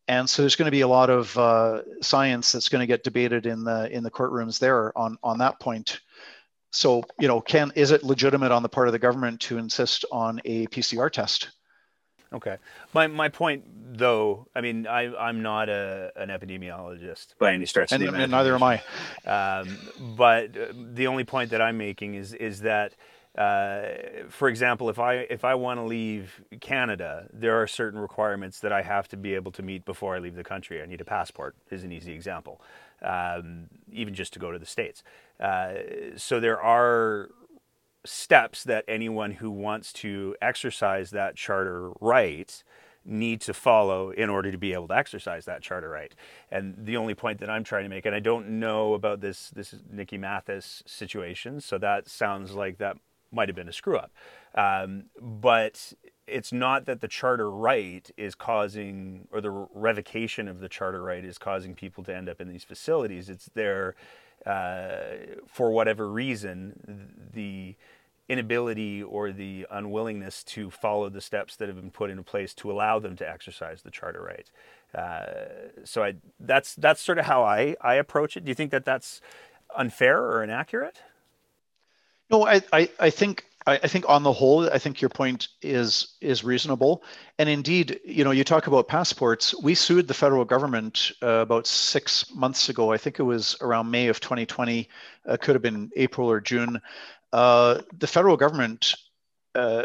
And 0.09 0.29
so 0.29 0.43
there's 0.43 0.57
going 0.57 0.67
to 0.67 0.73
be 0.73 0.81
a 0.81 0.89
lot 0.89 1.11
of 1.11 1.37
uh, 1.37 1.83
science 2.01 2.53
that's 2.53 2.71
going 2.71 2.81
to 2.81 2.87
get 2.87 3.05
debated 3.05 3.47
in 3.47 3.65
the 3.65 3.89
in 3.91 4.03
the 4.03 4.11
courtrooms 4.11 4.59
there 4.59 4.97
on 4.99 5.17
on 5.23 5.39
that 5.39 5.61
point. 5.61 6.01
So 6.73 7.05
you 7.21 7.29
know, 7.29 7.41
can 7.41 7.73
is 7.77 7.91
it 7.91 8.03
legitimate 8.03 8.51
on 8.51 8.63
the 8.63 8.69
part 8.69 8.89
of 8.89 8.93
the 8.93 8.99
government 8.99 9.41
to 9.43 9.59
insist 9.59 10.05
on 10.11 10.41
a 10.45 10.67
PCR 10.69 11.11
test? 11.11 11.51
Okay. 12.33 12.57
My 12.95 13.07
my 13.07 13.29
point 13.29 13.65
though, 13.99 14.47
I 14.55 14.63
mean, 14.63 14.87
I 14.87 15.15
I'm 15.15 15.43
not 15.43 15.69
a 15.69 16.13
an 16.17 16.31
epidemiologist 16.31 17.35
by 17.39 17.53
any 17.53 17.67
stretch. 17.67 17.93
And, 17.93 18.03
and 18.03 18.31
neither 18.31 18.55
am 18.55 18.63
I. 18.63 18.83
Um, 19.27 19.79
but 20.17 20.49
the 20.95 21.07
only 21.07 21.25
point 21.25 21.51
that 21.51 21.61
I'm 21.61 21.79
making 21.79 22.15
is 22.15 22.35
is 22.35 22.61
that. 22.61 22.95
Uh, 23.35 24.27
for 24.29 24.51
example, 24.51 24.91
if 24.91 24.99
I 24.99 25.15
if 25.15 25.43
I 25.43 25.55
want 25.55 25.81
to 25.81 25.85
leave 25.85 26.43
Canada, 26.61 27.31
there 27.33 27.63
are 27.63 27.67
certain 27.67 27.99
requirements 27.99 28.61
that 28.61 28.73
I 28.73 28.83
have 28.83 29.09
to 29.09 29.17
be 29.17 29.35
able 29.35 29.51
to 29.53 29.63
meet 29.63 29.87
before 29.87 30.15
I 30.15 30.19
leave 30.19 30.35
the 30.35 30.45
country. 30.45 30.83
I 30.83 30.85
need 30.85 31.01
a 31.01 31.07
passport, 31.07 31.57
is 31.71 31.83
an 31.83 31.93
easy 31.93 32.13
example, 32.13 32.61
um, 33.01 33.69
even 33.91 34.13
just 34.13 34.35
to 34.35 34.39
go 34.39 34.53
to 34.53 34.59
the 34.59 34.67
states. 34.67 35.03
Uh, 35.41 35.75
so 36.17 36.41
there 36.41 36.61
are 36.61 37.31
steps 38.05 38.65
that 38.65 38.85
anyone 38.89 39.33
who 39.33 39.51
wants 39.51 39.93
to 39.93 40.35
exercise 40.43 41.11
that 41.11 41.37
charter 41.37 41.91
right 42.01 42.63
need 43.05 43.41
to 43.41 43.53
follow 43.53 44.11
in 44.11 44.31
order 44.31 44.51
to 44.51 44.59
be 44.59 44.73
able 44.73 44.89
to 44.89 44.97
exercise 44.97 45.45
that 45.45 45.63
charter 45.63 45.89
right. 45.89 46.15
And 46.51 46.75
the 46.79 46.97
only 46.97 47.15
point 47.15 47.41
that 47.41 47.51
I'm 47.51 47.65
trying 47.65 47.85
to 47.85 47.89
make, 47.89 48.07
and 48.07 48.15
I 48.15 48.21
don't 48.21 48.61
know 48.61 48.95
about 48.95 49.21
this 49.21 49.51
this 49.51 49.75
Nikki 49.91 50.19
Mathis 50.19 50.83
situation, 50.87 51.61
so 51.61 51.79
that 51.79 52.09
sounds 52.09 52.53
like 52.53 52.79
that 52.79 52.97
might 53.33 53.49
have 53.49 53.57
been 53.57 53.69
a 53.69 53.73
screw 53.73 53.97
up. 53.97 54.13
Um, 54.55 55.05
but 55.21 55.95
it's 56.27 56.53
not 56.53 56.85
that 56.87 57.01
the 57.01 57.09
charter 57.09 57.51
right 57.51 58.09
is 58.17 58.35
causing, 58.35 59.27
or 59.33 59.41
the 59.41 59.51
revocation 59.51 60.47
of 60.47 60.61
the 60.61 60.69
charter 60.69 61.03
right 61.03 61.25
is 61.25 61.39
causing 61.39 61.75
people 61.75 62.05
to 62.05 62.15
end 62.15 62.29
up 62.29 62.41
in 62.41 62.49
these 62.49 62.65
facilities. 62.65 63.29
It's 63.29 63.47
their 63.55 63.95
uh, 64.47 64.93
for 65.47 65.71
whatever 65.71 66.09
reason, 66.11 67.31
the 67.33 67.77
inability 68.29 69.03
or 69.03 69.33
the 69.33 69.67
unwillingness 69.71 70.43
to 70.45 70.71
follow 70.71 71.09
the 71.09 71.21
steps 71.21 71.57
that 71.57 71.69
have 71.69 71.77
been 71.77 71.91
put 71.91 72.11
into 72.11 72.23
place 72.23 72.55
to 72.55 72.71
allow 72.71 72.99
them 72.99 73.17
to 73.17 73.29
exercise 73.29 73.83
the 73.83 73.91
charter 73.91 74.23
right. 74.23 74.51
Uh, 74.95 75.85
so 75.85 76.03
I, 76.03 76.15
that's 76.39 76.75
that's 76.75 77.01
sort 77.01 77.19
of 77.19 77.27
how 77.27 77.43
I, 77.43 77.77
I 77.81 77.95
approach 77.95 78.37
it. 78.37 78.45
Do 78.45 78.51
you 78.51 78.55
think 78.55 78.71
that 78.71 78.85
that's 78.85 79.21
unfair 79.77 80.23
or 80.23 80.43
inaccurate? 80.43 80.99
No, 82.31 82.47
I, 82.47 82.63
I, 82.73 82.91
I 82.99 83.11
think 83.11 83.45
I, 83.67 83.75
I, 83.83 83.89
think 83.89 84.05
on 84.09 84.23
the 84.23 84.33
whole, 84.33 84.69
I 84.69 84.79
think 84.79 85.01
your 85.01 85.09
point 85.09 85.49
is 85.61 86.17
is 86.21 86.45
reasonable. 86.45 87.03
And 87.39 87.49
indeed, 87.49 88.01
you 88.05 88.25
know, 88.25 88.31
you 88.31 88.45
talk 88.45 88.67
about 88.67 88.89
passports. 88.89 89.55
We 89.63 89.75
sued 89.75 90.09
the 90.09 90.15
federal 90.15 90.45
government 90.45 91.13
uh, 91.23 91.27
about 91.27 91.67
six 91.67 92.33
months 92.35 92.69
ago. 92.69 92.93
I 92.93 92.99
think 92.99 93.19
it 93.19 93.25
was 93.25 93.57
around 93.61 93.91
May 93.91 94.09
of 94.09 94.21
2020. 94.21 94.89
Uh, 95.27 95.37
could 95.37 95.55
have 95.55 95.63
been 95.63 95.91
April 95.97 96.31
or 96.31 96.41
June. 96.41 96.81
Uh, 97.33 97.81
the 97.99 98.07
federal 98.07 98.37
government, 98.37 98.95
uh, 99.55 99.85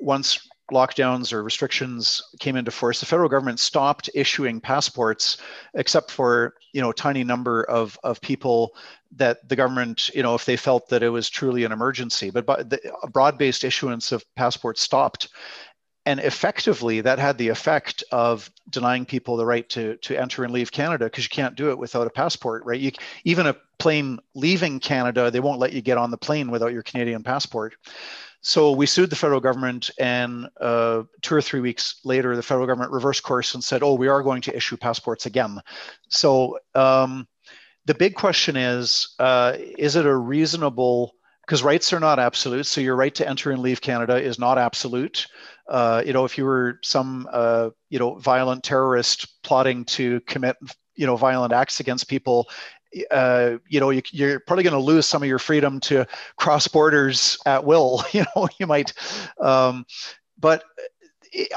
once 0.00 0.48
lockdowns 0.72 1.32
or 1.32 1.42
restrictions 1.42 2.22
came 2.40 2.56
into 2.56 2.70
force, 2.70 3.00
the 3.00 3.06
federal 3.06 3.28
government 3.28 3.60
stopped 3.60 4.10
issuing 4.14 4.60
passports, 4.60 5.36
except 5.74 6.10
for 6.10 6.54
you 6.72 6.80
know 6.80 6.90
a 6.90 6.94
tiny 6.94 7.24
number 7.24 7.62
of 7.64 7.98
of 8.02 8.20
people 8.20 8.74
that 9.12 9.48
the 9.48 9.56
government, 9.56 10.10
you 10.14 10.22
know, 10.22 10.34
if 10.34 10.44
they 10.44 10.56
felt 10.56 10.88
that 10.88 11.02
it 11.02 11.08
was 11.08 11.30
truly 11.30 11.64
an 11.64 11.72
emergency. 11.72 12.30
But, 12.30 12.44
but 12.44 12.70
the 12.70 12.80
broad-based 13.10 13.64
issuance 13.64 14.12
of 14.12 14.24
passports 14.34 14.82
stopped, 14.82 15.28
and 16.04 16.20
effectively 16.20 17.00
that 17.00 17.18
had 17.18 17.38
the 17.38 17.48
effect 17.48 18.04
of 18.12 18.50
denying 18.70 19.04
people 19.04 19.36
the 19.36 19.46
right 19.46 19.68
to 19.70 19.96
to 19.96 20.20
enter 20.20 20.44
and 20.44 20.52
leave 20.52 20.72
Canada 20.72 21.06
because 21.06 21.24
you 21.24 21.30
can't 21.30 21.56
do 21.56 21.70
it 21.70 21.78
without 21.78 22.06
a 22.06 22.10
passport, 22.10 22.64
right? 22.64 22.80
You 22.80 22.92
even 23.24 23.46
a 23.46 23.56
plane 23.78 24.18
leaving 24.34 24.80
Canada, 24.80 25.30
they 25.30 25.40
won't 25.40 25.60
let 25.60 25.72
you 25.72 25.82
get 25.82 25.98
on 25.98 26.10
the 26.10 26.16
plane 26.16 26.50
without 26.50 26.72
your 26.72 26.82
Canadian 26.82 27.22
passport. 27.22 27.76
So 28.46 28.70
we 28.70 28.86
sued 28.86 29.10
the 29.10 29.16
federal 29.16 29.40
government, 29.40 29.90
and 29.98 30.46
uh, 30.60 31.02
two 31.20 31.34
or 31.34 31.42
three 31.42 31.58
weeks 31.58 31.96
later, 32.04 32.36
the 32.36 32.44
federal 32.44 32.68
government 32.68 32.92
reversed 32.92 33.24
course 33.24 33.54
and 33.54 33.64
said, 33.64 33.82
"Oh, 33.82 33.94
we 33.94 34.06
are 34.06 34.22
going 34.22 34.40
to 34.42 34.56
issue 34.56 34.76
passports 34.76 35.26
again." 35.26 35.58
So 36.10 36.60
um, 36.76 37.26
the 37.86 37.94
big 37.94 38.14
question 38.14 38.56
is 38.56 39.16
uh, 39.18 39.54
is 39.58 39.96
it 39.96 40.06
a 40.06 40.16
reasonable 40.16 41.12
because 41.44 41.64
rights 41.64 41.92
are 41.92 41.98
not 41.98 42.20
absolute 42.20 42.66
so 42.66 42.80
your 42.80 42.94
right 42.94 43.14
to 43.16 43.28
enter 43.28 43.50
and 43.50 43.62
leave 43.62 43.80
canada 43.80 44.20
is 44.20 44.38
not 44.38 44.58
absolute 44.58 45.26
uh, 45.68 46.02
you 46.04 46.12
know 46.12 46.24
if 46.24 46.36
you 46.36 46.44
were 46.44 46.78
some 46.82 47.28
uh, 47.32 47.70
you 47.88 47.98
know 47.98 48.16
violent 48.16 48.62
terrorist 48.62 49.42
plotting 49.42 49.84
to 49.84 50.20
commit 50.20 50.56
you 50.96 51.06
know 51.06 51.16
violent 51.16 51.52
acts 51.52 51.80
against 51.80 52.08
people 52.08 52.48
uh, 53.10 53.56
you 53.68 53.80
know 53.80 53.90
you, 53.90 54.02
are 54.22 54.40
probably 54.40 54.64
going 54.64 54.72
to 54.72 54.78
lose 54.78 55.06
some 55.06 55.22
of 55.22 55.28
your 55.28 55.38
freedom 55.38 55.80
to 55.80 56.06
cross 56.36 56.68
borders 56.68 57.38
at 57.46 57.64
will 57.64 58.04
you 58.12 58.24
know 58.34 58.48
you 58.58 58.66
might 58.66 58.92
um, 59.40 59.84
but 60.38 60.64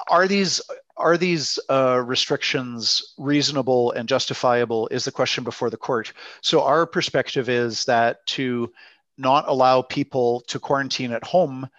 are 0.09 0.27
these 0.27 0.61
are 0.97 1.17
these 1.17 1.57
uh, 1.69 2.01
restrictions 2.05 3.13
reasonable 3.17 3.91
and 3.93 4.09
justifiable 4.09 4.87
is 4.89 5.05
the 5.05 5.11
question 5.11 5.43
before 5.43 5.69
the 5.69 5.77
court. 5.77 6.11
So 6.41 6.61
our 6.61 6.85
perspective 6.85 7.47
is 7.47 7.85
that 7.85 8.25
to 8.27 8.71
not 9.17 9.47
allow 9.47 9.81
people 9.81 10.41
to 10.47 10.59
quarantine 10.59 11.13
at 11.13 11.23
home 11.23 11.69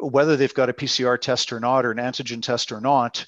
whether 0.00 0.36
they've 0.36 0.52
got 0.52 0.68
a 0.68 0.72
pcr 0.72 1.20
test 1.20 1.52
or 1.52 1.60
not 1.60 1.84
or 1.84 1.92
an 1.92 1.98
antigen 1.98 2.42
test 2.42 2.72
or 2.72 2.80
not 2.80 3.24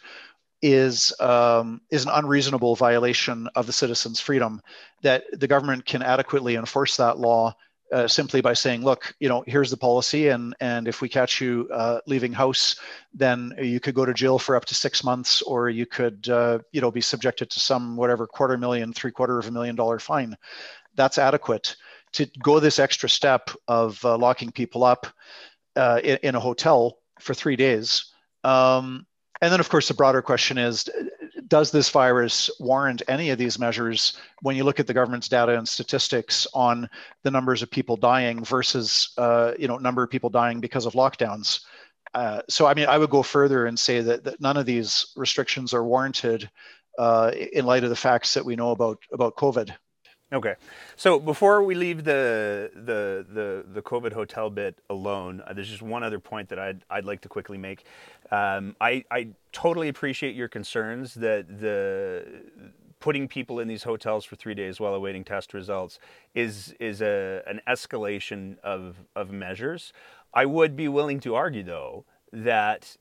is 0.63 1.13
um, 1.21 1.81
is 1.91 2.05
an 2.05 2.11
unreasonable 2.15 2.75
violation 2.75 3.49
of 3.55 3.67
the 3.67 3.73
citizen's 3.73 4.21
freedom 4.21 4.61
that 5.03 5.25
the 5.33 5.47
government 5.47 5.85
can 5.85 6.03
adequately 6.03 6.57
enforce 6.57 6.97
that 6.97 7.19
law 7.19 7.55
uh, 7.93 8.07
simply 8.07 8.41
by 8.41 8.53
saying, 8.53 8.85
look, 8.85 9.15
you 9.19 9.29
know, 9.29 9.43
here's 9.47 9.71
the 9.71 9.77
policy, 9.77 10.29
and 10.29 10.55
and 10.61 10.87
if 10.87 11.01
we 11.01 11.09
catch 11.09 11.41
you 11.41 11.69
uh, 11.73 12.01
leaving 12.07 12.33
house, 12.33 12.77
then 13.15 13.53
you 13.61 13.81
could 13.81 13.95
go 13.95 14.05
to 14.05 14.13
jail 14.13 14.39
for 14.39 14.57
up 14.57 14.65
to 14.67 14.75
six 14.75 15.03
months, 15.03 15.41
or 15.43 15.71
you 15.71 15.87
could, 15.87 16.29
uh, 16.29 16.59
you 16.73 16.81
know, 16.81 16.91
be 16.91 17.01
subjected 17.01 17.49
to 17.51 17.61
some 17.61 17.97
whatever 17.97 18.27
quarter 18.27 18.59
million, 18.59 18.93
three 18.93 19.11
quarter 19.11 19.39
of 19.39 19.47
a 19.47 19.51
million 19.51 19.75
dollar 19.75 19.99
fine. 19.99 20.37
That's 20.95 21.19
adequate 21.19 21.77
to 22.13 22.27
go 22.43 22.61
this 22.61 22.79
extra 22.79 23.09
step 23.09 23.51
of 23.69 24.03
uh, 24.05 24.17
locking 24.19 24.51
people 24.51 24.85
up 24.85 25.07
uh, 25.77 26.01
in, 26.03 26.19
in, 26.23 26.35
a 26.35 26.41
hotel 26.41 26.99
for 27.21 27.35
three 27.35 27.57
days. 27.57 28.13
Um, 28.45 29.07
and 29.41 29.53
then, 29.53 29.61
of 29.61 29.69
course, 29.69 29.89
the 29.89 29.95
broader 29.95 30.23
question 30.23 30.59
is 30.59 30.89
does 31.47 31.71
this 31.71 31.89
virus 31.89 32.51
warrant 32.61 33.03
any 33.09 33.31
of 33.31 33.39
these 33.39 33.59
measures 33.59 34.19
when 34.43 34.55
you 34.55 34.65
look 34.65 34.79
at 34.79 34.87
the 34.87 34.95
government's 34.95 35.29
data 35.29 35.57
and 35.57 35.67
statistics 35.67 36.47
on 36.53 36.89
the 37.23 37.31
numbers 37.31 37.63
of 37.63 37.71
people 37.71 37.97
dying 37.97 38.45
versus 38.45 39.13
uh, 39.17 39.53
you 39.59 39.69
know 39.69 39.79
number 39.79 40.03
of 40.03 40.11
people 40.11 40.31
dying 40.31 40.61
because 40.61 40.87
of 40.87 40.93
lockdowns? 40.93 41.61
Uh, 42.15 42.41
so 42.49 42.67
i 42.67 42.73
mean 42.73 42.87
i 42.87 42.97
would 42.97 43.11
go 43.11 43.23
further 43.23 43.67
and 43.67 43.79
say 43.79 44.01
that, 44.01 44.25
that 44.25 44.41
none 44.41 44.57
of 44.57 44.65
these 44.65 45.13
restrictions 45.15 45.75
are 45.75 45.85
warranted 45.85 46.49
uh, 46.99 47.31
in 47.53 47.67
light 47.67 47.85
of 47.85 47.91
the 47.91 47.97
facts 47.97 48.33
that 48.33 48.45
we 48.45 48.57
know 48.57 48.71
about 48.71 48.99
about 49.13 49.37
covid 49.37 49.75
Okay, 50.31 50.57
so 50.95 51.19
before 51.19 51.63
we 51.63 51.75
leave 51.75 52.05
the 52.05 52.71
the 52.75 53.25
the, 53.33 53.65
the 53.73 53.81
COVID 53.81 54.13
hotel 54.13 54.51
bit 54.51 54.79
alone, 54.91 55.43
uh, 55.47 55.55
there's 55.55 55.71
just 55.71 55.81
one 55.81 56.03
other 56.03 56.19
point 56.19 56.51
that 56.51 56.59
I'd 56.59 56.85
I'd 56.91 57.07
like 57.07 57.23
to 57.23 57.29
quickly 57.31 57.57
make. 57.57 57.85
Um, 58.31 58.77
I 58.79 59.05
I 59.11 59.29
totally 59.53 59.89
appreciate 59.89 60.35
your 60.35 60.49
concerns 60.49 61.15
that 61.15 61.61
the 61.61 62.27
putting 63.01 63.27
people 63.27 63.61
in 63.61 63.69
these 63.69 63.85
hotels 63.85 64.25
for 64.25 64.37
three 64.37 64.55
days 64.55 64.79
while 64.79 64.93
awaiting 64.93 65.25
test 65.25 65.55
results 65.55 65.99
is 66.35 66.75
is 66.79 67.01
a 67.01 67.43
an 67.47 67.63
escalation 67.67 68.59
of 68.59 68.97
of 69.17 69.31
measures. 69.31 69.95
I 70.35 70.45
would 70.45 70.77
be 70.77 70.89
willing 70.89 71.21
to 71.21 71.37
argue 71.37 71.63
though 71.63 72.05
that 72.33 72.99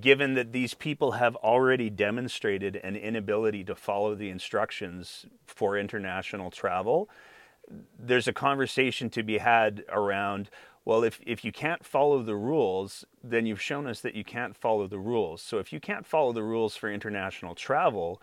given 0.00 0.34
that 0.34 0.52
these 0.52 0.74
people 0.74 1.12
have 1.12 1.36
already 1.36 1.90
demonstrated 1.90 2.76
an 2.76 2.96
inability 2.96 3.64
to 3.64 3.74
follow 3.74 4.14
the 4.14 4.30
instructions 4.30 5.26
for 5.44 5.76
international 5.76 6.50
travel, 6.50 7.08
there's 7.98 8.28
a 8.28 8.32
conversation 8.32 9.10
to 9.10 9.22
be 9.22 9.38
had 9.38 9.84
around 9.88 10.50
well, 10.84 11.04
if, 11.04 11.20
if 11.24 11.44
you 11.44 11.52
can't 11.52 11.84
follow 11.84 12.22
the 12.22 12.34
rules, 12.34 13.04
then 13.22 13.46
you've 13.46 13.62
shown 13.62 13.86
us 13.86 14.00
that 14.00 14.16
you 14.16 14.24
can't 14.24 14.56
follow 14.56 14.88
the 14.88 14.98
rules. 14.98 15.40
So 15.40 15.58
if 15.58 15.72
you 15.72 15.78
can't 15.78 16.04
follow 16.04 16.32
the 16.32 16.42
rules 16.42 16.76
for 16.76 16.90
international 16.90 17.54
travel, 17.54 18.20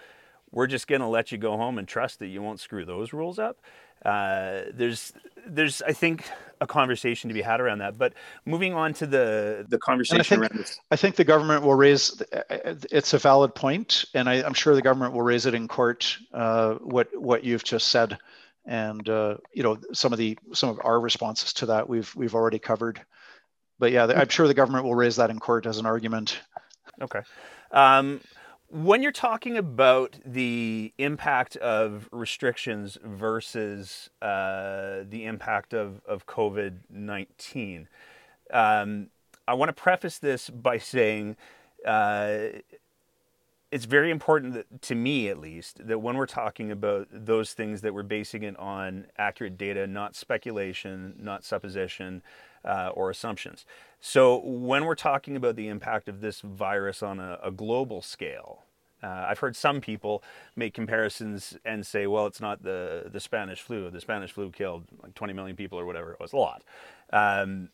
we're 0.51 0.67
just 0.67 0.87
going 0.87 1.01
to 1.01 1.07
let 1.07 1.31
you 1.31 1.37
go 1.37 1.55
home 1.55 1.77
and 1.77 1.87
trust 1.87 2.19
that 2.19 2.27
you 2.27 2.41
won't 2.41 2.59
screw 2.59 2.83
those 2.83 3.13
rules 3.13 3.39
up. 3.39 3.61
Uh, 4.05 4.61
there's 4.73 5.13
there's 5.45 5.81
I 5.81 5.93
think 5.93 6.25
a 6.61 6.67
conversation 6.67 7.27
to 7.29 7.33
be 7.33 7.41
had 7.41 7.61
around 7.61 7.79
that. 7.79 7.97
But 7.97 8.13
moving 8.45 8.73
on 8.73 8.93
to 8.95 9.07
the 9.07 9.65
the 9.67 9.77
conversation 9.77 10.19
I 10.19 10.23
think, 10.23 10.41
around 10.41 10.59
this, 10.59 10.79
I 10.91 10.95
think 10.95 11.15
the 11.15 11.23
government 11.23 11.63
will 11.63 11.75
raise. 11.75 12.21
It's 12.49 13.13
a 13.13 13.17
valid 13.17 13.55
point, 13.55 14.05
and 14.13 14.29
I, 14.29 14.35
am 14.35 14.53
sure 14.53 14.75
the 14.75 14.81
government 14.81 15.13
will 15.13 15.21
raise 15.21 15.45
it 15.45 15.53
in 15.53 15.67
court. 15.67 16.17
Uh, 16.33 16.75
what 16.75 17.09
what 17.19 17.43
you've 17.43 17.63
just 17.63 17.89
said, 17.89 18.17
and 18.65 19.07
uh, 19.09 19.37
you 19.53 19.63
know 19.63 19.77
some 19.93 20.13
of 20.13 20.19
the 20.19 20.37
some 20.53 20.69
of 20.69 20.79
our 20.83 20.99
responses 20.99 21.53
to 21.53 21.67
that 21.67 21.89
we've 21.89 22.13
we've 22.15 22.35
already 22.35 22.59
covered. 22.59 23.01
But 23.79 23.91
yeah, 23.91 24.05
I'm 24.05 24.29
sure 24.29 24.47
the 24.47 24.53
government 24.53 24.83
will 24.83 24.95
raise 24.95 25.15
that 25.17 25.29
in 25.29 25.39
court 25.39 25.65
as 25.65 25.77
an 25.77 25.85
argument. 25.85 26.39
Okay. 27.01 27.21
Um, 27.71 28.19
when 28.71 29.01
you're 29.01 29.11
talking 29.11 29.57
about 29.57 30.17
the 30.23 30.93
impact 30.97 31.55
of 31.57 32.07
restrictions 32.11 32.97
versus 33.03 34.09
uh, 34.21 35.03
the 35.07 35.25
impact 35.25 35.73
of, 35.73 36.01
of 36.05 36.25
COVID 36.27 36.79
19, 36.89 37.87
um, 38.51 39.07
I 39.47 39.53
want 39.55 39.69
to 39.69 39.73
preface 39.73 40.19
this 40.19 40.49
by 40.49 40.77
saying 40.77 41.35
uh, 41.85 42.37
it's 43.71 43.85
very 43.85 44.11
important 44.11 44.53
that, 44.53 44.81
to 44.83 44.95
me, 44.95 45.29
at 45.29 45.39
least, 45.39 45.87
that 45.87 45.99
when 45.99 46.15
we're 46.17 46.25
talking 46.27 46.71
about 46.71 47.07
those 47.11 47.53
things 47.53 47.81
that 47.81 47.93
we're 47.93 48.03
basing 48.03 48.43
it 48.43 48.57
on 48.57 49.07
accurate 49.17 49.57
data, 49.57 49.87
not 49.87 50.15
speculation, 50.15 51.15
not 51.19 51.43
supposition, 51.43 52.21
uh, 52.65 52.91
or 52.93 53.09
assumptions. 53.09 53.65
So 53.99 54.41
when 54.43 54.85
we're 54.85 54.95
talking 54.95 55.35
about 55.35 55.55
the 55.55 55.67
impact 55.67 56.07
of 56.07 56.21
this 56.21 56.41
virus 56.41 57.03
on 57.03 57.19
a, 57.19 57.39
a 57.43 57.51
global 57.51 58.01
scale, 58.01 58.63
uh, 59.01 59.25
I've 59.29 59.39
heard 59.39 59.55
some 59.55 59.81
people 59.81 60.23
make 60.55 60.73
comparisons 60.73 61.57
and 61.63 61.85
say, 61.85 62.07
well, 62.07 62.25
it's 62.25 62.41
not 62.41 62.63
the, 62.63 63.09
the 63.11 63.19
Spanish 63.19 63.61
flu. 63.61 63.89
The 63.89 64.01
Spanish 64.01 64.31
flu 64.31 64.51
killed 64.51 64.85
like 65.01 65.15
20 65.15 65.33
million 65.33 65.55
people 65.55 65.79
or 65.79 65.85
whatever. 65.85 66.13
It 66.13 66.19
was 66.19 66.33
a 66.33 66.37
lot. 66.37 66.63
Um, 67.11 67.69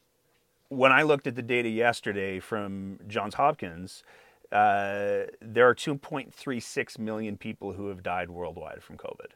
when 0.69 0.91
I 0.91 1.03
looked 1.03 1.27
at 1.27 1.35
the 1.35 1.41
data 1.41 1.69
yesterday 1.69 2.39
from 2.39 2.99
Johns 3.07 3.35
Hopkins, 3.35 4.03
uh, 4.51 5.25
there 5.41 5.67
are 5.67 5.75
2.36 5.75 6.99
million 6.99 7.37
people 7.37 7.73
who 7.73 7.87
have 7.87 8.03
died 8.03 8.29
worldwide 8.29 8.83
from 8.83 8.97
COVID. 8.97 9.31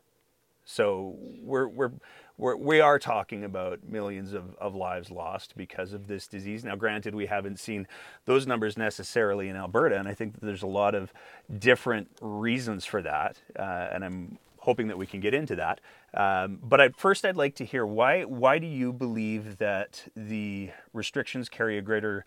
So 0.70 1.16
we're, 1.42 1.68
we're, 1.68 1.92
we're, 2.38 2.56
we 2.56 2.80
are 2.80 3.00
talking 3.00 3.44
about 3.44 3.80
millions 3.84 4.34
of, 4.34 4.56
of 4.58 4.76
lives 4.76 5.10
lost 5.10 5.58
because 5.58 5.94
of 5.94 6.06
this 6.06 6.28
disease. 6.28 6.64
Now, 6.64 6.76
granted, 6.76 7.16
we 7.16 7.26
haven't 7.26 7.60
seen 7.60 7.88
those 8.26 8.46
numbers 8.46 8.78
necessarily 8.78 9.50
in 9.50 9.56
Alberta, 9.56 9.98
and 9.98 10.08
I 10.08 10.14
think 10.14 10.34
that 10.34 10.46
there's 10.46 10.62
a 10.62 10.68
lot 10.68 10.94
of 10.94 11.12
different 11.58 12.10
reasons 12.22 12.86
for 12.86 13.02
that, 13.02 13.42
uh, 13.58 13.88
and 13.92 14.06
I'm 14.06 14.38
hoping 14.60 14.90
that 14.90 14.98
we 15.00 15.08
can 15.08 15.22
get 15.22 15.34
into 15.34 15.56
that. 15.56 15.82
Um, 16.14 16.60
but 16.62 16.96
first, 16.96 17.26
I'd 17.26 17.36
like 17.36 17.56
to 17.56 17.66
hear 17.66 17.84
why 17.84 18.26
why 18.26 18.60
do 18.60 18.68
you 18.68 18.94
believe 18.94 19.58
that 19.58 20.08
the 20.16 20.70
restrictions 20.94 21.50
carry 21.50 21.80
a 21.80 21.82
greater 21.82 22.26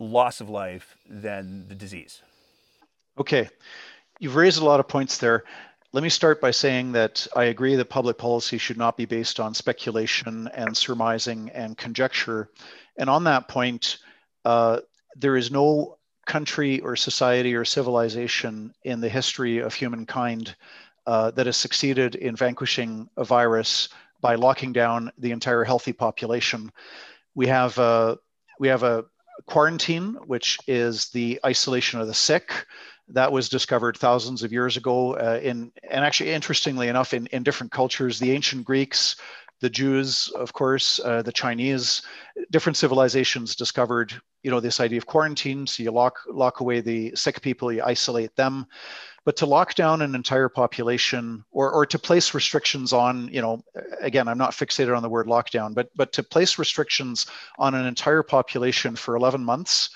loss 0.00 0.40
of 0.40 0.48
life 0.50 0.96
than 1.08 1.68
the 1.68 1.76
disease? 1.76 2.22
Okay, 3.18 3.48
you've 4.18 4.34
raised 4.34 4.60
a 4.60 4.64
lot 4.64 4.80
of 4.80 4.88
points 4.88 5.18
there. 5.18 5.44
Let 5.94 6.02
me 6.02 6.08
start 6.08 6.40
by 6.40 6.50
saying 6.50 6.90
that 6.92 7.24
I 7.36 7.44
agree 7.44 7.76
that 7.76 7.84
public 7.84 8.18
policy 8.18 8.58
should 8.58 8.76
not 8.76 8.96
be 8.96 9.04
based 9.04 9.38
on 9.38 9.54
speculation 9.54 10.50
and 10.52 10.76
surmising 10.76 11.50
and 11.54 11.78
conjecture. 11.78 12.50
And 12.96 13.08
on 13.08 13.22
that 13.24 13.46
point, 13.46 13.98
uh, 14.44 14.80
there 15.14 15.36
is 15.36 15.52
no 15.52 15.98
country 16.26 16.80
or 16.80 16.96
society 16.96 17.54
or 17.54 17.64
civilization 17.64 18.74
in 18.82 19.00
the 19.00 19.08
history 19.08 19.58
of 19.58 19.72
humankind 19.72 20.56
uh, 21.06 21.30
that 21.30 21.46
has 21.46 21.56
succeeded 21.56 22.16
in 22.16 22.34
vanquishing 22.34 23.08
a 23.16 23.22
virus 23.22 23.88
by 24.20 24.34
locking 24.34 24.72
down 24.72 25.12
the 25.18 25.30
entire 25.30 25.62
healthy 25.62 25.92
population. 25.92 26.72
We 27.36 27.46
have 27.46 27.78
a, 27.78 28.18
we 28.58 28.66
have 28.66 28.82
a 28.82 29.04
quarantine, 29.46 30.14
which 30.26 30.58
is 30.66 31.10
the 31.10 31.38
isolation 31.46 32.00
of 32.00 32.08
the 32.08 32.14
sick 32.14 32.66
that 33.08 33.30
was 33.30 33.48
discovered 33.48 33.96
thousands 33.96 34.42
of 34.42 34.52
years 34.52 34.76
ago 34.76 35.14
uh, 35.16 35.40
in 35.42 35.70
and 35.90 36.04
actually 36.04 36.32
interestingly 36.32 36.88
enough 36.88 37.14
in, 37.14 37.26
in 37.28 37.42
different 37.42 37.72
cultures 37.72 38.18
the 38.18 38.32
ancient 38.32 38.64
greeks 38.64 39.16
the 39.60 39.70
jews 39.70 40.28
of 40.36 40.52
course 40.52 41.00
uh, 41.04 41.22
the 41.22 41.32
chinese 41.32 42.02
different 42.50 42.76
civilizations 42.76 43.54
discovered 43.54 44.14
you 44.44 44.50
know 44.50 44.60
this 44.60 44.78
idea 44.78 44.98
of 44.98 45.06
quarantine. 45.06 45.66
So 45.66 45.82
you 45.82 45.90
lock 45.90 46.20
lock 46.28 46.60
away 46.60 46.80
the 46.80 47.12
sick 47.16 47.40
people 47.40 47.72
you 47.72 47.82
isolate 47.82 48.36
them. 48.36 48.66
But 49.24 49.36
to 49.38 49.46
lock 49.46 49.74
down 49.74 50.02
an 50.02 50.14
entire 50.14 50.50
population 50.50 51.42
or, 51.50 51.72
or 51.72 51.86
to 51.86 51.98
place 51.98 52.34
restrictions 52.34 52.92
on 52.92 53.28
you 53.28 53.40
know 53.40 53.64
again 54.00 54.28
i'm 54.28 54.38
not 54.38 54.52
fixated 54.52 54.94
on 54.94 55.02
the 55.02 55.08
word 55.08 55.26
lockdown 55.26 55.74
but 55.74 55.88
but 55.96 56.12
to 56.12 56.22
place 56.22 56.58
restrictions 56.58 57.26
on 57.58 57.74
an 57.74 57.86
entire 57.86 58.22
population 58.22 58.94
for 58.94 59.16
11 59.16 59.42
months 59.42 59.88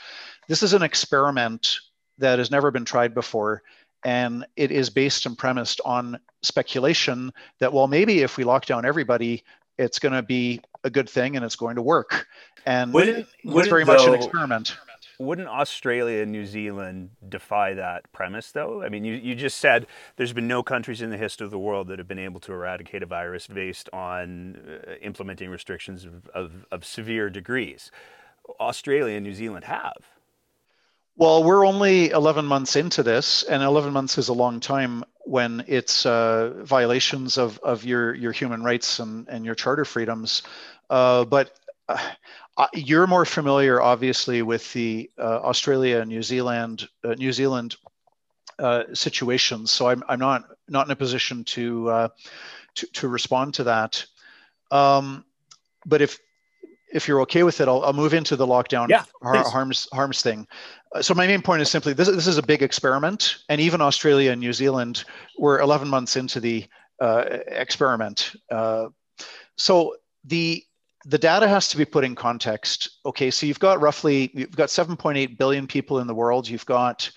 this 0.49 0.63
is 0.63 0.73
an 0.73 0.83
experiment 0.83 1.79
that 2.19 2.39
has 2.39 2.51
never 2.51 2.71
been 2.71 2.85
tried 2.85 3.15
before. 3.15 3.63
And 4.05 4.47
it 4.57 4.71
is 4.71 4.91
based 4.91 5.27
and 5.27 5.37
premised 5.37 5.81
on 5.85 6.21
speculation 6.43 7.33
that, 7.59 7.73
well, 7.73 7.89
maybe 7.89 8.21
if 8.21 8.37
we 8.37 8.45
lock 8.45 8.67
down 8.67 8.85
everybody, 8.85 9.43
it's 9.77 9.99
going 9.99 10.15
to 10.15 10.23
be 10.23 10.61
a 10.85 10.91
good 10.91 11.09
thing 11.09 11.37
and 11.37 11.45
it's 11.45 11.57
going 11.57 11.77
to 11.77 11.83
work. 11.83 12.27
And 12.65 12.93
wouldn't, 12.93 13.19
it's 13.19 13.45
wouldn't 13.45 13.71
very 13.71 13.85
though, 13.85 13.95
much 13.95 14.07
an 14.07 14.15
experiment. 14.15 14.77
Wouldn't 15.21 15.49
Australia 15.49 16.23
and 16.23 16.31
New 16.31 16.47
Zealand 16.47 17.11
defy 17.29 17.75
that 17.75 18.11
premise, 18.13 18.53
though? 18.53 18.83
I 18.83 18.89
mean, 18.89 19.05
you, 19.05 19.15
you 19.15 19.35
just 19.35 19.59
said 19.59 19.89
there's 20.17 20.33
been 20.33 20.47
no 20.47 20.63
countries 20.63 21.03
in 21.03 21.11
the 21.11 21.17
history 21.17 21.45
of 21.45 21.51
the 21.51 21.59
world 21.59 21.89
that 21.89 21.99
have 21.99 22.07
been 22.07 22.21
able 22.21 22.39
to 22.41 22.53
eradicate 22.53 23.03
a 23.03 23.07
virus 23.07 23.49
based 23.49 23.89
on 23.93 24.57
uh, 24.87 24.93
implementing 25.03 25.51
restrictions 25.51 26.05
of, 26.05 26.29
of, 26.29 26.67
of 26.71 26.85
severe 26.85 27.31
degrees. 27.31 27.91
Australia 28.61 29.17
and 29.17 29.25
New 29.25 29.35
Zealand 29.35 29.65
have. 29.65 29.97
Well, 31.19 31.43
we're 31.43 31.67
only 31.67 32.11
11 32.11 32.47
months 32.47 32.77
into 32.77 33.03
this, 33.03 33.43
and 33.43 33.61
11 33.61 33.93
months 33.93 34.19
is 34.19 34.29
a 34.29 34.33
long 34.33 34.61
time 34.61 35.03
when 35.25 35.65
it's 35.67 36.07
uh, 36.07 36.63
violations 36.63 37.39
of, 37.39 37.59
of 37.59 37.85
your, 37.85 38.15
your 38.15 38.31
human 38.31 38.63
rights 38.63 39.01
and, 39.01 39.29
and 39.29 39.45
your 39.45 39.57
charter 39.57 39.85
freedoms. 39.85 40.45
Uh, 40.89 41.25
but 41.25 41.59
uh, 41.89 41.99
you're 42.73 43.09
more 43.09 43.25
familiar, 43.25 43.83
obviously, 43.83 44.43
with 44.43 44.73
the 44.75 45.11
uh, 45.19 45.41
Australia 45.41 45.99
and 45.99 46.09
New 46.09 46.23
Zealand 46.23 46.89
uh, 47.03 47.15
New 47.15 47.33
Zealand 47.33 47.75
uh, 48.61 48.85
situations. 48.93 49.73
So 49.73 49.89
I'm, 49.89 50.05
I'm 50.09 50.21
not 50.21 50.45
not 50.69 50.87
in 50.87 50.93
a 50.93 50.97
position 50.97 51.43
to 51.45 52.11
to, 52.77 52.87
to 52.93 53.09
respond 53.09 53.55
to 53.55 53.65
that. 53.65 54.07
Um, 54.71 55.25
but 55.85 56.01
if 56.01 56.21
if 56.93 57.07
you're 57.07 57.21
okay 57.23 57.43
with 57.43 57.61
it, 57.61 57.69
I'll, 57.69 57.85
I'll 57.85 57.93
move 57.93 58.15
into 58.15 58.37
the 58.37 58.47
lockdown 58.47 58.89
yeah, 58.89 59.05
har- 59.23 59.49
harms 59.49 59.89
harms 59.93 60.23
thing. 60.23 60.47
Uh, 60.95 61.03
so 61.03 61.15
my 61.15 61.27
main 61.27 61.43
point 61.43 61.63
is 61.63 61.71
simply 61.71 61.93
this, 61.93 62.09
this 62.09 62.27
is 62.27 62.39
a 62.39 62.43
big 62.43 62.63
experiment, 62.63 63.37
and 63.49 63.61
even 63.61 63.81
Australia 63.81 64.33
and 64.33 64.41
New 64.41 64.53
Zealand 64.53 65.05
were 65.39 65.61
11 65.61 65.89
months 65.89 66.17
into 66.17 66.41
the 66.41 66.67
uh, 67.01 67.25
experiment. 67.49 68.37
Uh, 68.51 68.89
so 69.57 69.97
the 70.25 70.63
the 71.05 71.19
data 71.19 71.49
has 71.49 71.69
to 71.69 71.77
be 71.77 71.85
put 71.85 72.05
in 72.05 72.15
context. 72.15 72.99
Okay, 73.07 73.31
so 73.31 73.47
you've 73.47 73.61
got 73.61 73.81
roughly 73.81 74.31
you've 74.35 74.57
got 74.57 74.69
7.8 74.69 75.39
billion 75.39 75.67
people 75.67 76.01
in 76.01 76.07
the 76.07 76.15
world. 76.15 76.49
You've 76.49 76.67
got 76.67 77.11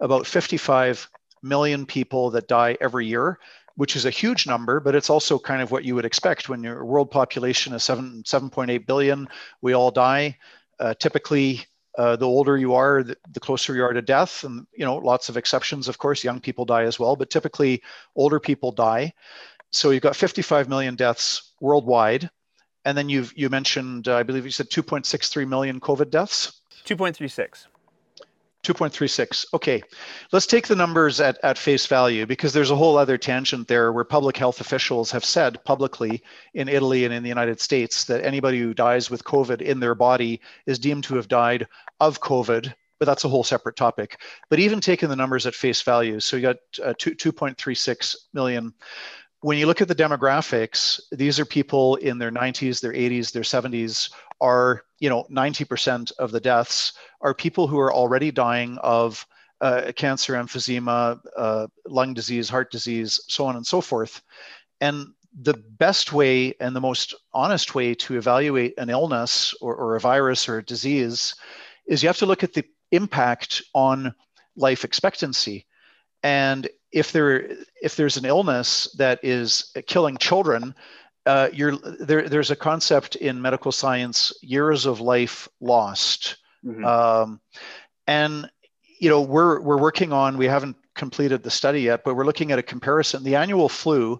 about 0.00 0.26
55 0.26 1.08
million 1.42 1.86
people 1.86 2.30
that 2.30 2.48
die 2.48 2.76
every 2.80 3.06
year 3.06 3.38
which 3.76 3.94
is 3.94 4.04
a 4.04 4.10
huge 4.10 4.46
number, 4.46 4.80
but 4.80 4.94
it's 4.94 5.10
also 5.10 5.38
kind 5.38 5.62
of 5.62 5.70
what 5.70 5.84
you 5.84 5.94
would 5.94 6.04
expect 6.04 6.48
when 6.48 6.62
your 6.62 6.84
world 6.84 7.10
population 7.10 7.72
is 7.74 7.84
seven 7.84 8.22
7.8 8.24 8.86
billion. 8.86 9.28
We 9.60 9.74
all 9.74 9.90
die. 9.90 10.38
Uh, 10.80 10.94
typically, 10.94 11.64
uh, 11.96 12.16
the 12.16 12.26
older 12.26 12.56
you 12.56 12.74
are, 12.74 13.02
the, 13.02 13.16
the, 13.32 13.40
closer 13.40 13.74
you 13.74 13.84
are 13.84 13.92
to 13.92 14.02
death, 14.02 14.44
and 14.44 14.66
you 14.74 14.84
know 14.84 14.96
lots 14.96 15.28
of 15.28 15.36
exceptions. 15.36 15.88
Of 15.88 15.98
course, 15.98 16.22
young 16.22 16.40
people 16.40 16.64
die 16.64 16.84
as 16.84 16.98
well, 16.98 17.16
but 17.16 17.30
typically 17.30 17.82
older 18.14 18.38
people 18.38 18.72
die. 18.72 19.14
So 19.70 19.90
you've 19.90 20.02
got 20.02 20.16
55 20.16 20.68
million 20.68 20.94
deaths 20.94 21.52
worldwide, 21.60 22.30
and 22.84 22.96
then 22.96 23.08
you've 23.08 23.32
you 23.36 23.48
mentioned, 23.48 24.08
uh, 24.08 24.16
I 24.16 24.22
believe 24.22 24.44
you 24.44 24.50
said 24.50 24.70
2.63 24.70 25.48
million 25.48 25.80
COVID 25.80 26.10
deaths. 26.10 26.60
2.36. 26.84 27.66
2.36. 28.66 29.46
Okay, 29.54 29.80
let's 30.32 30.46
take 30.46 30.66
the 30.66 30.74
numbers 30.74 31.20
at, 31.20 31.38
at 31.44 31.56
face 31.56 31.86
value 31.86 32.26
because 32.26 32.52
there's 32.52 32.72
a 32.72 32.76
whole 32.76 32.98
other 32.98 33.16
tangent 33.16 33.68
there 33.68 33.92
where 33.92 34.02
public 34.02 34.36
health 34.36 34.60
officials 34.60 35.10
have 35.12 35.24
said 35.24 35.62
publicly 35.64 36.20
in 36.54 36.68
Italy 36.68 37.04
and 37.04 37.14
in 37.14 37.22
the 37.22 37.28
United 37.28 37.60
States 37.60 38.04
that 38.04 38.24
anybody 38.24 38.58
who 38.58 38.74
dies 38.74 39.08
with 39.08 39.22
COVID 39.22 39.62
in 39.62 39.78
their 39.78 39.94
body 39.94 40.40
is 40.66 40.80
deemed 40.80 41.04
to 41.04 41.14
have 41.14 41.28
died 41.28 41.68
of 42.00 42.20
COVID, 42.20 42.74
but 42.98 43.06
that's 43.06 43.24
a 43.24 43.28
whole 43.28 43.44
separate 43.44 43.76
topic. 43.76 44.20
But 44.50 44.58
even 44.58 44.80
taking 44.80 45.08
the 45.08 45.16
numbers 45.16 45.46
at 45.46 45.54
face 45.54 45.82
value, 45.82 46.18
so 46.18 46.36
you 46.36 46.42
got 46.42 46.56
uh, 46.84 46.94
2, 46.98 47.14
2.36 47.14 48.16
million. 48.32 48.74
When 49.42 49.58
you 49.58 49.66
look 49.66 49.80
at 49.80 49.86
the 49.86 49.94
demographics, 49.94 51.00
these 51.12 51.38
are 51.38 51.44
people 51.44 51.96
in 51.96 52.18
their 52.18 52.32
90s, 52.32 52.80
their 52.80 52.94
80s, 52.94 53.30
their 53.30 53.42
70s, 53.42 54.10
are, 54.40 54.82
you 54.98 55.08
know, 55.08 55.26
90% 55.30 56.12
of 56.18 56.32
the 56.32 56.40
deaths 56.40 56.92
are 57.20 57.34
people 57.34 57.66
who 57.66 57.78
are 57.78 57.92
already 57.92 58.30
dying 58.30 58.78
of 58.78 59.26
uh, 59.60 59.92
cancer, 59.96 60.34
emphysema, 60.34 61.18
uh, 61.36 61.66
lung 61.86 62.14
disease, 62.14 62.48
heart 62.48 62.70
disease, 62.70 63.20
so 63.28 63.46
on 63.46 63.56
and 63.56 63.66
so 63.66 63.80
forth. 63.80 64.22
And 64.80 65.08
the 65.42 65.54
best 65.78 66.12
way 66.12 66.54
and 66.60 66.74
the 66.74 66.80
most 66.80 67.14
honest 67.32 67.74
way 67.74 67.94
to 67.94 68.16
evaluate 68.16 68.74
an 68.78 68.90
illness 68.90 69.54
or, 69.60 69.74
or 69.74 69.96
a 69.96 70.00
virus 70.00 70.48
or 70.48 70.58
a 70.58 70.64
disease 70.64 71.34
is 71.86 72.02
you 72.02 72.08
have 72.08 72.18
to 72.18 72.26
look 72.26 72.42
at 72.42 72.54
the 72.54 72.64
impact 72.90 73.62
on 73.74 74.14
life 74.56 74.84
expectancy. 74.84 75.66
And 76.22 76.68
if 76.92 77.12
there 77.12 77.48
if 77.82 77.96
there's 77.96 78.16
an 78.16 78.24
illness 78.24 78.88
that 78.96 79.20
is 79.22 79.72
killing 79.86 80.16
children, 80.16 80.74
uh, 81.26 81.48
there, 82.00 82.28
there's 82.28 82.50
a 82.50 82.56
concept 82.56 83.16
in 83.16 83.42
medical 83.42 83.72
science 83.72 84.32
years 84.42 84.86
of 84.86 85.00
life 85.00 85.48
lost. 85.60 86.36
Mm-hmm. 86.64 86.84
Um, 86.84 87.40
and 88.06 88.48
you 88.98 89.10
know, 89.10 89.20
we're 89.20 89.60
we're 89.60 89.78
working 89.78 90.12
on. 90.12 90.38
We 90.38 90.46
haven't 90.46 90.76
completed 90.94 91.42
the 91.42 91.50
study 91.50 91.82
yet, 91.82 92.02
but 92.04 92.14
we're 92.14 92.24
looking 92.24 92.52
at 92.52 92.58
a 92.58 92.62
comparison. 92.62 93.24
The 93.24 93.36
annual 93.36 93.68
flu, 93.68 94.18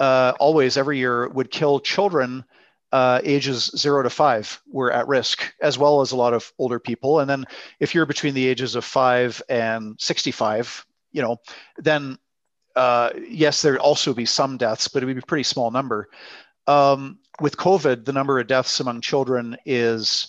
uh, 0.00 0.34
always 0.38 0.76
every 0.76 0.98
year, 0.98 1.28
would 1.28 1.50
kill 1.50 1.80
children 1.80 2.44
uh, 2.92 3.20
ages 3.24 3.70
zero 3.76 4.02
to 4.02 4.10
five 4.10 4.60
were 4.70 4.92
at 4.92 5.08
risk, 5.08 5.54
as 5.60 5.78
well 5.78 6.00
as 6.00 6.12
a 6.12 6.16
lot 6.16 6.34
of 6.34 6.52
older 6.58 6.78
people. 6.78 7.20
And 7.20 7.28
then 7.28 7.44
if 7.80 7.94
you're 7.94 8.06
between 8.06 8.34
the 8.34 8.46
ages 8.46 8.74
of 8.74 8.84
five 8.84 9.42
and 9.48 9.96
65, 9.98 10.86
you 11.12 11.22
know, 11.22 11.38
then 11.78 12.18
uh, 12.76 13.10
yes, 13.28 13.60
there'd 13.60 13.78
also 13.78 14.14
be 14.14 14.24
some 14.24 14.56
deaths, 14.56 14.88
but 14.88 15.02
it 15.02 15.06
would 15.06 15.16
be 15.16 15.22
a 15.22 15.26
pretty 15.26 15.42
small 15.42 15.70
number. 15.70 16.08
Um, 16.68 17.18
with 17.40 17.56
COVID, 17.56 18.04
the 18.04 18.12
number 18.12 18.38
of 18.38 18.46
deaths 18.46 18.78
among 18.78 19.00
children 19.00 19.56
is 19.64 20.28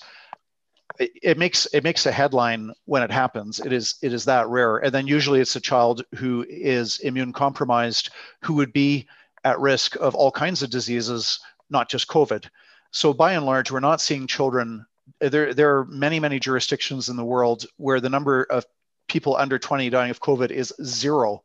it, 1.00 1.12
it, 1.22 1.38
makes 1.38 1.66
it 1.68 1.84
makes 1.84 2.06
a 2.06 2.12
headline 2.12 2.72
when 2.86 3.04
it 3.04 3.12
happens. 3.12 3.60
It 3.60 3.74
is 3.74 3.96
it 4.02 4.14
is 4.14 4.26
that 4.26 4.48
rare, 4.48 4.78
and 4.78 4.94
then 4.94 5.06
usually 5.06 5.42
it's 5.42 5.56
a 5.56 5.62
child 5.62 6.04
who 6.16 6.46
is 6.50 7.00
immune 7.00 7.34
compromised 7.34 8.10
who 8.42 8.54
would 8.56 8.74
be 8.74 9.08
at 9.44 9.60
risk 9.60 9.96
of 9.98 10.16
all 10.16 10.32
kinds 10.32 10.64
of 10.64 10.70
diseases 10.70 11.40
not 11.70 11.90
just 11.90 12.08
COVID. 12.08 12.48
So 12.92 13.14
by 13.14 13.34
and 13.34 13.46
large, 13.46 13.72
we're 13.72 13.80
not 13.80 14.02
seeing 14.02 14.28
children. 14.28 14.86
There, 15.20 15.54
there 15.54 15.78
are 15.78 15.86
many, 15.86 16.20
many 16.20 16.40
jurisdictions 16.40 17.10
in 17.10 17.16
the 17.16 17.26
world 17.26 17.66
where 17.78 18.00
the 18.00 18.10
number 18.10 18.44
of 18.50 18.66
people 19.08 19.36
under 19.36 19.60
20 19.60 19.90
dying 19.90 20.12
of 20.12 20.22
COVID 20.22 20.52
is 20.52 20.74
zero. 20.84 21.44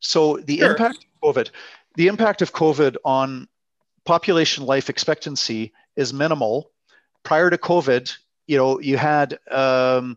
So 0.00 0.38
the 0.38 0.58
sure. 0.58 0.70
impact 0.72 1.06
of 1.22 1.34
COVID, 1.34 1.50
the 1.94 2.08
impact 2.08 2.42
of 2.42 2.52
COVID 2.52 2.96
on 3.04 3.48
population 4.06 4.64
life 4.64 4.88
expectancy 4.88 5.72
is 5.96 6.12
minimal. 6.12 6.70
Prior 7.22 7.50
to 7.50 7.58
COVID, 7.58 8.16
you 8.46 8.56
know, 8.56 8.80
you 8.80 8.96
had 8.96 9.38
um, 9.50 10.16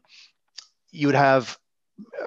you 0.92 1.08
would 1.08 1.16
have 1.16 1.58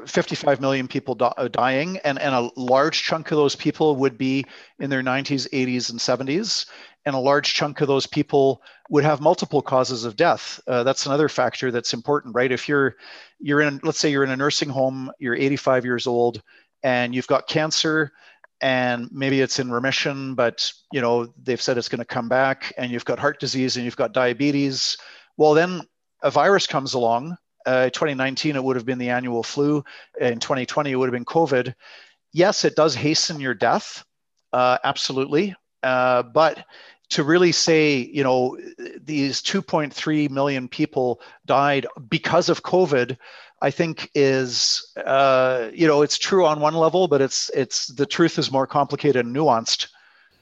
55 0.06 0.60
million 0.60 0.86
people 0.86 1.16
uh, 1.20 1.48
dying, 1.48 1.98
and, 2.04 2.18
and 2.18 2.34
a 2.34 2.50
large 2.56 3.02
chunk 3.02 3.30
of 3.30 3.38
those 3.38 3.56
people 3.56 3.96
would 3.96 4.18
be 4.18 4.44
in 4.78 4.90
their 4.90 5.02
90s, 5.02 5.48
80s, 5.50 5.90
and 5.90 5.98
70s 5.98 6.66
and 7.04 7.14
a 7.14 7.18
large 7.18 7.54
chunk 7.54 7.80
of 7.80 7.88
those 7.88 8.06
people 8.06 8.62
would 8.88 9.04
have 9.04 9.20
multiple 9.20 9.62
causes 9.62 10.04
of 10.04 10.16
death. 10.16 10.60
Uh, 10.66 10.82
that's 10.82 11.06
another 11.06 11.28
factor 11.28 11.70
that's 11.70 11.94
important, 11.94 12.34
right? 12.34 12.52
If 12.52 12.68
you're 12.68 12.96
you're 13.40 13.60
in, 13.60 13.80
let's 13.82 13.98
say 13.98 14.10
you're 14.10 14.24
in 14.24 14.30
a 14.30 14.36
nursing 14.36 14.68
home, 14.68 15.10
you're 15.18 15.34
85 15.34 15.84
years 15.84 16.06
old, 16.06 16.42
and 16.82 17.14
you've 17.14 17.26
got 17.26 17.48
cancer, 17.48 18.12
and 18.62 19.08
maybe 19.12 19.40
it's 19.40 19.58
in 19.58 19.70
remission, 19.70 20.34
but 20.34 20.72
you 20.92 21.00
know 21.00 21.32
they've 21.42 21.60
said 21.60 21.76
it's 21.76 21.88
going 21.88 21.98
to 21.98 22.04
come 22.04 22.28
back, 22.28 22.72
and 22.78 22.90
you've 22.90 23.04
got 23.04 23.18
heart 23.18 23.40
disease 23.40 23.76
and 23.76 23.84
you've 23.84 23.96
got 23.96 24.14
diabetes. 24.14 24.96
Well, 25.36 25.52
then 25.52 25.82
a 26.22 26.30
virus 26.30 26.66
comes 26.66 26.94
along. 26.94 27.36
Uh, 27.66 27.90
2019, 27.90 28.56
it 28.56 28.64
would 28.64 28.76
have 28.76 28.86
been 28.86 28.98
the 28.98 29.10
annual 29.10 29.42
flu. 29.42 29.84
In 30.20 30.38
2020, 30.38 30.90
it 30.90 30.96
would 30.96 31.06
have 31.06 31.12
been 31.12 31.24
COVID. 31.24 31.74
Yes, 32.32 32.64
it 32.64 32.76
does 32.76 32.94
hasten 32.94 33.40
your 33.40 33.54
death, 33.54 34.04
uh, 34.52 34.78
absolutely. 34.84 35.54
Uh, 35.82 36.22
but 36.22 36.64
to 37.12 37.22
really 37.22 37.52
say, 37.52 37.98
you 37.98 38.24
know, 38.24 38.58
these 39.04 39.42
2.3 39.42 40.30
million 40.30 40.66
people 40.66 41.20
died 41.44 41.86
because 42.08 42.48
of 42.48 42.62
COVID, 42.62 43.18
I 43.60 43.70
think 43.70 44.10
is, 44.14 44.90
uh, 45.04 45.68
you 45.74 45.86
know, 45.86 46.00
it's 46.00 46.16
true 46.16 46.46
on 46.46 46.60
one 46.60 46.74
level, 46.74 47.08
but 47.08 47.20
it's 47.20 47.50
it's 47.54 47.88
the 47.88 48.06
truth 48.06 48.38
is 48.38 48.50
more 48.50 48.66
complicated 48.66 49.26
and 49.26 49.36
nuanced. 49.36 49.88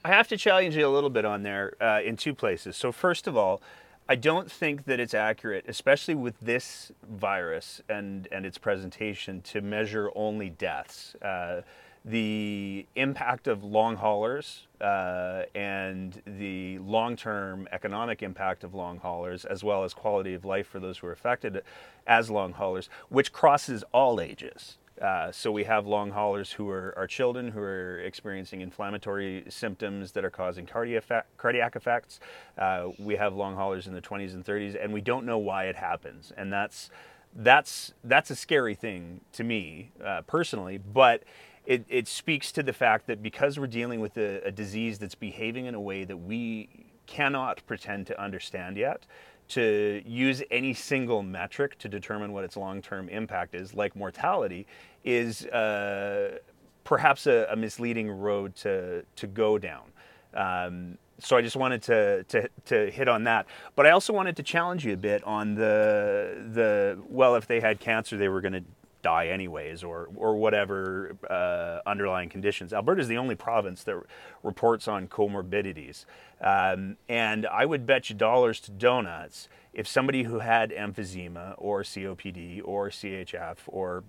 I 0.05 0.09
have 0.09 0.29
to 0.29 0.37
challenge 0.37 0.77
you 0.77 0.87
a 0.87 0.89
little 0.89 1.09
bit 1.09 1.25
on 1.25 1.43
there 1.43 1.73
uh, 1.81 2.01
in 2.03 2.15
two 2.15 2.33
places. 2.33 2.77
So 2.77 2.93
first 2.93 3.27
of 3.27 3.35
all, 3.35 3.61
I 4.07 4.15
don't 4.15 4.49
think 4.49 4.85
that 4.85 4.99
it's 5.01 5.13
accurate, 5.13 5.65
especially 5.67 6.15
with 6.15 6.39
this 6.39 6.93
virus 7.09 7.81
and 7.89 8.29
and 8.31 8.45
its 8.45 8.57
presentation, 8.57 9.41
to 9.41 9.59
measure 9.59 10.09
only 10.15 10.49
deaths. 10.49 11.15
Uh, 11.21 11.61
the 12.03 12.87
impact 12.95 13.47
of 13.47 13.63
long 13.63 13.95
haulers 13.95 14.67
uh, 14.79 15.43
and 15.53 16.21
the 16.25 16.79
long 16.79 17.15
term 17.15 17.67
economic 17.71 18.23
impact 18.23 18.63
of 18.63 18.73
long 18.73 18.97
haulers, 18.97 19.45
as 19.45 19.63
well 19.63 19.83
as 19.83 19.93
quality 19.93 20.33
of 20.33 20.43
life 20.43 20.67
for 20.67 20.79
those 20.79 20.97
who 20.97 21.07
are 21.07 21.11
affected 21.11 21.61
as 22.07 22.29
long 22.31 22.53
haulers, 22.53 22.89
which 23.09 23.31
crosses 23.31 23.83
all 23.93 24.19
ages. 24.19 24.77
Uh, 24.99 25.31
so 25.31 25.51
we 25.51 25.63
have 25.63 25.87
long 25.87 26.11
haulers 26.11 26.51
who 26.51 26.69
are, 26.69 26.93
are, 26.95 27.07
children 27.07 27.49
who 27.49 27.59
are 27.59 27.99
experiencing 27.99 28.61
inflammatory 28.61 29.43
symptoms 29.49 30.11
that 30.11 30.23
are 30.23 30.29
causing 30.29 30.65
cardiac, 30.65 31.25
cardiac 31.37 31.75
effects. 31.75 32.19
Uh, 32.55 32.89
we 32.99 33.15
have 33.15 33.33
long 33.33 33.55
haulers 33.55 33.87
in 33.87 33.93
the 33.95 34.01
20s 34.01 34.35
and 34.35 34.45
30s, 34.45 34.81
and 34.81 34.93
we 34.93 35.01
don't 35.01 35.25
know 35.25 35.39
why 35.39 35.65
it 35.65 35.75
happens. 35.75 36.31
And 36.37 36.53
that's 36.53 36.91
that's 37.33 37.93
that's 38.03 38.29
a 38.29 38.35
scary 38.35 38.75
thing 38.75 39.21
to 39.31 39.43
me 39.43 39.91
uh, 40.05 40.21
personally, 40.27 40.77
but 40.77 41.23
it, 41.65 41.85
it 41.87 42.07
speaks 42.07 42.51
to 42.53 42.63
the 42.63 42.73
fact 42.73 43.07
that 43.07 43.21
because 43.21 43.59
we're 43.59 43.67
dealing 43.67 43.99
with 43.99 44.17
a, 44.17 44.41
a 44.45 44.51
disease 44.51 44.99
that's 44.99 45.15
behaving 45.15 45.65
in 45.65 45.75
a 45.75 45.81
way 45.81 46.03
that 46.03 46.17
we 46.17 46.69
cannot 47.05 47.61
pretend 47.67 48.07
to 48.07 48.21
understand 48.21 48.77
yet, 48.77 49.05
to 49.49 50.01
use 50.05 50.41
any 50.49 50.73
single 50.73 51.21
metric 51.21 51.77
to 51.77 51.89
determine 51.89 52.31
what 52.31 52.43
its 52.43 52.55
long 52.55 52.81
term 52.81 53.09
impact 53.09 53.53
is, 53.53 53.73
like 53.73 53.95
mortality, 53.95 54.65
is 55.03 55.45
uh, 55.47 56.37
perhaps 56.83 57.27
a, 57.27 57.47
a, 57.51 57.55
misleading 57.55 58.09
road 58.09 58.55
to, 58.55 59.03
to 59.17 59.27
go 59.27 59.57
down. 59.57 59.91
Um, 60.33 60.97
so 61.19 61.35
I 61.35 61.41
just 61.41 61.57
wanted 61.57 61.83
to, 61.83 62.23
to, 62.23 62.49
to 62.65 62.89
hit 62.89 63.07
on 63.09 63.25
that. 63.25 63.45
But 63.75 63.85
I 63.85 63.91
also 63.91 64.13
wanted 64.13 64.37
to 64.37 64.43
challenge 64.43 64.85
you 64.85 64.93
a 64.93 64.97
bit 64.97 65.23
on 65.25 65.55
the, 65.55 66.47
the 66.53 66.97
well, 67.07 67.35
if 67.35 67.45
they 67.45 67.59
had 67.59 67.79
cancer, 67.79 68.17
they 68.17 68.29
were 68.29 68.41
going 68.41 68.53
to 68.53 68.63
die 69.01 69.27
anyways, 69.27 69.83
or 69.83 70.09
or 70.15 70.35
whatever 70.35 71.15
uh, 71.29 71.87
underlying 71.89 72.29
conditions. 72.29 72.73
Alberta 72.73 73.01
is 73.01 73.07
the 73.07 73.17
only 73.17 73.35
province 73.35 73.83
that 73.83 74.01
reports 74.43 74.87
on 74.87 75.07
comorbidities, 75.07 76.05
um, 76.41 76.97
and 77.09 77.45
I 77.45 77.65
would 77.65 77.85
bet 77.85 78.09
you 78.09 78.15
dollars 78.15 78.59
to 78.61 78.71
donuts 78.71 79.49
if 79.73 79.87
somebody 79.87 80.23
who 80.23 80.39
had 80.39 80.71
emphysema 80.71 81.55
or 81.57 81.83
COPD 81.83 82.61
or 82.63 82.89
CHF 82.89 83.57
or 83.67 84.03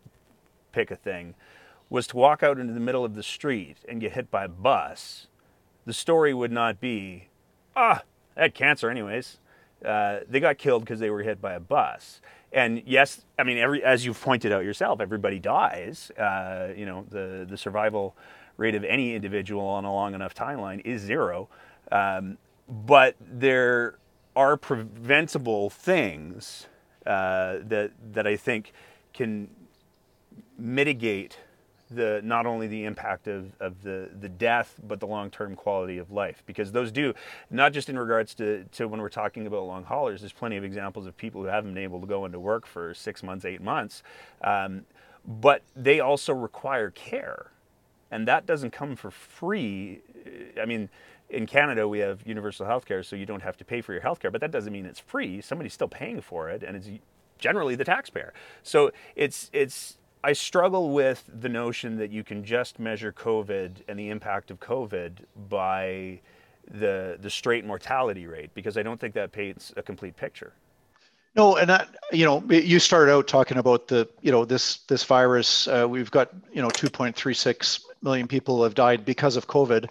pick 0.72 0.90
a 0.90 0.96
thing 0.96 1.34
was 1.88 2.06
to 2.08 2.16
walk 2.16 2.42
out 2.42 2.58
into 2.58 2.72
the 2.72 2.80
middle 2.80 3.04
of 3.04 3.14
the 3.14 3.22
street 3.22 3.76
and 3.88 4.00
get 4.00 4.12
hit 4.12 4.30
by 4.30 4.44
a 4.44 4.48
bus, 4.48 5.26
the 5.84 5.92
story 5.92 6.32
would 6.32 6.50
not 6.50 6.80
be, 6.80 7.28
ah, 7.76 8.02
I 8.36 8.42
had 8.42 8.54
cancer 8.54 8.90
anyways. 8.90 9.38
Uh, 9.84 10.20
they 10.28 10.40
got 10.40 10.58
killed 10.58 10.84
because 10.84 11.00
they 11.00 11.10
were 11.10 11.22
hit 11.22 11.40
by 11.40 11.52
a 11.52 11.60
bus 11.60 12.20
and 12.52 12.82
yes, 12.86 13.24
I 13.38 13.44
mean, 13.44 13.58
every 13.58 13.82
as 13.82 14.04
you've 14.04 14.20
pointed 14.20 14.52
out 14.52 14.64
yourself, 14.64 15.00
everybody 15.00 15.38
dies. 15.38 16.10
Uh, 16.18 16.68
you 16.76 16.86
know, 16.86 17.06
the 17.08 17.46
the 17.48 17.56
survival 17.56 18.16
rate 18.56 18.74
of 18.74 18.84
any 18.84 19.14
individual 19.14 19.64
on 19.64 19.84
a 19.84 19.92
long 19.92 20.14
enough 20.14 20.34
timeline 20.34 20.82
is 20.84 21.00
zero. 21.00 21.48
Um, 21.90 22.38
but 22.68 23.16
there 23.20 23.98
are 24.36 24.56
preventable 24.56 25.70
things 25.70 26.66
uh, 27.06 27.58
that 27.64 27.92
that 28.12 28.26
I 28.26 28.36
think 28.36 28.72
can 29.12 29.48
mitigate 30.58 31.38
the 31.94 32.20
not 32.24 32.46
only 32.46 32.66
the 32.66 32.84
impact 32.84 33.28
of, 33.28 33.52
of 33.60 33.82
the, 33.82 34.10
the 34.20 34.28
death 34.28 34.78
but 34.86 35.00
the 35.00 35.06
long-term 35.06 35.54
quality 35.54 35.98
of 35.98 36.10
life 36.10 36.42
because 36.46 36.72
those 36.72 36.92
do 36.92 37.14
not 37.50 37.72
just 37.72 37.88
in 37.88 37.98
regards 37.98 38.34
to, 38.34 38.64
to 38.72 38.86
when 38.86 39.00
we're 39.00 39.08
talking 39.08 39.46
about 39.46 39.64
long 39.64 39.84
haulers 39.84 40.20
there's 40.20 40.32
plenty 40.32 40.56
of 40.56 40.64
examples 40.64 41.06
of 41.06 41.16
people 41.16 41.40
who 41.42 41.48
haven't 41.48 41.74
been 41.74 41.82
able 41.82 42.00
to 42.00 42.06
go 42.06 42.24
into 42.24 42.38
work 42.38 42.66
for 42.66 42.94
six 42.94 43.22
months 43.22 43.44
eight 43.44 43.60
months 43.62 44.02
um, 44.42 44.84
but 45.26 45.62
they 45.76 46.00
also 46.00 46.32
require 46.32 46.90
care 46.90 47.46
and 48.10 48.26
that 48.28 48.46
doesn't 48.46 48.70
come 48.70 48.96
for 48.96 49.10
free 49.10 50.00
i 50.60 50.64
mean 50.64 50.88
in 51.30 51.46
Canada, 51.46 51.88
we 51.88 52.00
have 52.00 52.20
universal 52.26 52.66
health 52.66 52.84
care, 52.84 53.02
so 53.02 53.16
you 53.16 53.24
don't 53.24 53.42
have 53.42 53.56
to 53.56 53.64
pay 53.64 53.80
for 53.80 53.94
your 53.94 54.02
health 54.02 54.20
care, 54.20 54.30
but 54.30 54.42
that 54.42 54.50
doesn't 54.50 54.70
mean 54.70 54.84
it's 54.84 55.00
free. 55.00 55.40
Somebody's 55.40 55.72
still 55.72 55.88
paying 55.88 56.20
for 56.20 56.50
it, 56.50 56.62
and 56.62 56.76
it's 56.76 56.90
generally 57.38 57.74
the 57.74 57.84
taxpayer. 57.84 58.32
So 58.62 58.92
it's 59.16 59.50
it's 59.52 59.98
I 60.24 60.32
struggle 60.32 60.90
with 60.90 61.28
the 61.40 61.48
notion 61.48 61.96
that 61.98 62.10
you 62.10 62.22
can 62.22 62.44
just 62.44 62.78
measure 62.78 63.12
COVID 63.12 63.82
and 63.88 63.98
the 63.98 64.10
impact 64.10 64.50
of 64.50 64.60
COVID 64.60 65.18
by 65.48 66.20
the 66.70 67.18
the 67.20 67.30
straight 67.30 67.64
mortality 67.64 68.26
rate 68.26 68.50
because 68.54 68.76
I 68.76 68.82
don't 68.82 69.00
think 69.00 69.14
that 69.14 69.32
paints 69.32 69.72
a 69.76 69.82
complete 69.82 70.16
picture. 70.16 70.52
No, 71.34 71.56
and 71.56 71.68
that 71.70 71.88
you 72.12 72.24
know 72.24 72.42
you 72.50 72.78
started 72.78 73.12
out 73.12 73.26
talking 73.26 73.56
about 73.56 73.88
the 73.88 74.08
you 74.20 74.30
know 74.30 74.44
this 74.44 74.78
this 74.88 75.02
virus. 75.02 75.66
Uh, 75.66 75.86
we've 75.88 76.10
got 76.10 76.30
you 76.52 76.62
know 76.62 76.68
2.36 76.68 77.80
million 78.02 78.28
people 78.28 78.62
have 78.62 78.74
died 78.74 79.04
because 79.04 79.36
of 79.36 79.48
COVID. 79.48 79.88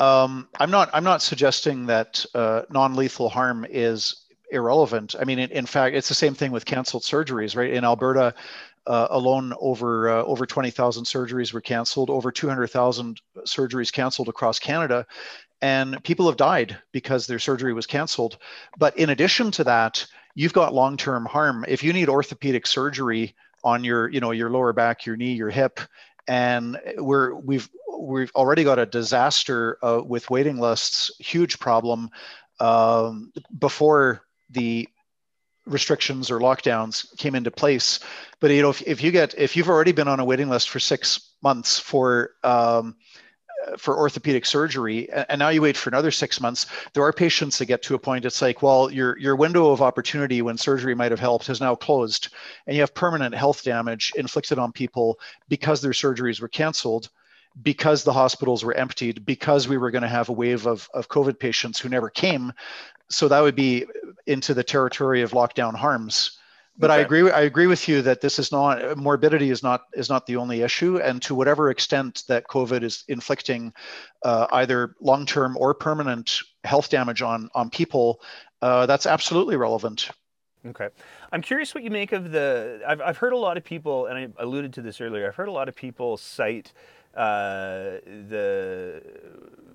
Um, 0.00 0.48
I'm 0.58 0.70
not 0.70 0.90
I'm 0.92 1.04
not 1.04 1.22
suggesting 1.22 1.86
that 1.86 2.24
uh, 2.34 2.62
non-lethal 2.70 3.28
harm 3.28 3.66
is 3.68 4.24
irrelevant. 4.50 5.14
I 5.20 5.24
mean, 5.24 5.38
in, 5.38 5.50
in, 5.50 5.66
fact, 5.66 5.94
it's 5.94 6.08
the 6.08 6.14
same 6.14 6.34
thing 6.34 6.52
with 6.52 6.64
canceled 6.64 7.02
surgeries, 7.02 7.56
right? 7.56 7.70
In 7.70 7.84
Alberta, 7.84 8.34
uh, 8.88 9.06
alone, 9.10 9.52
over 9.60 10.08
uh, 10.08 10.22
over 10.24 10.46
20,000 10.46 11.04
surgeries 11.04 11.52
were 11.52 11.60
canceled, 11.60 12.08
over 12.10 12.32
200,000 12.32 13.20
surgeries 13.40 13.92
canceled 13.92 14.28
across 14.28 14.58
Canada, 14.58 15.06
and 15.60 16.02
people 16.02 16.26
have 16.26 16.38
died 16.38 16.78
because 16.90 17.26
their 17.26 17.38
surgery 17.38 17.74
was 17.74 17.86
canceled. 17.86 18.38
But 18.78 18.96
in 18.96 19.10
addition 19.10 19.50
to 19.52 19.64
that, 19.64 20.06
you've 20.34 20.54
got 20.54 20.72
long-term 20.72 21.26
harm. 21.26 21.64
If 21.68 21.84
you 21.84 21.92
need 21.92 22.08
orthopedic 22.08 22.66
surgery 22.66 23.34
on 23.62 23.84
your 23.84 24.08
you 24.08 24.20
know 24.20 24.30
your 24.30 24.50
lower 24.50 24.72
back, 24.72 25.04
your 25.04 25.16
knee, 25.16 25.34
your 25.34 25.50
hip, 25.50 25.80
and 26.26 26.80
we're 26.96 27.34
we've 27.34 27.68
we've 27.98 28.32
already 28.34 28.64
got 28.64 28.78
a 28.78 28.86
disaster 28.86 29.78
uh, 29.82 30.00
with 30.02 30.30
waiting 30.30 30.58
lists, 30.58 31.10
huge 31.18 31.58
problem 31.58 32.08
um, 32.58 33.32
before 33.58 34.22
the 34.50 34.88
restrictions 35.68 36.30
or 36.30 36.40
lockdowns 36.40 37.16
came 37.18 37.34
into 37.34 37.50
place. 37.50 38.00
But 38.40 38.50
you 38.50 38.62
know, 38.62 38.70
if, 38.70 38.82
if 38.82 39.02
you 39.02 39.10
get 39.10 39.34
if 39.38 39.56
you've 39.56 39.68
already 39.68 39.92
been 39.92 40.08
on 40.08 40.20
a 40.20 40.24
waiting 40.24 40.48
list 40.48 40.70
for 40.70 40.80
six 40.80 41.32
months 41.42 41.78
for 41.78 42.30
um, 42.42 42.96
for 43.76 43.96
orthopedic 43.98 44.46
surgery 44.46 45.10
and 45.28 45.38
now 45.38 45.48
you 45.48 45.60
wait 45.60 45.76
for 45.76 45.90
another 45.90 46.10
six 46.10 46.40
months 46.40 46.66
there 46.94 47.02
are 47.02 47.12
patients 47.12 47.58
that 47.58 47.66
get 47.66 47.82
to 47.82 47.94
a 47.94 47.98
point 47.98 48.24
it's 48.24 48.40
like 48.40 48.62
well 48.62 48.90
your 48.90 49.18
your 49.18 49.34
window 49.34 49.70
of 49.70 49.82
opportunity 49.82 50.40
when 50.42 50.56
surgery 50.56 50.94
might 50.94 51.10
have 51.10 51.20
helped 51.20 51.48
has 51.48 51.60
now 51.60 51.74
closed 51.74 52.28
and 52.66 52.76
you 52.76 52.82
have 52.82 52.94
permanent 52.94 53.34
health 53.34 53.64
damage 53.64 54.12
inflicted 54.16 54.58
on 54.58 54.72
people 54.72 55.18
because 55.48 55.80
their 55.80 55.92
surgeries 55.92 56.40
were 56.40 56.48
canceled 56.48 57.10
because 57.62 58.04
the 58.04 58.12
hospitals 58.12 58.64
were 58.64 58.74
emptied 58.74 59.24
because 59.24 59.68
we 59.68 59.76
were 59.76 59.90
going 59.90 60.02
to 60.02 60.08
have 60.08 60.28
a 60.28 60.32
wave 60.32 60.66
of, 60.66 60.88
of 60.94 61.08
covid 61.08 61.38
patients 61.38 61.78
who 61.78 61.88
never 61.88 62.10
came 62.10 62.52
so 63.10 63.28
that 63.28 63.40
would 63.40 63.56
be 63.56 63.86
into 64.26 64.54
the 64.54 64.64
territory 64.64 65.22
of 65.22 65.32
lockdown 65.32 65.74
harms 65.74 66.38
but 66.78 66.90
okay. 66.90 67.00
I 67.00 67.02
agree. 67.02 67.30
I 67.30 67.40
agree 67.40 67.66
with 67.66 67.88
you 67.88 68.02
that 68.02 68.20
this 68.20 68.38
is 68.38 68.52
not 68.52 68.96
morbidity 68.96 69.50
is 69.50 69.64
not 69.64 69.82
is 69.94 70.08
not 70.08 70.26
the 70.26 70.36
only 70.36 70.62
issue, 70.62 70.98
and 70.98 71.20
to 71.22 71.34
whatever 71.34 71.70
extent 71.70 72.22
that 72.28 72.46
COVID 72.46 72.82
is 72.82 73.04
inflicting 73.08 73.72
uh, 74.24 74.46
either 74.52 74.94
long 75.00 75.26
term 75.26 75.56
or 75.56 75.74
permanent 75.74 76.38
health 76.62 76.88
damage 76.88 77.20
on 77.20 77.50
on 77.54 77.68
people, 77.68 78.20
uh, 78.62 78.86
that's 78.86 79.06
absolutely 79.06 79.56
relevant. 79.56 80.10
Okay, 80.66 80.88
I'm 81.32 81.42
curious 81.42 81.74
what 81.74 81.82
you 81.82 81.90
make 81.90 82.12
of 82.12 82.30
the. 82.30 82.80
I've 82.86 83.00
I've 83.00 83.18
heard 83.18 83.32
a 83.32 83.36
lot 83.36 83.56
of 83.56 83.64
people, 83.64 84.06
and 84.06 84.16
I 84.16 84.42
alluded 84.42 84.72
to 84.74 84.82
this 84.82 85.00
earlier. 85.00 85.26
I've 85.26 85.34
heard 85.34 85.48
a 85.48 85.52
lot 85.52 85.68
of 85.68 85.74
people 85.74 86.16
cite 86.16 86.72
uh, 87.18 87.98
the 88.30 89.02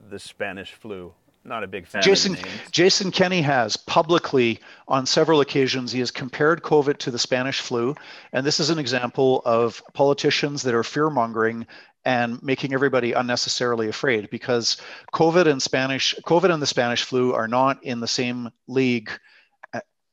the 0.10 0.20
Spanish 0.20 0.72
flu 0.72 1.14
not 1.46 1.64
a 1.64 1.68
big 1.68 1.86
fan. 1.86 2.02
Jason 2.02 2.38
Jason 2.72 3.12
Kenney 3.12 3.42
has 3.42 3.76
publicly 3.76 4.60
on 4.88 5.06
several 5.06 5.42
occasions 5.42 5.92
he 5.92 6.00
has 6.00 6.10
compared 6.10 6.64
COVID 6.64 6.98
to 7.00 7.12
the 7.12 7.20
Spanish 7.20 7.60
flu, 7.60 7.96
and 8.32 8.46
this 8.46 8.60
is 8.60 8.70
an 8.70 8.80
example 8.80 9.42
of 9.44 9.84
politicians 9.94 10.64
that 10.64 10.74
are 10.74 10.84
fear 10.84 11.10
mongering 11.10 11.68
and 12.06 12.42
making 12.44 12.74
everybody 12.74 13.14
unnecessarily 13.14 13.88
afraid 13.88 14.30
because 14.30 14.78
COVID 15.14 15.46
and 15.48 15.62
Spanish 15.62 16.16
COVID 16.26 16.52
and 16.54 16.62
the 16.62 16.68
Spanish 16.68 17.04
flu 17.04 17.34
are 17.34 17.48
not 17.48 17.84
in 17.84 18.00
the 18.00 18.08
same 18.08 18.50
league 18.68 19.12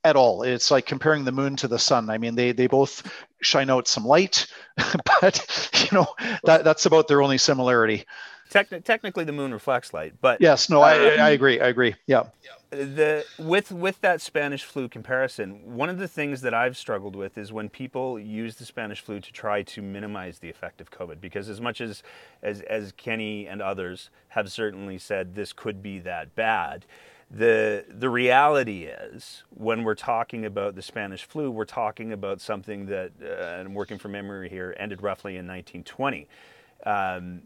at 0.05 0.16
all. 0.16 0.42
It's 0.42 0.70
like 0.70 0.86
comparing 0.86 1.24
the 1.24 1.32
moon 1.32 1.57
to 1.57 1.68
the 1.68 1.78
sun. 1.78 2.11
I 2.11 2.18
mean, 2.18 2.34
they 2.34 2.53
they 2.53 2.66
both 2.66 3.03
shine 3.40 3.70
out 3.70 3.88
some 3.88 4.05
light, 4.05 4.46
but 5.20 5.70
you 5.90 5.96
know 5.96 6.07
that 6.44 6.64
that's 6.64 6.86
about 6.86 7.09
their 7.09 7.22
only 7.22 7.38
similarity. 7.38 8.07
Techn- 8.51 8.82
technically, 8.82 9.22
the 9.24 9.32
moon 9.32 9.53
reflects 9.53 9.94
light, 9.94 10.14
but 10.20 10.40
yes, 10.40 10.68
no, 10.68 10.80
I, 10.80 10.94
I 10.94 11.28
um, 11.28 11.32
agree. 11.32 11.61
I 11.61 11.68
agree. 11.68 11.94
Yeah. 12.07 12.24
The 12.70 13.24
with 13.38 13.70
with 13.70 14.01
that 14.01 14.20
Spanish 14.20 14.64
flu 14.64 14.88
comparison, 14.88 15.76
one 15.76 15.88
of 15.88 15.98
the 15.98 16.09
things 16.09 16.40
that 16.40 16.55
I've 16.55 16.76
struggled 16.76 17.14
with 17.14 17.38
is 17.38 17.53
when 17.53 17.68
people 17.68 18.18
use 18.18 18.57
the 18.57 18.64
Spanish 18.64 19.01
flu 19.01 19.20
to 19.20 19.32
try 19.32 19.62
to 19.62 19.82
minimize 19.82 20.38
the 20.38 20.51
effect 20.51 20.80
of 20.80 20.90
COVID, 20.90 21.20
because 21.20 21.48
as 21.48 21.61
much 21.61 21.80
as 21.80 22.03
as 22.42 22.61
as 22.62 22.92
Kenney 22.96 23.46
and 23.46 23.62
others 23.62 24.11
have 24.30 24.51
certainly 24.51 24.98
said 24.98 25.34
this 25.34 25.53
could 25.53 25.82
be 25.82 26.01
that 26.01 26.34
bad, 26.34 26.86
the 27.31 27.85
the 27.89 28.11
reality 28.11 28.85
is 28.85 29.45
when 29.51 29.85
we're 29.85 29.95
talking 29.95 30.45
about 30.45 30.74
the 30.74 30.83
Spanish 30.83 31.24
flu, 31.24 31.51
we're 31.51 31.64
talking 31.64 32.12
about 32.12 32.41
something 32.41 32.87
that, 32.87 33.12
uh, 33.22 33.59
and 33.59 33.68
I'm 33.68 33.74
working 33.74 33.99
from 33.99 34.12
memory 34.12 34.49
here, 34.49 34.74
ended 34.78 35.03
roughly 35.03 35.37
in 35.37 35.47
1920. 35.47 36.26
Um, 36.85 37.43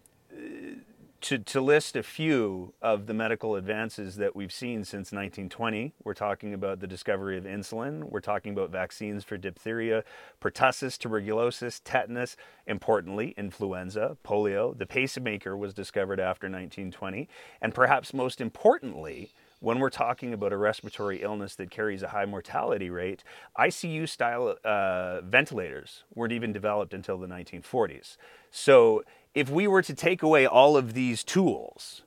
to, 1.24 1.38
to 1.38 1.60
list 1.62 1.96
a 1.96 2.02
few 2.02 2.74
of 2.82 3.06
the 3.06 3.14
medical 3.14 3.56
advances 3.56 4.16
that 4.16 4.36
we've 4.36 4.52
seen 4.52 4.84
since 4.84 5.10
1920, 5.10 5.94
we're 6.04 6.12
talking 6.12 6.52
about 6.52 6.80
the 6.80 6.86
discovery 6.86 7.38
of 7.38 7.44
insulin, 7.44 8.10
we're 8.10 8.20
talking 8.20 8.52
about 8.52 8.68
vaccines 8.68 9.24
for 9.24 9.38
diphtheria, 9.38 10.04
pertussis, 10.38 10.98
tuberculosis, 10.98 11.80
tetanus, 11.80 12.36
importantly, 12.66 13.32
influenza, 13.38 14.18
polio. 14.22 14.76
The 14.76 14.84
pacemaker 14.84 15.56
was 15.56 15.72
discovered 15.72 16.20
after 16.20 16.46
1920, 16.46 17.26
and 17.62 17.74
perhaps 17.74 18.12
most 18.12 18.38
importantly, 18.38 19.32
when 19.64 19.78
we're 19.78 19.88
talking 19.88 20.34
about 20.34 20.52
a 20.52 20.58
respiratory 20.58 21.22
illness 21.22 21.56
that 21.56 21.70
carries 21.70 22.02
a 22.02 22.08
high 22.08 22.26
mortality 22.26 22.90
rate, 22.90 23.24
ICU 23.58 24.06
style 24.06 24.56
uh, 24.62 25.22
ventilators 25.22 26.04
weren't 26.14 26.34
even 26.34 26.52
developed 26.52 26.92
until 26.92 27.16
the 27.16 27.26
1940s. 27.26 28.18
So 28.50 29.02
if 29.34 29.48
we 29.48 29.66
were 29.66 29.80
to 29.80 29.94
take 29.94 30.22
away 30.22 30.46
all 30.46 30.76
of 30.76 30.92
these 30.92 31.24
tools, 31.24 32.02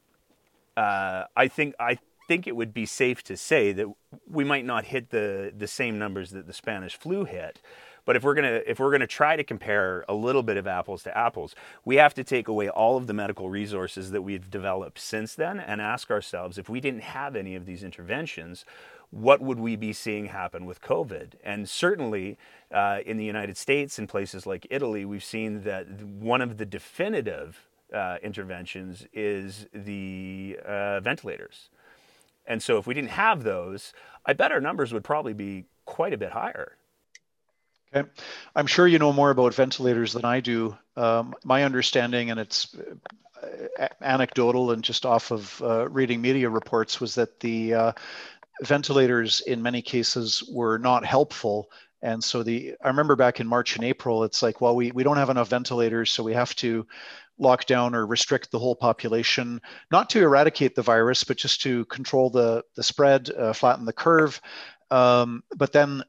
uh, 0.77 1.23
I 1.35 1.47
think 1.47 1.73
I 1.79 1.97
think 2.27 2.45
it 2.45 2.55
would 2.55 2.75
be 2.75 2.85
safe 2.85 3.23
to 3.23 3.35
say 3.35 3.71
that 3.71 3.87
we 4.29 4.43
might 4.43 4.63
not 4.63 4.85
hit 4.85 5.09
the 5.09 5.51
the 5.57 5.67
same 5.67 5.97
numbers 5.97 6.29
that 6.31 6.45
the 6.45 6.53
Spanish 6.53 6.95
flu 6.95 7.25
hit. 7.25 7.59
But 8.07 8.15
if 8.15 8.23
we're 8.23 8.35
gonna 8.35 8.61
if 8.65 8.79
we're 8.79 8.91
gonna 8.91 9.05
try 9.05 9.35
to 9.35 9.43
compare 9.43 10.05
a 10.07 10.13
little 10.13 10.41
bit 10.41 10.55
of 10.55 10.65
apples 10.65 11.03
to 11.03 11.15
apples, 11.15 11.53
we 11.83 11.97
have 11.97 12.13
to 12.13 12.23
take 12.23 12.47
away 12.47 12.69
all 12.69 12.95
of 12.95 13.05
the 13.05 13.13
medical 13.13 13.49
resources 13.49 14.11
that 14.11 14.21
we've 14.21 14.49
developed 14.49 14.97
since 14.97 15.35
then 15.35 15.59
and 15.59 15.81
ask 15.81 16.09
ourselves 16.09 16.57
if 16.57 16.69
we 16.69 16.79
didn't 16.79 17.01
have 17.01 17.35
any 17.35 17.53
of 17.53 17.65
these 17.65 17.83
interventions, 17.83 18.63
what 19.09 19.41
would 19.41 19.59
we 19.59 19.75
be 19.75 19.91
seeing 19.91 20.27
happen 20.27 20.65
with 20.65 20.79
COVID? 20.79 21.33
And 21.43 21.67
certainly 21.67 22.37
uh, 22.71 22.99
in 23.05 23.17
the 23.17 23.25
United 23.25 23.57
States 23.57 23.99
and 23.99 24.07
places 24.07 24.45
like 24.45 24.65
Italy, 24.69 25.03
we've 25.03 25.21
seen 25.21 25.63
that 25.63 26.01
one 26.01 26.39
of 26.39 26.55
the 26.57 26.65
definitive 26.65 27.67
uh, 27.93 28.19
interventions 28.23 29.05
is 29.11 29.67
the 29.73 30.57
uh, 30.65 31.01
ventilators. 31.01 31.69
And 32.45 32.63
so 32.63 32.77
if 32.77 32.87
we 32.87 32.93
didn't 32.93 33.11
have 33.11 33.43
those, 33.43 33.91
I 34.25 34.31
bet 34.31 34.53
our 34.53 34.61
numbers 34.61 34.93
would 34.93 35.03
probably 35.03 35.33
be 35.33 35.65
quite 35.83 36.13
a 36.13 36.17
bit 36.17 36.31
higher. 36.31 36.77
Okay. 37.95 38.09
I'm 38.55 38.67
sure 38.67 38.87
you 38.87 38.99
know 38.99 39.13
more 39.13 39.31
about 39.31 39.53
ventilators 39.53 40.13
than 40.13 40.25
I 40.25 40.39
do. 40.39 40.77
Um, 40.95 41.33
my 41.43 41.63
understanding, 41.63 42.31
and 42.31 42.39
it's 42.39 42.75
uh, 43.41 43.87
anecdotal 44.01 44.71
and 44.71 44.83
just 44.83 45.05
off 45.05 45.31
of 45.31 45.61
uh, 45.61 45.87
reading 45.89 46.21
media 46.21 46.49
reports, 46.49 46.99
was 46.99 47.15
that 47.15 47.39
the 47.39 47.73
uh, 47.73 47.91
ventilators 48.61 49.41
in 49.41 49.61
many 49.61 49.81
cases 49.81 50.43
were 50.51 50.77
not 50.77 51.05
helpful 51.05 51.69
and 52.01 52.23
so 52.23 52.43
the 52.43 52.75
i 52.83 52.87
remember 52.87 53.15
back 53.15 53.39
in 53.39 53.47
march 53.47 53.75
and 53.75 53.85
april 53.85 54.23
it's 54.23 54.41
like 54.41 54.61
well 54.61 54.75
we, 54.75 54.91
we 54.91 55.03
don't 55.03 55.17
have 55.17 55.29
enough 55.29 55.49
ventilators 55.49 56.11
so 56.11 56.23
we 56.23 56.33
have 56.33 56.55
to 56.55 56.85
lock 57.39 57.65
down 57.65 57.93
or 57.93 58.05
restrict 58.05 58.51
the 58.51 58.59
whole 58.59 58.75
population 58.75 59.61
not 59.91 60.09
to 60.09 60.21
eradicate 60.21 60.75
the 60.75 60.81
virus 60.81 61.23
but 61.23 61.37
just 61.37 61.61
to 61.61 61.85
control 61.85 62.29
the 62.29 62.63
the 62.75 62.83
spread 62.83 63.29
uh, 63.31 63.53
flatten 63.53 63.85
the 63.85 63.93
curve 63.93 64.41
um, 64.89 65.43
but 65.55 65.71
then 65.71 66.03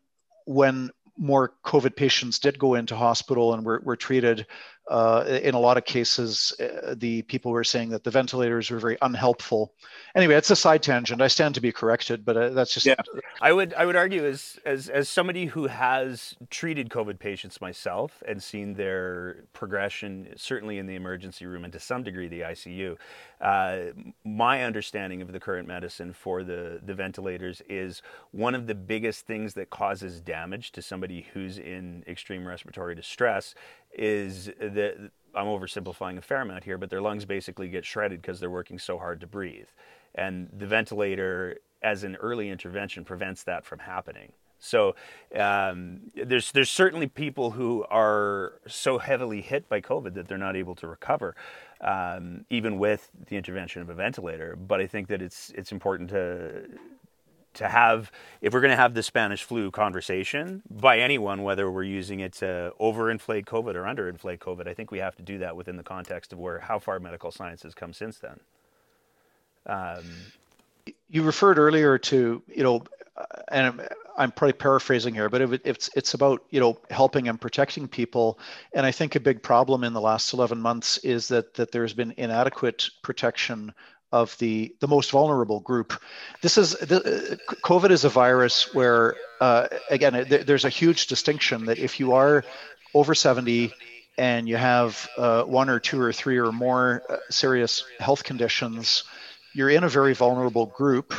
when 0.46 0.90
more 1.18 1.52
covid 1.64 1.96
patients 1.96 2.38
did 2.38 2.58
go 2.58 2.74
into 2.74 2.96
hospital 2.96 3.52
and 3.54 3.64
were, 3.64 3.80
were 3.84 3.96
treated 3.96 4.46
uh, 4.88 5.40
in 5.42 5.54
a 5.54 5.60
lot 5.60 5.76
of 5.76 5.84
cases, 5.84 6.54
uh, 6.60 6.94
the 6.96 7.22
people 7.22 7.52
were 7.52 7.64
saying 7.64 7.90
that 7.90 8.04
the 8.04 8.10
ventilators 8.10 8.70
were 8.70 8.78
very 8.78 8.96
unhelpful. 9.02 9.74
Anyway, 10.14 10.34
it's 10.34 10.50
a 10.50 10.56
side 10.56 10.82
tangent. 10.82 11.20
I 11.20 11.28
stand 11.28 11.56
to 11.56 11.60
be 11.60 11.72
corrected, 11.72 12.24
but 12.24 12.36
uh, 12.36 12.48
that's 12.50 12.72
just. 12.72 12.86
Yeah, 12.86 12.94
I 13.40 13.52
would 13.52 13.74
I 13.74 13.84
would 13.84 13.96
argue 13.96 14.24
as 14.24 14.58
as 14.64 14.88
as 14.88 15.08
somebody 15.08 15.46
who 15.46 15.66
has 15.66 16.34
treated 16.48 16.88
COVID 16.88 17.18
patients 17.18 17.60
myself 17.60 18.22
and 18.26 18.42
seen 18.42 18.74
their 18.74 19.44
progression, 19.52 20.32
certainly 20.36 20.78
in 20.78 20.86
the 20.86 20.94
emergency 20.94 21.44
room 21.44 21.64
and 21.64 21.72
to 21.74 21.80
some 21.80 22.02
degree 22.02 22.28
the 22.28 22.40
ICU. 22.40 22.96
My 23.40 24.64
understanding 24.64 25.22
of 25.22 25.32
the 25.32 25.40
current 25.40 25.68
medicine 25.68 26.12
for 26.12 26.42
the 26.42 26.80
the 26.84 26.94
ventilators 26.94 27.62
is 27.68 28.02
one 28.32 28.54
of 28.54 28.66
the 28.66 28.74
biggest 28.74 29.26
things 29.26 29.54
that 29.54 29.70
causes 29.70 30.20
damage 30.20 30.72
to 30.72 30.82
somebody 30.82 31.26
who's 31.32 31.58
in 31.58 32.04
extreme 32.06 32.46
respiratory 32.46 32.94
distress 32.94 33.54
is 33.92 34.46
that 34.60 35.10
I'm 35.34 35.46
oversimplifying 35.46 36.18
a 36.18 36.22
fair 36.22 36.40
amount 36.40 36.64
here, 36.64 36.78
but 36.78 36.90
their 36.90 37.00
lungs 37.00 37.24
basically 37.24 37.68
get 37.68 37.84
shredded 37.84 38.22
because 38.22 38.40
they're 38.40 38.50
working 38.50 38.78
so 38.78 38.98
hard 38.98 39.20
to 39.20 39.26
breathe. 39.26 39.68
And 40.14 40.48
the 40.52 40.66
ventilator, 40.66 41.58
as 41.82 42.02
an 42.02 42.16
early 42.16 42.50
intervention, 42.50 43.04
prevents 43.04 43.44
that 43.44 43.64
from 43.64 43.80
happening. 43.80 44.32
So 44.58 44.96
um, 45.34 46.00
there's 46.14 46.52
there's 46.52 46.70
certainly 46.70 47.06
people 47.06 47.52
who 47.52 47.84
are 47.90 48.54
so 48.66 48.98
heavily 48.98 49.40
hit 49.40 49.68
by 49.68 49.80
COVID 49.80 50.14
that 50.14 50.28
they're 50.28 50.38
not 50.38 50.56
able 50.56 50.74
to 50.76 50.86
recover, 50.86 51.36
um, 51.80 52.44
even 52.50 52.78
with 52.78 53.10
the 53.28 53.36
intervention 53.36 53.82
of 53.82 53.90
a 53.90 53.94
ventilator. 53.94 54.56
But 54.56 54.80
I 54.80 54.86
think 54.86 55.08
that 55.08 55.22
it's 55.22 55.52
it's 55.54 55.72
important 55.72 56.10
to 56.10 56.66
to 57.54 57.68
have, 57.68 58.12
if 58.40 58.52
we're 58.52 58.60
going 58.60 58.70
to 58.70 58.76
have 58.76 58.94
the 58.94 59.02
Spanish 59.02 59.42
flu 59.42 59.70
conversation 59.70 60.62
by 60.70 60.98
anyone, 60.98 61.42
whether 61.42 61.70
we're 61.70 61.82
using 61.82 62.20
it 62.20 62.32
to 62.34 62.72
overinflate 62.80 63.44
COVID 63.46 63.74
or 63.74 63.82
underinflate 63.82 64.38
COVID, 64.38 64.68
I 64.68 64.74
think 64.74 64.90
we 64.90 64.98
have 64.98 65.16
to 65.16 65.22
do 65.22 65.38
that 65.38 65.56
within 65.56 65.76
the 65.76 65.82
context 65.82 66.32
of 66.32 66.38
where 66.38 66.60
how 66.60 66.78
far 66.78 67.00
medical 67.00 67.30
science 67.30 67.62
has 67.64 67.74
come 67.74 67.92
since 67.92 68.18
then. 68.18 68.40
Um, 69.66 70.04
you 71.10 71.22
referred 71.22 71.58
earlier 71.58 71.98
to, 71.98 72.42
you 72.46 72.62
know, 72.62 72.82
and 73.48 73.88
I'm 74.16 74.32
probably 74.32 74.52
paraphrasing 74.52 75.14
here, 75.14 75.28
but 75.28 75.40
it, 75.40 75.62
it's 75.64 75.90
it's 75.94 76.14
about 76.14 76.44
you 76.50 76.60
know 76.60 76.78
helping 76.90 77.28
and 77.28 77.40
protecting 77.40 77.88
people. 77.88 78.38
And 78.72 78.84
I 78.84 78.90
think 78.90 79.14
a 79.14 79.20
big 79.20 79.42
problem 79.42 79.84
in 79.84 79.92
the 79.92 80.00
last 80.00 80.32
11 80.32 80.60
months 80.60 80.98
is 80.98 81.28
that 81.28 81.54
that 81.54 81.72
there's 81.72 81.94
been 81.94 82.14
inadequate 82.16 82.90
protection 83.02 83.72
of 84.12 84.36
the 84.38 84.74
the 84.80 84.88
most 84.88 85.10
vulnerable 85.10 85.60
group. 85.60 86.00
This 86.42 86.58
is 86.58 86.72
the, 86.72 87.38
COVID 87.62 87.90
is 87.90 88.04
a 88.04 88.08
virus 88.08 88.74
where 88.74 89.16
uh, 89.40 89.68
again 89.90 90.26
there's 90.28 90.64
a 90.64 90.70
huge 90.70 91.06
distinction 91.06 91.66
that 91.66 91.78
if 91.78 92.00
you 92.00 92.12
are 92.12 92.44
over 92.94 93.14
70 93.14 93.72
and 94.16 94.48
you 94.48 94.56
have 94.56 95.08
uh, 95.16 95.44
one 95.44 95.68
or 95.68 95.78
two 95.78 96.00
or 96.00 96.12
three 96.12 96.38
or 96.38 96.50
more 96.50 97.02
uh, 97.08 97.16
serious 97.30 97.84
health 98.00 98.24
conditions, 98.24 99.04
you're 99.52 99.70
in 99.70 99.84
a 99.84 99.88
very 99.88 100.14
vulnerable 100.14 100.66
group. 100.66 101.14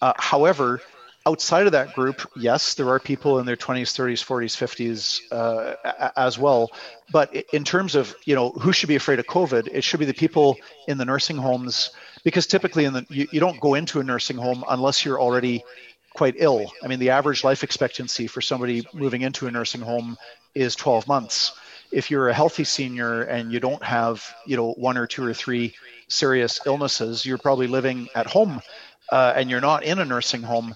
Uh, 0.00 0.12
however, 0.16 0.80
outside 1.26 1.66
of 1.66 1.72
that 1.72 1.94
group, 1.94 2.28
yes, 2.36 2.74
there 2.74 2.88
are 2.88 2.98
people 2.98 3.38
in 3.38 3.46
their 3.46 3.56
20s, 3.56 3.92
30s, 3.92 4.24
40s, 4.24 4.56
50s 4.56 5.20
uh, 5.32 6.10
as 6.16 6.38
well. 6.38 6.70
But 7.12 7.34
in 7.52 7.64
terms 7.64 7.94
of 7.94 8.14
you 8.24 8.34
know 8.34 8.50
who 8.50 8.72
should 8.72 8.88
be 8.88 8.96
afraid 8.96 9.18
of 9.18 9.26
COVID, 9.26 9.68
it 9.72 9.82
should 9.82 10.00
be 10.00 10.06
the 10.06 10.14
people 10.14 10.56
in 10.88 10.98
the 10.98 11.04
nursing 11.04 11.36
homes 11.36 11.90
because 12.24 12.46
typically 12.46 12.84
in 12.84 12.92
the 12.92 13.06
you, 13.08 13.26
you 13.32 13.40
don't 13.40 13.60
go 13.60 13.74
into 13.74 14.00
a 14.00 14.04
nursing 14.04 14.36
home 14.36 14.64
unless 14.68 15.04
you're 15.04 15.20
already 15.20 15.64
quite 16.14 16.34
ill. 16.38 16.72
I 16.82 16.88
mean, 16.88 16.98
the 16.98 17.10
average 17.10 17.44
life 17.44 17.62
expectancy 17.62 18.26
for 18.26 18.40
somebody 18.40 18.86
moving 18.92 19.22
into 19.22 19.46
a 19.46 19.50
nursing 19.50 19.80
home 19.80 20.16
is 20.54 20.74
12 20.74 21.06
months. 21.06 21.52
If 21.92 22.10
you're 22.10 22.28
a 22.28 22.34
healthy 22.34 22.64
senior 22.64 23.22
and 23.22 23.52
you 23.52 23.60
don't 23.60 23.82
have, 23.82 24.24
you 24.46 24.56
know, 24.56 24.72
one 24.72 24.96
or 24.96 25.06
two 25.06 25.24
or 25.24 25.34
three 25.34 25.74
serious 26.08 26.60
illnesses, 26.66 27.24
you're 27.24 27.38
probably 27.38 27.66
living 27.66 28.08
at 28.14 28.26
home 28.26 28.60
uh, 29.10 29.32
and 29.36 29.50
you're 29.50 29.60
not 29.60 29.84
in 29.84 29.98
a 29.98 30.04
nursing 30.04 30.42
home. 30.42 30.74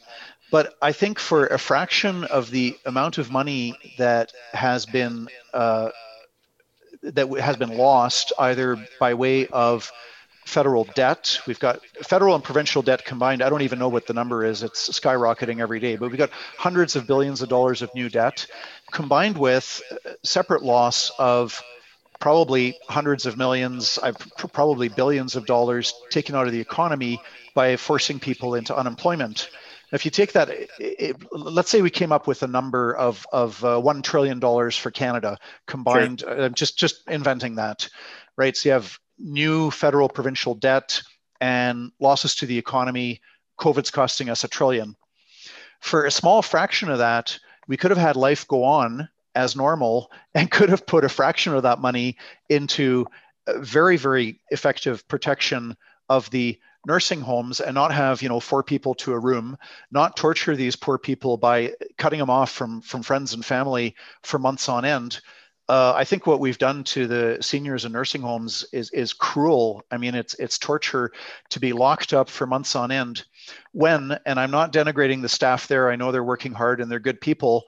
But 0.51 0.75
I 0.81 0.93
think 0.93 1.19
for 1.19 1.47
a 1.47 1.59
fraction 1.59 2.25
of 2.25 2.51
the 2.51 2.77
amount 2.87 3.19
of 3.19 3.31
money 3.31 3.75
that 3.99 4.33
has 4.53 4.87
been 4.87 5.29
uh, 5.53 5.91
that 7.03 7.29
has 7.41 7.57
been 7.57 7.77
lost, 7.77 8.33
either 8.39 8.79
by 8.99 9.15
way 9.15 9.47
of 9.49 9.91
federal 10.45 10.85
debt. 10.95 11.39
We've 11.47 11.59
got 11.59 11.81
federal 12.03 12.35
and 12.35 12.45
provincial 12.45 12.83
debt 12.83 13.05
combined. 13.05 13.43
I 13.43 13.49
don't 13.49 13.63
even 13.63 13.79
know 13.79 13.89
what 13.89 14.07
the 14.07 14.13
number 14.13 14.45
is. 14.45 14.63
It's 14.63 14.89
skyrocketing 14.89 15.61
every 15.61 15.81
day, 15.81 15.97
but 15.97 16.11
we've 16.11 16.19
got 16.19 16.31
hundreds 16.59 16.97
of 16.97 17.07
billions 17.07 17.43
of 17.43 17.49
dollars 17.49 17.83
of 17.83 17.95
new 17.95 18.09
debt 18.09 18.47
combined 18.93 19.39
with 19.39 19.83
separate 20.23 20.63
loss 20.63 21.11
of 21.19 21.63
probably 22.21 22.79
hundreds 22.89 23.27
of 23.27 23.37
millions, 23.37 23.99
probably 24.37 24.89
billions 24.89 25.35
of 25.35 25.47
dollars 25.47 25.95
taken 26.11 26.35
out 26.35 26.47
of 26.47 26.53
the 26.53 26.61
economy 26.61 27.21
by 27.55 27.77
forcing 27.77 28.19
people 28.21 28.55
into 28.55 28.77
unemployment. 28.77 29.49
If 29.93 30.05
you 30.05 30.11
take 30.11 30.33
that, 30.33 30.49
it, 30.79 31.17
let's 31.33 31.71
say 31.71 31.83
we 31.83 31.91
came 31.91 32.13
up 32.13 32.27
with 32.27 32.43
a 32.43 32.47
number 32.47 32.97
of, 32.97 33.27
of 33.33 33.65
uh, 33.65 33.81
$1 33.81 34.03
trillion 34.03 34.41
for 34.41 34.91
Canada 34.91 35.39
combined, 35.67 36.21
sure. 36.21 36.41
uh, 36.41 36.49
just, 36.49 36.79
just 36.79 37.09
inventing 37.09 37.57
that, 37.57 37.89
right? 38.37 38.57
So 38.57 38.69
you 38.69 38.73
have 38.73 38.99
new 39.19 39.71
federal 39.71 40.09
provincial 40.09 40.55
debt 40.55 41.01
and 41.41 41.93
losses 42.01 42.35
to 42.37 42.47
the 42.47 42.59
economy. 42.59 43.21
COVID's 43.59 43.91
costing 43.91 44.31
us 44.31 44.45
a 44.45 44.49
trillion. 44.49 44.97
For 45.81 46.07
a 46.07 46.11
small 46.11 46.43
fraction 46.43 46.91
of 46.91 46.99
that, 46.99 47.39
we 47.69 47.77
could 47.77 47.91
have 47.91 47.99
had 47.99 48.17
life 48.17 48.49
go 48.49 48.65
on 48.65 49.09
as 49.35 49.57
normal 49.57 50.11
and 50.35 50.51
could 50.51 50.71
have 50.71 50.87
put 50.87 51.05
a 51.05 51.09
fraction 51.09 51.55
of 51.55 51.63
that 51.63 51.81
money 51.81 52.17
into 52.49 53.07
very, 53.59 53.97
very 53.97 54.41
effective 54.51 55.07
protection 55.09 55.77
of 56.09 56.31
the 56.31 56.59
nursing 56.87 57.21
homes 57.21 57.61
and 57.61 57.75
not 57.75 57.93
have 57.93 58.23
you 58.23 58.29
know 58.29 58.41
four 58.41 58.63
people 58.63 58.95
to 58.95 59.13
a 59.13 59.19
room 59.19 59.57
not 59.91 60.17
torture 60.17 60.57
these 60.57 60.77
poor 60.77 60.99
people 60.99 61.37
by 61.37 61.73
cutting 61.99 62.19
them 62.19 62.31
off 62.31 62.51
from 62.51 62.81
from 62.81 63.03
friends 63.03 63.35
and 63.35 63.45
family 63.45 63.95
for 64.23 64.39
months 64.39 64.69
on 64.69 64.85
end 64.85 65.21
uh, 65.69 65.95
I 65.97 66.05
think 66.05 66.27
what 66.27 66.41
we've 66.41 66.59
done 66.59 66.85
to 66.85 67.07
the 67.07 67.39
seniors 67.41 67.85
in 67.85 67.93
nursing 67.93 68.21
homes 68.21 68.67
is 68.73 68.91
is 68.91 69.15
cruel. 69.15 69.83
I 69.91 69.97
mean, 69.97 70.15
it's 70.15 70.35
it's 70.35 70.59
torture 70.59 71.11
to 71.51 71.61
be 71.61 71.73
locked 71.73 72.13
up 72.13 72.29
for 72.29 72.47
months 72.47 72.77
on 72.77 72.91
end. 72.91 73.25
When, 73.73 74.17
and 74.27 74.39
I'm 74.39 74.51
not 74.51 74.73
denigrating 74.73 75.23
the 75.23 75.29
staff 75.29 75.67
there. 75.67 75.91
I 75.91 75.97
know 75.97 76.13
they're 76.13 76.23
working 76.23 76.53
hard 76.53 76.81
and 76.81 76.91
they're 76.91 76.99
good 76.99 77.21
people. 77.21 77.65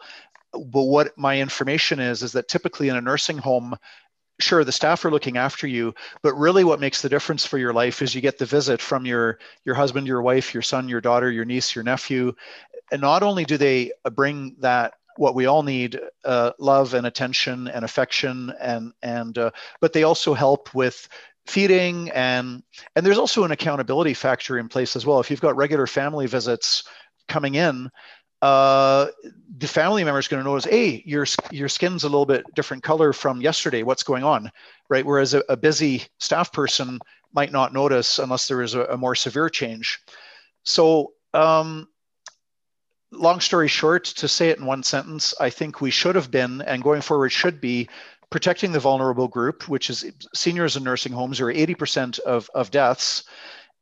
But 0.52 0.84
what 0.84 1.16
my 1.16 1.40
information 1.40 1.98
is 1.98 2.22
is 2.22 2.32
that 2.32 2.48
typically 2.48 2.88
in 2.88 2.96
a 2.96 3.00
nursing 3.00 3.38
home, 3.38 3.76
sure 4.38 4.64
the 4.64 4.72
staff 4.72 5.04
are 5.04 5.10
looking 5.10 5.38
after 5.38 5.66
you 5.66 5.94
but 6.22 6.34
really 6.34 6.62
what 6.62 6.80
makes 6.80 7.00
the 7.00 7.08
difference 7.08 7.46
for 7.46 7.56
your 7.56 7.72
life 7.72 8.02
is 8.02 8.14
you 8.14 8.20
get 8.20 8.38
the 8.38 8.44
visit 8.44 8.80
from 8.80 9.06
your 9.06 9.38
your 9.64 9.74
husband 9.74 10.06
your 10.06 10.20
wife 10.20 10.52
your 10.52 10.62
son 10.62 10.88
your 10.88 11.00
daughter 11.00 11.30
your 11.30 11.44
niece 11.44 11.74
your 11.74 11.84
nephew. 11.84 12.34
And 12.90 13.00
not 13.00 13.22
only 13.22 13.44
do 13.44 13.56
they 13.56 13.92
bring 14.14 14.56
that 14.60 14.94
what 15.16 15.34
we 15.34 15.46
all 15.46 15.62
need 15.62 15.98
uh, 16.24 16.52
love 16.58 16.94
and 16.94 17.06
attention 17.06 17.68
and 17.68 17.84
affection 17.84 18.52
and 18.60 18.92
and 19.02 19.38
uh, 19.38 19.50
but 19.80 19.92
they 19.92 20.02
also 20.02 20.34
help 20.34 20.74
with 20.74 21.08
feeding 21.46 22.10
and 22.10 22.62
and 22.94 23.06
there's 23.06 23.18
also 23.18 23.44
an 23.44 23.52
accountability 23.52 24.14
factor 24.14 24.58
in 24.58 24.68
place 24.68 24.96
as 24.96 25.06
well. 25.06 25.20
If 25.20 25.30
you've 25.30 25.40
got 25.40 25.56
regular 25.56 25.86
family 25.86 26.26
visits 26.26 26.84
coming 27.28 27.54
in 27.54 27.90
uh, 28.42 29.06
the 29.58 29.68
family 29.68 30.04
member 30.04 30.18
is 30.18 30.28
going 30.28 30.42
to 30.42 30.48
notice 30.48 30.64
hey 30.64 31.02
your 31.06 31.26
your 31.50 31.68
skin's 31.68 32.04
a 32.04 32.08
little 32.08 32.26
bit 32.26 32.44
different 32.54 32.82
color 32.82 33.12
from 33.12 33.40
yesterday. 33.40 33.82
What's 33.82 34.02
going 34.02 34.24
on? 34.24 34.50
Right? 34.88 35.04
Whereas 35.06 35.34
a, 35.34 35.42
a 35.48 35.56
busy 35.56 36.04
staff 36.18 36.52
person 36.52 36.98
might 37.32 37.52
not 37.52 37.72
notice 37.72 38.18
unless 38.18 38.48
there 38.48 38.62
is 38.62 38.74
a, 38.74 38.84
a 38.84 38.96
more 38.96 39.14
severe 39.14 39.48
change. 39.48 39.98
So 40.64 41.12
um, 41.34 41.88
long 43.12 43.40
story 43.40 43.68
short, 43.68 44.04
to 44.04 44.28
say 44.28 44.50
it 44.50 44.58
in 44.58 44.66
one 44.66 44.82
sentence, 44.82 45.34
I 45.40 45.50
think 45.50 45.80
we 45.80 45.90
should 45.90 46.14
have 46.14 46.30
been 46.30 46.62
and 46.62 46.82
going 46.82 47.02
forward 47.02 47.30
should 47.30 47.60
be 47.60 47.88
protecting 48.30 48.72
the 48.72 48.80
vulnerable 48.80 49.28
group, 49.28 49.68
which 49.68 49.90
is 49.90 50.04
seniors 50.34 50.76
in 50.76 50.82
nursing 50.82 51.12
homes, 51.12 51.40
or 51.40 51.46
80% 51.46 52.18
of, 52.20 52.50
of 52.54 52.70
deaths, 52.70 53.24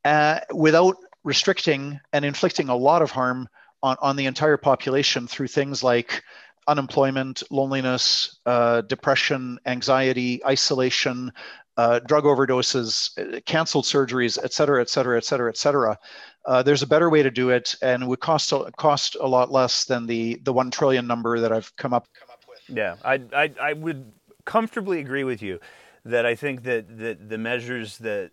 uh, 0.04 0.40
without 0.52 0.96
restricting 1.22 1.98
and 2.12 2.24
inflicting 2.24 2.68
a 2.68 2.76
lot 2.76 3.02
of 3.02 3.10
harm 3.10 3.48
on, 3.84 3.96
on 4.00 4.16
the 4.16 4.24
entire 4.24 4.56
population 4.56 5.26
through 5.28 5.46
things 5.46 5.84
like 5.84 6.24
unemployment, 6.66 7.42
loneliness, 7.50 8.40
uh, 8.46 8.80
depression, 8.80 9.58
anxiety, 9.66 10.42
isolation, 10.46 11.30
uh, 11.76 11.98
drug 12.00 12.24
overdoses, 12.24 13.12
uh, 13.18 13.40
canceled 13.44 13.84
surgeries, 13.84 14.38
et 14.42 14.54
cetera, 14.54 14.80
et 14.80 14.88
cetera, 14.88 15.18
et 15.18 15.24
cetera, 15.24 15.50
et 15.50 15.58
cetera. 15.58 15.98
Uh, 16.46 16.62
there's 16.62 16.82
a 16.82 16.86
better 16.86 17.10
way 17.10 17.22
to 17.22 17.30
do 17.30 17.50
it, 17.50 17.74
and 17.82 18.08
would 18.08 18.20
cost 18.20 18.52
a, 18.52 18.70
cost 18.78 19.16
a 19.20 19.26
lot 19.26 19.52
less 19.52 19.84
than 19.84 20.06
the 20.06 20.40
the 20.44 20.52
one 20.52 20.70
trillion 20.70 21.06
number 21.06 21.38
that 21.40 21.52
I've 21.52 21.74
come 21.76 21.92
up 21.92 22.08
come 22.18 22.30
up 22.30 22.42
with. 22.48 22.60
Yeah, 22.74 22.96
I, 23.04 23.20
I 23.34 23.50
I 23.60 23.72
would 23.74 24.12
comfortably 24.46 25.00
agree 25.00 25.24
with 25.24 25.42
you 25.42 25.60
that 26.06 26.24
I 26.24 26.34
think 26.34 26.62
that 26.62 26.98
that 26.98 27.28
the 27.28 27.38
measures 27.38 27.98
that 27.98 28.30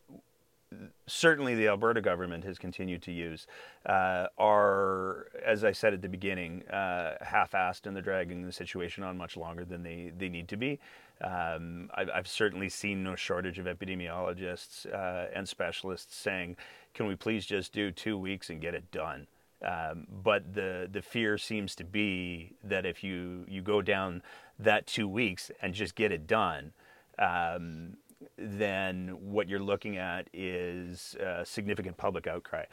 certainly 1.07 1.55
the 1.55 1.67
Alberta 1.67 2.01
government 2.01 2.43
has 2.45 2.57
continued 2.57 3.01
to 3.03 3.11
use 3.11 3.47
uh, 3.85 4.27
are, 4.37 5.27
as 5.45 5.63
I 5.63 5.71
said 5.71 5.93
at 5.93 6.01
the 6.01 6.09
beginning, 6.09 6.63
uh, 6.69 7.15
half-assed 7.21 7.85
and 7.85 7.95
they're 7.95 8.03
dragging 8.03 8.45
the 8.45 8.51
situation 8.51 9.03
on 9.03 9.17
much 9.17 9.35
longer 9.35 9.65
than 9.65 9.83
they, 9.83 10.11
they 10.17 10.29
need 10.29 10.47
to 10.49 10.57
be. 10.57 10.79
Um, 11.21 11.89
I've, 11.93 12.09
I've, 12.13 12.27
certainly 12.27 12.67
seen 12.69 13.03
no 13.03 13.15
shortage 13.15 13.59
of 13.59 13.67
epidemiologists 13.67 14.91
uh, 14.91 15.27
and 15.35 15.47
specialists 15.47 16.15
saying, 16.15 16.57
"Can 16.95 17.05
we 17.05 17.15
please 17.15 17.45
just 17.45 17.73
do 17.73 17.91
two 17.91 18.17
weeks 18.17 18.49
and 18.49 18.59
get 18.59 18.73
it 18.73 18.89
done?" 18.91 19.27
Um, 19.63 20.07
but 20.23 20.55
the 20.55 20.89
the 20.91 21.03
fear 21.03 21.37
seems 21.37 21.75
to 21.75 21.83
be 21.83 22.53
that 22.63 22.87
if 22.87 23.03
you 23.03 23.45
you 23.47 23.61
go 23.61 23.83
down 23.83 24.23
that 24.57 24.87
two 24.87 25.07
weeks 25.07 25.51
and 25.61 25.75
just 25.75 25.93
get 25.93 26.11
it 26.11 26.25
done, 26.25 26.73
um, 27.19 27.97
then 28.37 29.17
what 29.21 29.47
you're 29.49 29.59
looking 29.59 29.97
at 29.97 30.27
is 30.33 31.15
a 31.19 31.45
significant 31.45 31.97
public 31.97 32.27
outcry. 32.27 32.65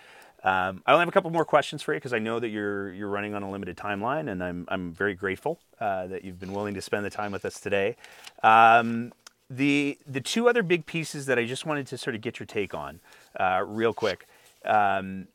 Um, 0.45 0.83
I 0.87 0.93
only 0.93 1.01
have 1.03 1.09
a 1.09 1.13
couple 1.13 1.31
more 1.31 1.45
questions 1.45 1.83
for 1.83 1.93
you 1.93 1.99
because 1.99 2.13
I 2.13 2.21
know 2.21 2.39
that 2.39 2.49
you're 2.49 2.93
you're 2.93 3.09
running 3.09 3.35
on 3.35 3.43
a 3.43 3.51
limited 3.51 3.77
timeline, 3.77 4.31
and 4.31 4.43
I'm 4.43 4.67
I'm 4.69 4.93
very 4.93 5.15
grateful 5.15 5.59
uh, 5.81 6.07
that 6.07 6.25
you've 6.25 6.39
been 6.39 6.53
willing 6.53 6.75
to 6.75 6.81
spend 6.81 7.05
the 7.05 7.11
time 7.11 7.33
with 7.33 7.45
us 7.45 7.59
today. 7.59 7.97
Um, 8.43 9.13
the 9.51 9.99
the 10.07 10.21
two 10.21 10.49
other 10.49 10.63
big 10.63 10.87
pieces 10.87 11.27
that 11.27 11.39
I 11.39 11.45
just 11.45 11.67
wanted 11.67 11.87
to 11.89 11.99
sort 11.99 12.15
of 12.15 12.21
get 12.21 12.39
your 12.39 12.47
take 12.47 12.73
on, 12.73 13.01
uh, 13.41 13.65
real 13.67 13.93
quick, 13.93 14.29
um, 14.65 15.27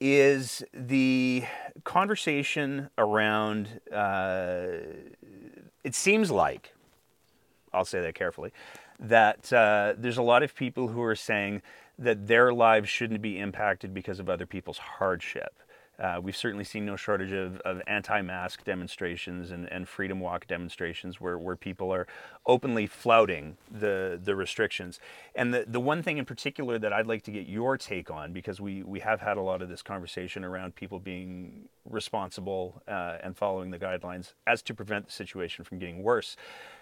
is 0.00 0.62
the 0.72 1.44
conversation 1.82 2.88
around. 2.98 3.80
Uh, 3.92 4.66
it 5.82 5.96
seems 5.96 6.30
like, 6.30 6.72
I'll 7.72 7.84
say 7.84 8.00
that 8.00 8.14
carefully, 8.14 8.52
that 9.02 9.52
uh, 9.52 9.94
there's 9.98 10.18
a 10.18 10.22
lot 10.22 10.42
of 10.42 10.54
people 10.54 10.88
who 10.88 11.02
are 11.02 11.16
saying 11.16 11.60
that 11.98 12.26
their 12.26 12.52
lives 12.52 12.88
shouldn't 12.88 13.20
be 13.20 13.38
impacted 13.38 13.92
because 13.92 14.20
of 14.20 14.30
other 14.30 14.46
people's 14.46 14.78
hardship. 14.78 15.54
Uh, 15.98 16.18
we've 16.20 16.36
certainly 16.36 16.64
seen 16.64 16.86
no 16.86 16.96
shortage 16.96 17.32
of, 17.32 17.60
of 17.60 17.80
anti-mask 17.86 18.64
demonstrations 18.64 19.50
and, 19.50 19.70
and 19.70 19.86
freedom 19.86 20.18
walk 20.20 20.46
demonstrations 20.46 21.20
where, 21.20 21.38
where 21.38 21.54
people 21.54 21.92
are 21.92 22.06
openly 22.46 22.86
flouting 22.86 23.56
the, 23.70 24.18
the 24.24 24.34
restrictions. 24.34 24.98
And 25.34 25.52
the, 25.52 25.64
the 25.68 25.78
one 25.78 26.02
thing 26.02 26.18
in 26.18 26.24
particular 26.24 26.78
that 26.78 26.92
I'd 26.92 27.06
like 27.06 27.22
to 27.24 27.30
get 27.30 27.46
your 27.46 27.76
take 27.76 28.10
on, 28.10 28.32
because 28.32 28.60
we, 28.60 28.82
we 28.82 29.00
have 29.00 29.20
had 29.20 29.36
a 29.36 29.42
lot 29.42 29.62
of 29.62 29.68
this 29.68 29.82
conversation 29.82 30.44
around 30.44 30.74
people 30.74 30.98
being 30.98 31.68
responsible 31.88 32.82
uh, 32.88 33.18
and 33.22 33.36
following 33.36 33.70
the 33.70 33.78
guidelines 33.78 34.32
as 34.46 34.62
to 34.62 34.74
prevent 34.74 35.06
the 35.06 35.12
situation 35.12 35.64
from 35.64 35.78
getting 35.78 36.02
worse. 36.02 36.36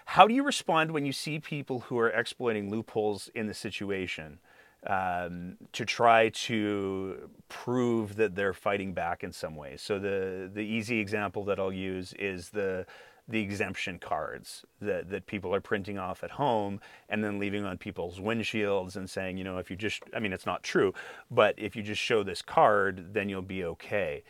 How 0.05 0.25
do 0.25 0.33
you 0.33 0.43
respond 0.43 0.91
when 0.91 1.05
you 1.05 1.13
see 1.13 1.37
people 1.37 1.81
who 1.81 1.99
are 1.99 2.09
exploiting 2.09 2.71
loopholes 2.71 3.29
in 3.35 3.47
the 3.47 3.53
situation? 3.53 4.39
Um, 4.87 5.57
to 5.73 5.85
try 5.85 6.29
to 6.29 7.29
prove 7.49 8.15
that 8.15 8.35
they're 8.35 8.53
fighting 8.53 8.93
back 8.93 9.23
in 9.23 9.31
some 9.31 9.55
way. 9.55 9.77
So 9.77 9.99
the 9.99 10.49
the 10.51 10.61
easy 10.61 10.99
example 10.99 11.43
that 11.45 11.59
I'll 11.59 11.73
use 11.73 12.13
is 12.13 12.49
the 12.49 12.85
the 13.27 13.41
exemption 13.41 13.97
cards 13.97 14.65
that, 14.81 15.09
that 15.09 15.25
people 15.25 15.55
are 15.55 15.61
printing 15.61 15.97
off 15.97 16.23
at 16.23 16.31
home 16.31 16.81
and 17.07 17.23
then 17.23 17.39
leaving 17.39 17.63
on 17.63 17.77
people's 17.77 18.19
windshields 18.19 18.95
and 18.95 19.09
saying, 19.09 19.37
you 19.37 19.43
know, 19.43 19.57
if 19.57 19.69
you 19.69 19.77
just, 19.77 20.03
I 20.13 20.19
mean, 20.19 20.33
it's 20.33 20.45
not 20.45 20.63
true, 20.63 20.93
but 21.29 21.55
if 21.57 21.75
you 21.75 21.81
just 21.83 22.01
show 22.01 22.23
this 22.23 22.41
card, 22.41 23.13
then 23.13 23.29
you'll 23.29 23.41
be 23.41 23.63
okay 23.63 24.23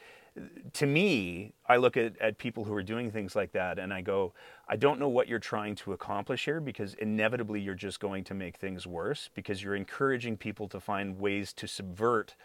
to 0.74 0.86
me, 0.86 1.54
I 1.68 1.78
look 1.78 1.98
at, 1.98 2.18
at 2.20 2.38
people 2.38 2.64
who 2.64 2.74
are 2.74 2.84
doing 2.84 3.12
things 3.12 3.36
like 3.36 3.52
that 3.52 3.80
and 3.80 3.94
I 3.94 4.02
go, 4.02 4.34
I 4.68 4.78
don't 4.78 5.00
know 5.00 5.10
what 5.10 5.28
you're 5.28 5.40
trying 5.40 5.76
to 5.76 5.94
accomplish 5.94 6.46
here 6.46 6.62
because 6.62 6.94
inevitably 6.96 7.60
you're 7.60 7.76
just 7.76 8.00
going 8.00 8.24
to 8.26 8.34
make 8.34 8.58
things 8.58 8.88
worse 8.88 9.30
because 9.34 9.62
you're 9.62 9.76
encouraging 9.76 10.38
people 10.38 10.70
to 10.70 10.80
find 10.80 11.20
ways 11.20 11.52
to 11.54 11.68
subvert 11.68 12.36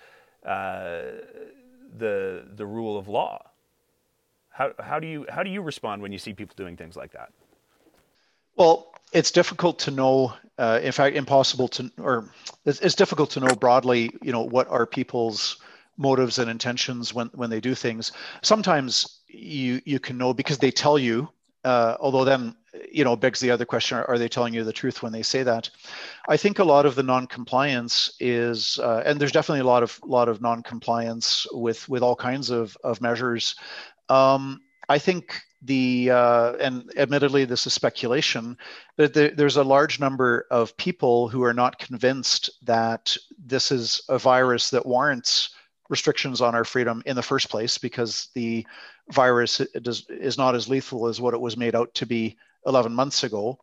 uh, 0.44 1.02
the, 1.96 2.44
the 2.56 2.66
rule 2.66 2.98
of 2.98 3.06
law. 3.06 3.50
How, 4.50 4.72
how, 4.80 4.98
do 4.98 5.06
you, 5.06 5.26
how 5.28 5.42
do 5.42 5.50
you 5.50 5.62
respond 5.62 6.02
when 6.02 6.12
you 6.12 6.18
see 6.18 6.32
people 6.32 6.54
doing 6.56 6.76
things 6.76 6.96
like 6.96 7.12
that? 7.12 7.30
Well, 8.56 8.92
it's 9.12 9.30
difficult 9.30 9.78
to 9.80 9.90
know. 9.90 10.32
Uh, 10.58 10.80
in 10.82 10.90
fact, 10.90 11.14
impossible 11.14 11.68
to, 11.68 11.90
or 11.98 12.30
it's, 12.64 12.80
it's 12.80 12.94
difficult 12.94 13.30
to 13.30 13.40
know 13.40 13.54
broadly. 13.54 14.10
You 14.22 14.32
know, 14.32 14.42
what 14.42 14.68
are 14.68 14.86
people's 14.86 15.60
motives 15.96 16.38
and 16.38 16.50
intentions 16.50 17.14
when 17.14 17.28
when 17.34 17.50
they 17.50 17.60
do 17.60 17.74
things. 17.74 18.12
Sometimes 18.42 19.20
you 19.28 19.80
you 19.84 19.98
can 19.98 20.18
know 20.18 20.34
because 20.34 20.58
they 20.58 20.70
tell 20.70 20.98
you. 20.98 21.28
Uh, 21.64 21.96
although 21.98 22.24
then 22.24 22.54
you 22.92 23.02
know 23.02 23.16
begs 23.16 23.40
the 23.40 23.50
other 23.50 23.64
question: 23.64 23.98
Are 23.98 24.18
they 24.18 24.28
telling 24.28 24.54
you 24.54 24.62
the 24.62 24.72
truth 24.72 25.02
when 25.02 25.12
they 25.12 25.22
say 25.22 25.42
that? 25.42 25.68
I 26.28 26.36
think 26.36 26.58
a 26.58 26.64
lot 26.64 26.86
of 26.86 26.94
the 26.94 27.02
non-compliance 27.02 28.14
is, 28.20 28.78
uh, 28.78 29.02
and 29.04 29.20
there's 29.20 29.32
definitely 29.32 29.60
a 29.60 29.72
lot 29.72 29.82
of 29.82 29.98
lot 30.04 30.28
of 30.28 30.40
non-compliance 30.40 31.46
with 31.52 31.88
with 31.88 32.02
all 32.02 32.14
kinds 32.14 32.50
of 32.50 32.76
of 32.84 33.00
measures. 33.00 33.56
Um, 34.08 34.60
I 34.88 34.98
think 34.98 35.42
the 35.62 36.10
uh, 36.10 36.52
and 36.60 36.90
admittedly 36.96 37.44
this 37.44 37.66
is 37.66 37.72
speculation 37.72 38.56
but 38.96 39.14
there's 39.14 39.56
a 39.56 39.64
large 39.64 39.98
number 40.00 40.46
of 40.50 40.76
people 40.76 41.28
who 41.28 41.42
are 41.42 41.54
not 41.54 41.78
convinced 41.78 42.50
that 42.62 43.16
this 43.38 43.72
is 43.72 44.00
a 44.08 44.18
virus 44.18 44.70
that 44.70 44.86
warrants 44.86 45.50
restrictions 45.88 46.40
on 46.40 46.54
our 46.54 46.64
freedom 46.64 47.02
in 47.06 47.16
the 47.16 47.22
first 47.22 47.48
place 47.48 47.78
because 47.78 48.28
the 48.34 48.66
virus 49.10 49.60
does, 49.82 50.06
is 50.08 50.38
not 50.38 50.54
as 50.54 50.68
lethal 50.68 51.06
as 51.06 51.20
what 51.20 51.34
it 51.34 51.40
was 51.40 51.56
made 51.56 51.74
out 51.74 51.92
to 51.94 52.06
be 52.06 52.36
11 52.66 52.92
months 52.92 53.24
ago. 53.24 53.58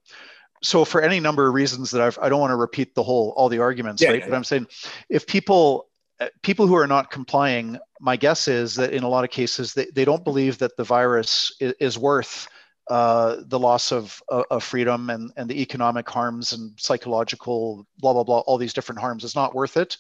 So 0.61 0.85
for 0.85 1.01
any 1.01 1.19
number 1.19 1.47
of 1.47 1.53
reasons 1.53 1.91
that 1.91 2.01
I've, 2.01 2.17
I 2.21 2.29
don't 2.29 2.39
want 2.39 2.51
to 2.51 2.55
repeat 2.55 2.95
the 2.95 3.03
whole 3.03 3.33
all 3.35 3.49
the 3.49 3.59
arguments, 3.59 4.01
yeah, 4.01 4.09
right? 4.09 4.19
Yeah, 4.19 4.25
but 4.25 4.31
yeah. 4.31 4.37
I'm 4.37 4.43
saying 4.43 4.67
if 5.09 5.27
people 5.27 5.89
uh, 6.19 6.27
people 6.41 6.67
who 6.67 6.75
are 6.75 6.87
not 6.87 7.11
complying, 7.11 7.77
my 7.99 8.15
guess 8.15 8.47
is 8.47 8.75
that 8.75 8.93
in 8.93 9.03
a 9.03 9.09
lot 9.09 9.25
of 9.25 9.29
cases 9.29 9.73
they, 9.73 9.87
they 9.93 10.05
don't 10.05 10.23
believe 10.23 10.59
that 10.59 10.77
the 10.77 10.83
virus 10.83 11.53
is, 11.59 11.73
is 11.79 11.97
worth 11.97 12.47
uh, 12.89 13.37
the 13.45 13.59
loss 13.59 13.91
of, 13.91 14.21
of 14.29 14.63
freedom 14.63 15.09
and, 15.09 15.31
and 15.37 15.49
the 15.49 15.61
economic 15.61 16.09
harms 16.09 16.51
and 16.51 16.73
psychological 16.77 17.87
blah 17.99 18.13
blah 18.13 18.23
blah 18.23 18.39
all 18.39 18.57
these 18.57 18.73
different 18.73 18.99
harms 18.99 19.23
is 19.23 19.35
not 19.35 19.55
worth 19.55 19.77
it 19.77 19.97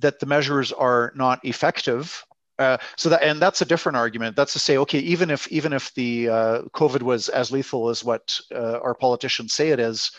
that 0.00 0.20
the 0.20 0.26
measures 0.26 0.72
are 0.72 1.12
not 1.14 1.44
effective. 1.44 2.24
Uh, 2.58 2.76
so 2.96 3.08
that 3.08 3.22
and 3.22 3.40
that's 3.40 3.62
a 3.62 3.64
different 3.64 3.96
argument. 3.96 4.36
That's 4.36 4.52
to 4.52 4.58
say, 4.58 4.76
okay, 4.78 4.98
even 5.00 5.30
if 5.30 5.48
even 5.48 5.72
if 5.72 5.92
the 5.94 6.28
uh, 6.28 6.62
COVID 6.74 7.02
was 7.02 7.28
as 7.28 7.50
lethal 7.50 7.88
as 7.88 8.04
what 8.04 8.38
uh, 8.54 8.78
our 8.78 8.94
politicians 8.94 9.54
say 9.54 9.70
it 9.70 9.80
is, 9.80 10.12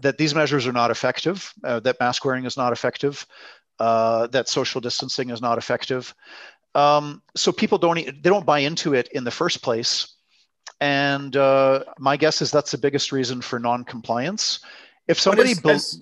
that 0.00 0.16
these 0.16 0.34
measures 0.34 0.66
are 0.66 0.72
not 0.72 0.90
effective. 0.90 1.52
Uh, 1.64 1.80
that 1.80 2.00
mask 2.00 2.24
wearing 2.24 2.44
is 2.44 2.56
not 2.56 2.72
effective. 2.72 3.26
Uh, 3.78 4.28
that 4.28 4.48
social 4.48 4.80
distancing 4.80 5.30
is 5.30 5.42
not 5.42 5.58
effective. 5.58 6.14
Um, 6.74 7.22
so 7.34 7.50
people 7.50 7.78
don't 7.78 7.96
they 7.96 8.30
don't 8.30 8.46
buy 8.46 8.60
into 8.60 8.94
it 8.94 9.08
in 9.12 9.24
the 9.24 9.30
first 9.30 9.62
place. 9.62 10.14
And 10.80 11.36
uh, 11.36 11.84
my 11.98 12.16
guess 12.16 12.40
is 12.40 12.50
that's 12.50 12.70
the 12.70 12.78
biggest 12.78 13.12
reason 13.12 13.40
for 13.40 13.58
non-compliance. 13.58 14.60
If 15.08 15.20
somebody 15.20 15.54
as, 15.68 16.00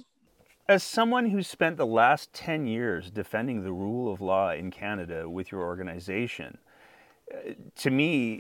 as 0.69 0.83
someone 0.83 1.29
who 1.29 1.43
spent 1.43 1.77
the 1.77 1.87
last 1.87 2.33
10 2.35 2.67
years 2.67 3.11
defending 3.11 3.65
the 3.65 3.73
rule 3.73 4.13
of 4.13 4.21
law 4.21 4.53
in 4.53 4.71
Canada 4.71 5.29
with 5.29 5.51
your 5.51 5.63
organization, 5.63 6.59
uh, 7.33 7.53
to 7.77 7.91
me, 7.91 8.35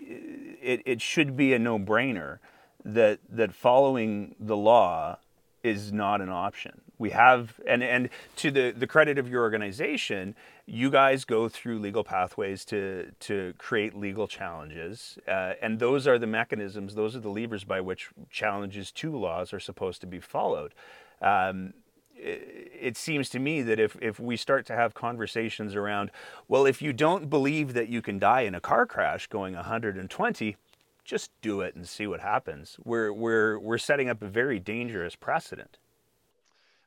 it, 0.62 0.82
it 0.86 1.02
should 1.02 1.36
be 1.36 1.54
a 1.54 1.58
no 1.58 1.78
brainer 1.78 2.38
that, 2.84 3.18
that 3.30 3.52
following 3.52 4.34
the 4.38 4.56
law 4.56 5.18
is 5.64 5.92
not 5.92 6.20
an 6.20 6.28
option. 6.28 6.80
We 6.98 7.10
have, 7.10 7.60
and, 7.66 7.82
and 7.82 8.08
to 8.36 8.50
the, 8.50 8.72
the 8.76 8.86
credit 8.86 9.18
of 9.18 9.28
your 9.28 9.42
organization, 9.42 10.34
you 10.66 10.90
guys 10.90 11.24
go 11.24 11.48
through 11.48 11.78
legal 11.78 12.04
pathways 12.04 12.64
to, 12.66 13.12
to 13.20 13.54
create 13.56 13.94
legal 13.96 14.26
challenges. 14.26 15.18
Uh, 15.26 15.54
and 15.62 15.78
those 15.78 16.06
are 16.06 16.18
the 16.18 16.26
mechanisms, 16.26 16.94
those 16.94 17.14
are 17.14 17.20
the 17.20 17.30
levers 17.30 17.64
by 17.64 17.80
which 17.80 18.10
challenges 18.30 18.90
to 18.92 19.16
laws 19.16 19.52
are 19.52 19.60
supposed 19.60 20.00
to 20.00 20.06
be 20.06 20.20
followed. 20.20 20.74
Um, 21.22 21.74
it 22.20 22.96
seems 22.96 23.30
to 23.30 23.38
me 23.38 23.62
that 23.62 23.78
if, 23.78 23.96
if 24.00 24.18
we 24.18 24.36
start 24.36 24.66
to 24.66 24.74
have 24.74 24.92
conversations 24.92 25.74
around, 25.74 26.10
well, 26.48 26.66
if 26.66 26.82
you 26.82 26.92
don't 26.92 27.30
believe 27.30 27.74
that 27.74 27.88
you 27.88 28.02
can 28.02 28.18
die 28.18 28.40
in 28.40 28.54
a 28.54 28.60
car 28.60 28.86
crash 28.86 29.28
going 29.28 29.54
120, 29.54 30.56
just 31.04 31.30
do 31.40 31.60
it 31.60 31.74
and 31.74 31.88
see 31.88 32.06
what 32.06 32.20
happens. 32.20 32.76
We're, 32.84 33.12
we're, 33.12 33.58
we're 33.58 33.78
setting 33.78 34.08
up 34.08 34.20
a 34.20 34.26
very 34.26 34.58
dangerous 34.58 35.16
precedent. 35.16 35.78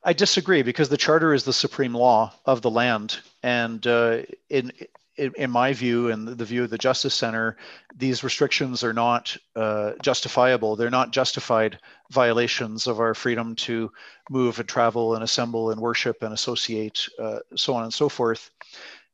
I 0.04 0.14
disagree 0.14 0.64
because 0.64 0.90
the 0.90 0.98
charter 0.98 1.34
is 1.34 1.44
the 1.44 1.54
supreme 1.54 1.94
law 1.94 2.34
of 2.46 2.62
the 2.62 2.72
land, 2.72 3.20
and 3.44 3.86
uh, 3.86 4.20
in 4.50 4.72
in, 5.18 5.34
in, 5.36 5.52
my 5.52 5.74
view 5.74 6.10
and 6.10 6.28
the 6.28 6.46
view 6.46 6.64
of 6.64 6.70
the 6.70 6.78
Justice 6.78 7.14
Center, 7.14 7.58
these 7.96 8.24
restrictions 8.24 8.84
are 8.84 8.94
not 8.94 9.36
uh, 9.56 9.92
justifiable. 10.02 10.76
They're 10.76 10.90
not 10.90 11.12
justified 11.12 11.78
violations 12.10 12.88
of 12.88 13.00
our 13.00 13.14
freedom 13.14 13.56
to 13.58 13.92
move 14.30 14.58
and 14.60 14.68
travel 14.68 15.14
and 15.14 15.24
assemble 15.24 15.70
and 15.70 15.82
worship 15.82 16.24
and 16.24 16.34
associate, 16.34 17.08
uh, 17.20 17.40
so 17.56 17.76
on 17.76 17.84
and 17.84 17.94
so 17.94 18.10
forth. 18.10 18.50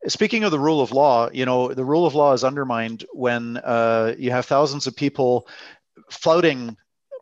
Speaking 0.07 0.43
of 0.43 0.51
the 0.51 0.59
rule 0.59 0.81
of 0.81 0.91
law, 0.91 1.29
you 1.33 1.45
know, 1.45 1.73
the 1.73 1.83
rule 1.83 2.05
of 2.05 2.15
law 2.15 2.31
is 2.31 2.43
undermined 2.43 3.03
when 3.11 3.57
uh, 3.57 4.13
you 4.17 4.31
have 4.31 4.45
thousands 4.45 4.85
of 4.87 4.95
people 4.95 5.47
flouting 6.09 6.77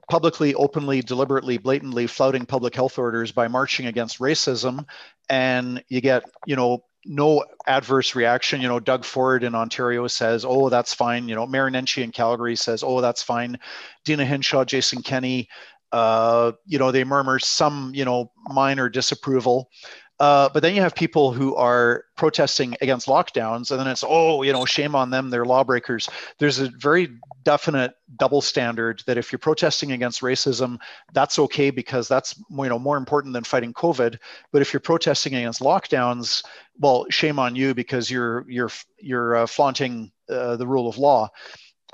publicly, 0.09 0.53
openly, 0.55 1.01
deliberately, 1.01 1.57
blatantly 1.57 2.07
flouting 2.07 2.45
public 2.45 2.75
health 2.75 2.97
orders 2.97 3.31
by 3.31 3.47
marching 3.47 3.87
against 3.87 4.19
racism, 4.19 4.85
and 5.29 5.83
you 5.89 6.01
get, 6.01 6.23
you 6.45 6.55
know, 6.55 6.83
no 7.05 7.43
adverse 7.67 8.15
reaction. 8.15 8.61
You 8.61 8.67
know, 8.67 8.79
Doug 8.79 9.05
Ford 9.05 9.43
in 9.43 9.55
Ontario 9.55 10.07
says, 10.07 10.43
"Oh, 10.43 10.69
that's 10.69 10.93
fine." 10.93 11.27
You 11.29 11.35
know, 11.35 11.45
Mayor 11.45 11.69
Nenshi 11.69 12.03
in 12.03 12.11
Calgary 12.11 12.55
says, 12.55 12.83
"Oh, 12.83 13.01
that's 13.01 13.21
fine." 13.21 13.59
Deena 14.05 14.25
Hinshaw, 14.25 14.65
Jason 14.65 15.03
Kenney, 15.03 15.47
uh, 15.91 16.51
you 16.65 16.79
know, 16.79 16.91
they 16.91 17.03
murmur 17.03 17.39
some, 17.39 17.91
you 17.93 18.05
know, 18.05 18.31
minor 18.49 18.89
disapproval. 18.89 19.69
Uh, 20.17 20.47
but 20.53 20.63
then 20.63 20.73
you 20.73 20.81
have 20.81 20.95
people 20.95 21.33
who 21.33 21.55
are 21.55 22.05
protesting 22.15 22.75
against 22.79 23.07
lockdowns, 23.07 23.69
and 23.69 23.79
then 23.79 23.87
it's 23.87 24.03
oh, 24.07 24.43
you 24.43 24.53
know, 24.53 24.63
shame 24.63 24.95
on 24.95 25.09
them, 25.09 25.29
they're 25.29 25.43
lawbreakers. 25.43 26.07
There's 26.39 26.59
a 26.59 26.69
very 26.69 27.09
definite 27.43 27.95
double 28.15 28.41
standard 28.41 29.03
that 29.07 29.17
if 29.17 29.31
you're 29.31 29.39
protesting 29.39 29.91
against 29.91 30.21
racism, 30.21 30.77
that's 31.13 31.37
okay 31.37 31.69
because 31.69 32.07
that's 32.07 32.41
you 32.49 32.69
know 32.69 32.79
more 32.79 32.95
important 32.95 33.33
than 33.33 33.43
fighting 33.43 33.73
COVID. 33.73 34.17
But 34.53 34.61
if 34.61 34.71
you're 34.71 34.79
protesting 34.79 35.35
against 35.35 35.61
lockdowns, 35.61 36.45
well, 36.79 37.05
shame 37.09 37.37
on 37.37 37.55
you 37.57 37.73
because 37.73 38.09
you're 38.09 38.45
you're 38.47 38.71
you're 38.97 39.35
uh, 39.35 39.47
flaunting 39.47 40.13
uh, 40.29 40.55
the 40.55 40.67
rule 40.67 40.87
of 40.87 40.97
law. 40.97 41.29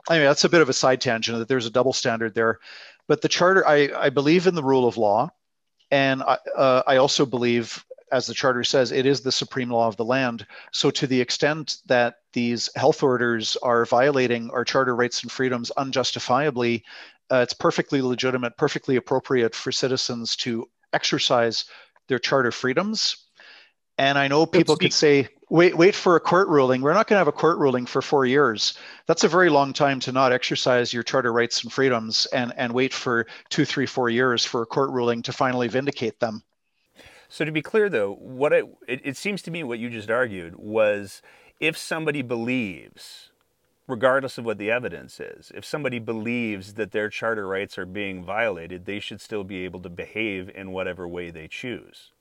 I 0.10 0.18
mean, 0.18 0.28
that's 0.28 0.44
a 0.44 0.50
bit 0.50 0.62
of 0.62 0.70
a 0.70 0.74
side 0.74 1.02
tangent 1.02 1.40
that 1.40 1.48
there's 1.48 1.66
a 1.66 1.72
double 1.72 1.94
standard 1.94 2.36
there. 2.36 2.60
But 3.08 3.22
the 3.22 3.30
charter, 3.30 3.68
I, 3.68 3.90
I 3.96 4.10
believe 4.10 4.48
in 4.48 4.56
the 4.56 4.64
rule 4.64 4.88
of 4.88 4.98
law. 4.98 5.32
And 5.90 6.24
I, 6.24 6.38
uh, 6.56 6.84
I 6.88 6.98
also 6.98 7.26
believe 7.26 7.84
as 8.12 8.28
the 8.28 8.34
charter 8.34 8.64
says, 8.64 8.92
it 8.92 9.06
is 9.06 9.22
the 9.22 9.32
supreme 9.32 9.70
law 9.70 9.88
of 9.88 9.98
the 9.98 10.06
land. 10.06 10.46
So, 10.72 10.92
to 10.92 11.08
the 11.08 11.22
extent 11.22 11.78
that 11.86 12.16
these 12.34 12.70
health 12.76 13.04
orders 13.04 13.58
are 13.64 13.86
violating 13.86 14.50
our 14.52 14.66
charter 14.66 14.96
rights 14.96 15.24
and 15.24 15.32
freedoms 15.32 15.72
unjustifiably, 15.72 16.84
uh, 17.32 17.38
it's 17.38 17.54
perfectly 17.54 18.02
legitimate, 18.02 18.58
perfectly 18.58 18.98
appropriate 18.98 19.56
for 19.56 19.72
citizens 19.72 20.36
to 20.38 20.70
exercise 20.94 21.66
their 22.08 22.20
charter 22.20 22.52
freedoms. 22.52 23.18
And 23.98 24.18
I 24.18 24.28
know 24.28 24.46
people 24.46 24.76
could 24.76 24.94
say, 24.94 25.30
wait 25.50 25.78
wait 25.78 25.96
for 25.96 26.16
a 26.16 26.20
court 26.20 26.48
ruling. 26.48 26.82
We're 26.82 26.94
not 26.94 27.08
going 27.08 27.16
to 27.16 27.20
have 27.20 27.28
a 27.28 27.32
court 27.32 27.60
ruling 27.60 27.86
for 27.86 28.02
four 28.02 28.26
years. 28.26 28.74
That's 29.06 29.24
a 29.24 29.30
very 29.30 29.50
long 29.50 29.74
time 29.74 30.00
to 30.02 30.12
not 30.12 30.34
exercise 30.34 30.94
your 30.94 31.04
charter 31.04 31.32
rights 31.32 31.64
and 31.64 31.72
freedoms 31.72 32.26
and 32.28 32.54
and 32.58 32.74
wait 32.74 32.94
for 32.94 33.28
two, 33.50 33.66
three, 33.66 33.86
four 33.86 34.10
years 34.10 34.44
for 34.44 34.62
a 34.62 34.66
court 34.66 34.90
ruling 34.92 35.22
to 35.24 35.34
finally 35.34 35.68
vindicate 35.68 36.20
them. 36.20 36.44
So 37.32 37.46
to 37.46 37.52
be 37.52 37.62
clear, 37.62 37.88
though, 37.88 38.14
what 38.14 38.52
it, 38.52 38.66
it, 38.88 39.16
seems 39.16 39.42
to 39.44 39.52
me 39.52 39.64
what 39.64 39.80
you 39.80 39.90
just 39.90 40.12
argued 40.12 40.58
was 40.58 41.22
if 41.62 41.78
somebody 41.78 42.22
believes 42.22 43.32
regardless 43.88 44.38
of 44.38 44.46
what 44.46 44.58
the 44.58 44.70
evidence 44.70 45.20
is. 45.20 45.52
If 45.56 45.66
somebody 45.66 46.00
believes 46.00 46.74
that 46.74 46.92
their 46.92 47.10
charter 47.10 47.48
rights 47.48 47.78
are 47.78 47.86
being 47.86 48.24
violated, 48.24 48.86
they 48.86 49.00
should 49.00 49.22
still 49.22 49.44
be 49.44 49.66
able 49.66 49.82
to 49.82 49.90
behave 49.90 50.50
in 50.54 50.72
whatever 50.72 51.08
way 51.08 51.30
they 51.30 51.48
choose. 51.48 52.12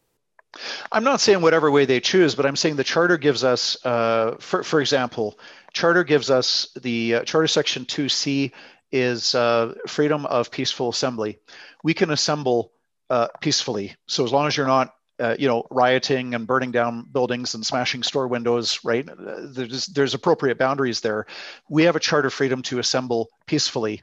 I'm 0.90 1.04
not 1.04 1.20
saying 1.20 1.42
whatever 1.42 1.70
way 1.70 1.86
they 1.86 2.00
choose, 2.00 2.34
but 2.34 2.46
I'm 2.46 2.56
saying 2.56 2.76
the 2.76 2.84
charter 2.84 3.18
gives 3.18 3.44
us, 3.44 3.84
uh, 3.84 4.36
for, 4.40 4.62
for 4.62 4.80
example, 4.80 5.38
charter 5.72 6.02
gives 6.02 6.30
us 6.30 6.68
the 6.80 7.16
uh, 7.16 7.24
charter 7.24 7.48
section 7.48 7.84
2C 7.84 8.52
is 8.90 9.34
uh, 9.34 9.74
freedom 9.86 10.26
of 10.26 10.50
peaceful 10.50 10.88
assembly. 10.88 11.38
We 11.84 11.94
can 11.94 12.10
assemble 12.10 12.72
uh, 13.08 13.28
peacefully. 13.40 13.94
So 14.06 14.24
as 14.24 14.32
long 14.32 14.48
as 14.48 14.56
you're 14.56 14.66
not 14.66 14.94
uh, 15.20 15.36
you 15.38 15.46
know, 15.46 15.66
rioting 15.70 16.34
and 16.34 16.46
burning 16.46 16.70
down 16.70 17.06
buildings 17.12 17.54
and 17.54 17.64
smashing 17.64 18.02
store 18.02 18.26
windows, 18.26 18.80
right? 18.84 19.08
There's, 19.18 19.86
there's 19.86 20.14
appropriate 20.14 20.58
boundaries 20.58 21.00
there. 21.00 21.26
We 21.68 21.84
have 21.84 21.96
a 21.96 22.00
charter 22.00 22.30
freedom 22.30 22.62
to 22.62 22.78
assemble 22.78 23.28
peacefully. 23.46 24.02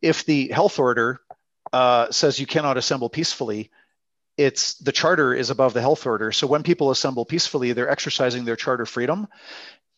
If 0.00 0.24
the 0.24 0.48
health 0.48 0.78
order 0.78 1.20
uh, 1.72 2.10
says 2.10 2.38
you 2.38 2.46
cannot 2.46 2.76
assemble 2.76 3.08
peacefully, 3.08 3.70
it's 4.36 4.74
the 4.74 4.92
charter 4.92 5.34
is 5.34 5.50
above 5.50 5.74
the 5.74 5.80
health 5.80 6.06
order. 6.06 6.32
So 6.32 6.46
when 6.46 6.62
people 6.62 6.90
assemble 6.90 7.24
peacefully, 7.24 7.72
they're 7.72 7.90
exercising 7.90 8.44
their 8.44 8.56
charter 8.56 8.86
freedom. 8.86 9.28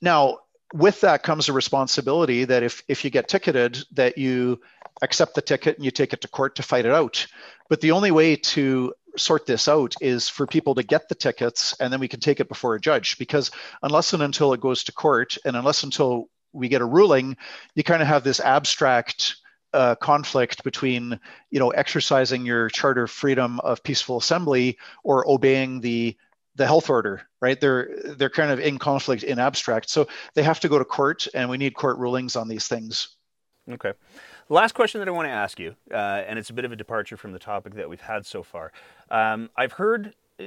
Now, 0.01 0.39
with 0.75 1.01
that 1.03 1.23
comes 1.23 1.49
a 1.49 1.53
responsibility 1.53 2.45
that 2.45 2.63
if 2.63 2.83
if 2.89 3.05
you 3.05 3.11
get 3.11 3.29
ticketed, 3.29 3.79
that 3.93 4.19
you 4.19 4.61
accept 5.03 5.35
the 5.35 5.43
ticket 5.43 5.77
and 5.77 5.85
you 5.85 5.91
take 5.91 6.13
it 6.13 6.23
to 6.23 6.29
court 6.29 6.57
to 6.57 6.63
fight 6.63 6.87
it 6.87 6.93
out. 6.93 7.27
But 7.69 7.81
the 7.81 7.93
only 7.93 8.11
way 8.11 8.37
to 8.37 8.95
sort 9.19 9.47
this 9.47 9.69
out 9.69 9.95
is 10.01 10.29
for 10.29 10.47
people 10.47 10.75
to 10.75 10.83
get 10.83 11.09
the 11.09 11.14
tickets 11.14 11.75
and 11.81 11.93
then 11.93 12.01
we 12.01 12.09
can 12.09 12.21
take 12.21 12.41
it 12.41 12.49
before 12.49 12.75
a 12.75 12.81
judge. 12.81 13.19
Because 13.19 13.51
unless 13.83 14.12
and 14.12 14.23
until 14.23 14.53
it 14.53 14.61
goes 14.61 14.85
to 14.85 14.93
court 14.93 15.37
and 15.45 15.57
unless 15.57 15.83
until 15.83 16.29
we 16.53 16.69
get 16.69 16.81
a 16.81 16.87
ruling 16.87 17.37
you 17.75 17.85
kind 17.85 18.03
of 18.03 18.09
have 18.09 18.25
this 18.25 18.41
abstract 18.41 19.37
uh, 19.75 19.95
conflict 19.97 20.64
between 20.64 21.21
you 21.51 21.59
know 21.59 21.71
exercising 21.71 22.47
your 22.47 22.71
charter 22.71 23.07
freedom 23.07 23.61
of 23.61 23.83
peaceful 23.83 24.17
assembly 24.17 24.79
or 25.05 25.29
obeying 25.29 25.81
the 25.81 26.17
the 26.55 26.64
health 26.67 26.89
order 26.89 27.23
right? 27.43 27.61
They're 27.61 27.91
they're 28.17 28.31
kind 28.31 28.51
of 28.51 28.59
in 28.59 28.79
conflict 28.79 29.23
in 29.23 29.39
abstract. 29.39 29.91
So 29.91 30.09
they 30.35 30.43
have 30.43 30.61
to 30.61 30.69
go 30.69 30.79
to 30.79 30.85
court 30.85 31.29
and 31.35 31.51
we 31.51 31.59
need 31.59 31.75
court 31.75 31.99
rulings 31.99 32.35
on 32.35 32.49
these 32.49 32.67
things. 32.67 33.17
Okay 33.71 33.93
last 34.49 34.73
question 34.73 35.01
that 35.01 35.09
I 35.09 35.11
want 35.13 35.27
to 35.27 35.33
ask 35.33 35.59
you, 35.59 35.77
uh, 35.91 35.95
and 36.27 36.39
it's 36.39 36.51
a 36.51 36.53
bit 36.53 36.65
of 36.65 36.73
a 36.73 36.77
departure 36.77 37.17
from 37.17 37.33
the 37.33 37.39
topic 37.39 37.75
that 37.75 37.89
we've 37.89 38.01
had 38.01 38.27
so 38.27 38.43
far. 38.43 38.73
Um, 39.11 39.51
I've 39.57 39.73
heard 39.73 40.15
uh, 40.39 40.45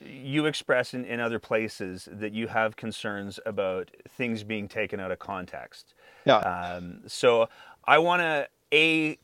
you 0.00 0.46
express 0.46 0.94
in, 0.94 1.04
in 1.04 1.20
other 1.20 1.38
places 1.38 2.08
that 2.10 2.32
you 2.32 2.46
have 2.48 2.76
concerns 2.76 3.40
about 3.44 3.90
things 4.08 4.44
being 4.44 4.68
taken 4.68 5.00
out 5.00 5.10
of 5.10 5.18
context. 5.18 5.94
Yeah. 6.24 6.36
Um, 6.36 7.00
so 7.06 7.48
I 7.84 7.98
want 7.98 8.22
to 8.22 8.48
a 8.72 9.18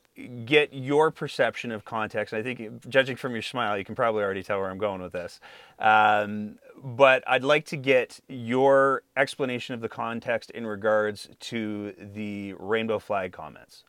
get 0.45 0.73
your 0.73 1.11
perception 1.11 1.73
of 1.73 1.85
context. 1.85 2.35
I 2.35 2.43
think, 2.43 2.89
judging 2.89 3.17
from 3.17 3.33
your 3.33 3.43
smile, 3.43 3.79
you 3.79 3.85
can 3.85 3.95
probably 3.95 4.23
already 4.23 4.43
tell 4.43 4.59
where 4.59 4.71
I'm 4.71 4.79
going 4.79 5.01
with 5.01 5.13
this. 5.13 5.41
Um, 5.79 6.59
but 6.83 7.23
I'd 7.27 7.45
like 7.45 7.67
to 7.67 7.77
get 7.77 8.21
your 8.29 9.03
explanation 9.17 9.75
of 9.75 9.81
the 9.81 9.89
context 9.89 10.51
in 10.51 10.67
regards 10.67 11.29
to 11.41 11.95
the 11.99 12.55
rainbow 12.59 12.99
flag 12.99 13.33
comments. 13.33 13.85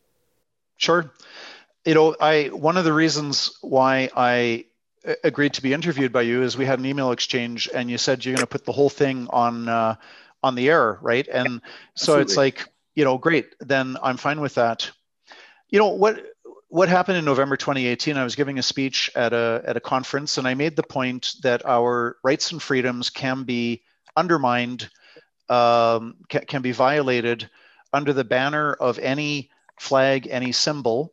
Sure. 0.82 1.12
You 1.84 1.94
know, 1.94 2.16
I 2.20 2.48
one 2.48 2.76
of 2.76 2.84
the 2.84 2.92
reasons 2.92 3.56
why 3.60 4.10
I 4.16 4.64
agreed 5.22 5.54
to 5.54 5.62
be 5.62 5.72
interviewed 5.72 6.12
by 6.12 6.22
you 6.22 6.42
is 6.42 6.56
we 6.56 6.64
had 6.64 6.80
an 6.80 6.86
email 6.86 7.12
exchange, 7.12 7.68
and 7.72 7.88
you 7.88 7.98
said 7.98 8.24
you're 8.24 8.34
going 8.34 8.42
to 8.42 8.50
put 8.50 8.64
the 8.64 8.72
whole 8.72 8.90
thing 8.90 9.28
on 9.30 9.68
uh, 9.68 9.94
on 10.42 10.56
the 10.56 10.68
air, 10.70 10.98
right? 11.00 11.26
And 11.28 11.60
so 11.94 12.14
Absolutely. 12.14 12.22
it's 12.22 12.36
like, 12.36 12.68
you 12.96 13.04
know, 13.04 13.16
great. 13.16 13.54
Then 13.60 13.96
I'm 14.02 14.16
fine 14.16 14.40
with 14.40 14.56
that. 14.56 14.90
You 15.70 15.78
know 15.78 15.90
what? 15.90 16.20
What 16.68 16.88
happened 16.88 17.18
in 17.18 17.24
November 17.24 17.56
2018? 17.56 18.16
I 18.16 18.24
was 18.24 18.34
giving 18.34 18.58
a 18.58 18.62
speech 18.62 19.08
at 19.14 19.32
a 19.32 19.62
at 19.64 19.76
a 19.76 19.80
conference, 19.80 20.36
and 20.36 20.48
I 20.48 20.54
made 20.54 20.74
the 20.74 20.82
point 20.82 21.34
that 21.44 21.64
our 21.64 22.16
rights 22.24 22.50
and 22.50 22.60
freedoms 22.60 23.08
can 23.08 23.44
be 23.44 23.82
undermined, 24.16 24.90
um, 25.48 26.16
can, 26.28 26.44
can 26.44 26.62
be 26.62 26.72
violated 26.72 27.48
under 27.92 28.12
the 28.12 28.24
banner 28.24 28.72
of 28.72 28.98
any 28.98 29.50
flag, 29.78 30.28
any 30.30 30.52
symbol. 30.52 31.12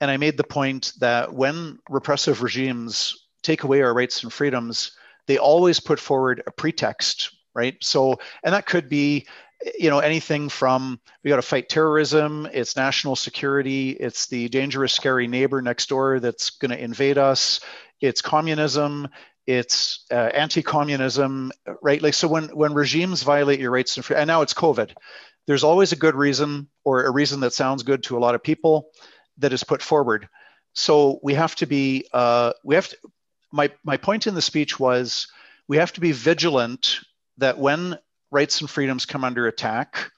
And 0.00 0.10
I 0.10 0.16
made 0.16 0.36
the 0.36 0.44
point 0.44 0.92
that 1.00 1.32
when 1.32 1.78
repressive 1.88 2.42
regimes 2.42 3.26
take 3.42 3.62
away 3.62 3.82
our 3.82 3.94
rights 3.94 4.22
and 4.22 4.32
freedoms, 4.32 4.92
they 5.26 5.38
always 5.38 5.80
put 5.80 6.00
forward 6.00 6.42
a 6.46 6.50
pretext, 6.50 7.30
right? 7.54 7.76
So, 7.80 8.18
and 8.42 8.54
that 8.54 8.66
could 8.66 8.88
be, 8.88 9.26
you 9.78 9.88
know, 9.88 10.00
anything 10.00 10.48
from 10.48 11.00
we 11.22 11.30
got 11.30 11.36
to 11.36 11.42
fight 11.42 11.68
terrorism, 11.68 12.46
it's 12.52 12.76
national 12.76 13.16
security, 13.16 13.90
it's 13.90 14.26
the 14.26 14.48
dangerous, 14.48 14.92
scary 14.92 15.26
neighbor 15.26 15.62
next 15.62 15.88
door 15.88 16.20
that's 16.20 16.50
going 16.50 16.70
to 16.70 16.82
invade 16.82 17.16
us, 17.16 17.60
it's 18.00 18.20
communism, 18.20 19.08
it's 19.46 20.04
uh, 20.10 20.14
anti-communism, 20.14 21.52
right? 21.82 22.02
Like 22.02 22.14
so, 22.14 22.28
when 22.28 22.44
when 22.48 22.74
regimes 22.74 23.22
violate 23.22 23.60
your 23.60 23.70
rights 23.70 23.96
and 23.96 24.04
freedoms, 24.04 24.22
and 24.22 24.28
now 24.28 24.42
it's 24.42 24.54
COVID, 24.54 24.92
there's 25.46 25.64
always 25.64 25.92
a 25.92 25.96
good 25.96 26.14
reason 26.14 26.68
or 26.84 27.04
a 27.04 27.10
reason 27.10 27.40
that 27.40 27.52
sounds 27.52 27.82
good 27.82 28.02
to 28.04 28.16
a 28.16 28.20
lot 28.20 28.34
of 28.34 28.42
people 28.42 28.90
that 29.38 29.52
is 29.52 29.64
put 29.64 29.82
forward. 29.82 30.28
So 30.74 31.20
we 31.22 31.34
have 31.34 31.54
to 31.56 31.66
be, 31.66 32.06
uh, 32.12 32.52
we 32.64 32.74
have 32.74 32.88
to, 32.88 32.96
my, 33.52 33.70
my 33.84 33.96
point 33.96 34.26
in 34.26 34.34
the 34.34 34.42
speech 34.42 34.80
was 34.80 35.28
we 35.68 35.76
have 35.76 35.92
to 35.92 36.00
be 36.00 36.12
vigilant 36.12 37.00
that 37.38 37.58
when 37.58 37.98
rights 38.30 38.60
and 38.60 38.70
freedoms 38.70 39.06
come 39.06 39.24
under 39.24 39.46
attack, 39.46 40.10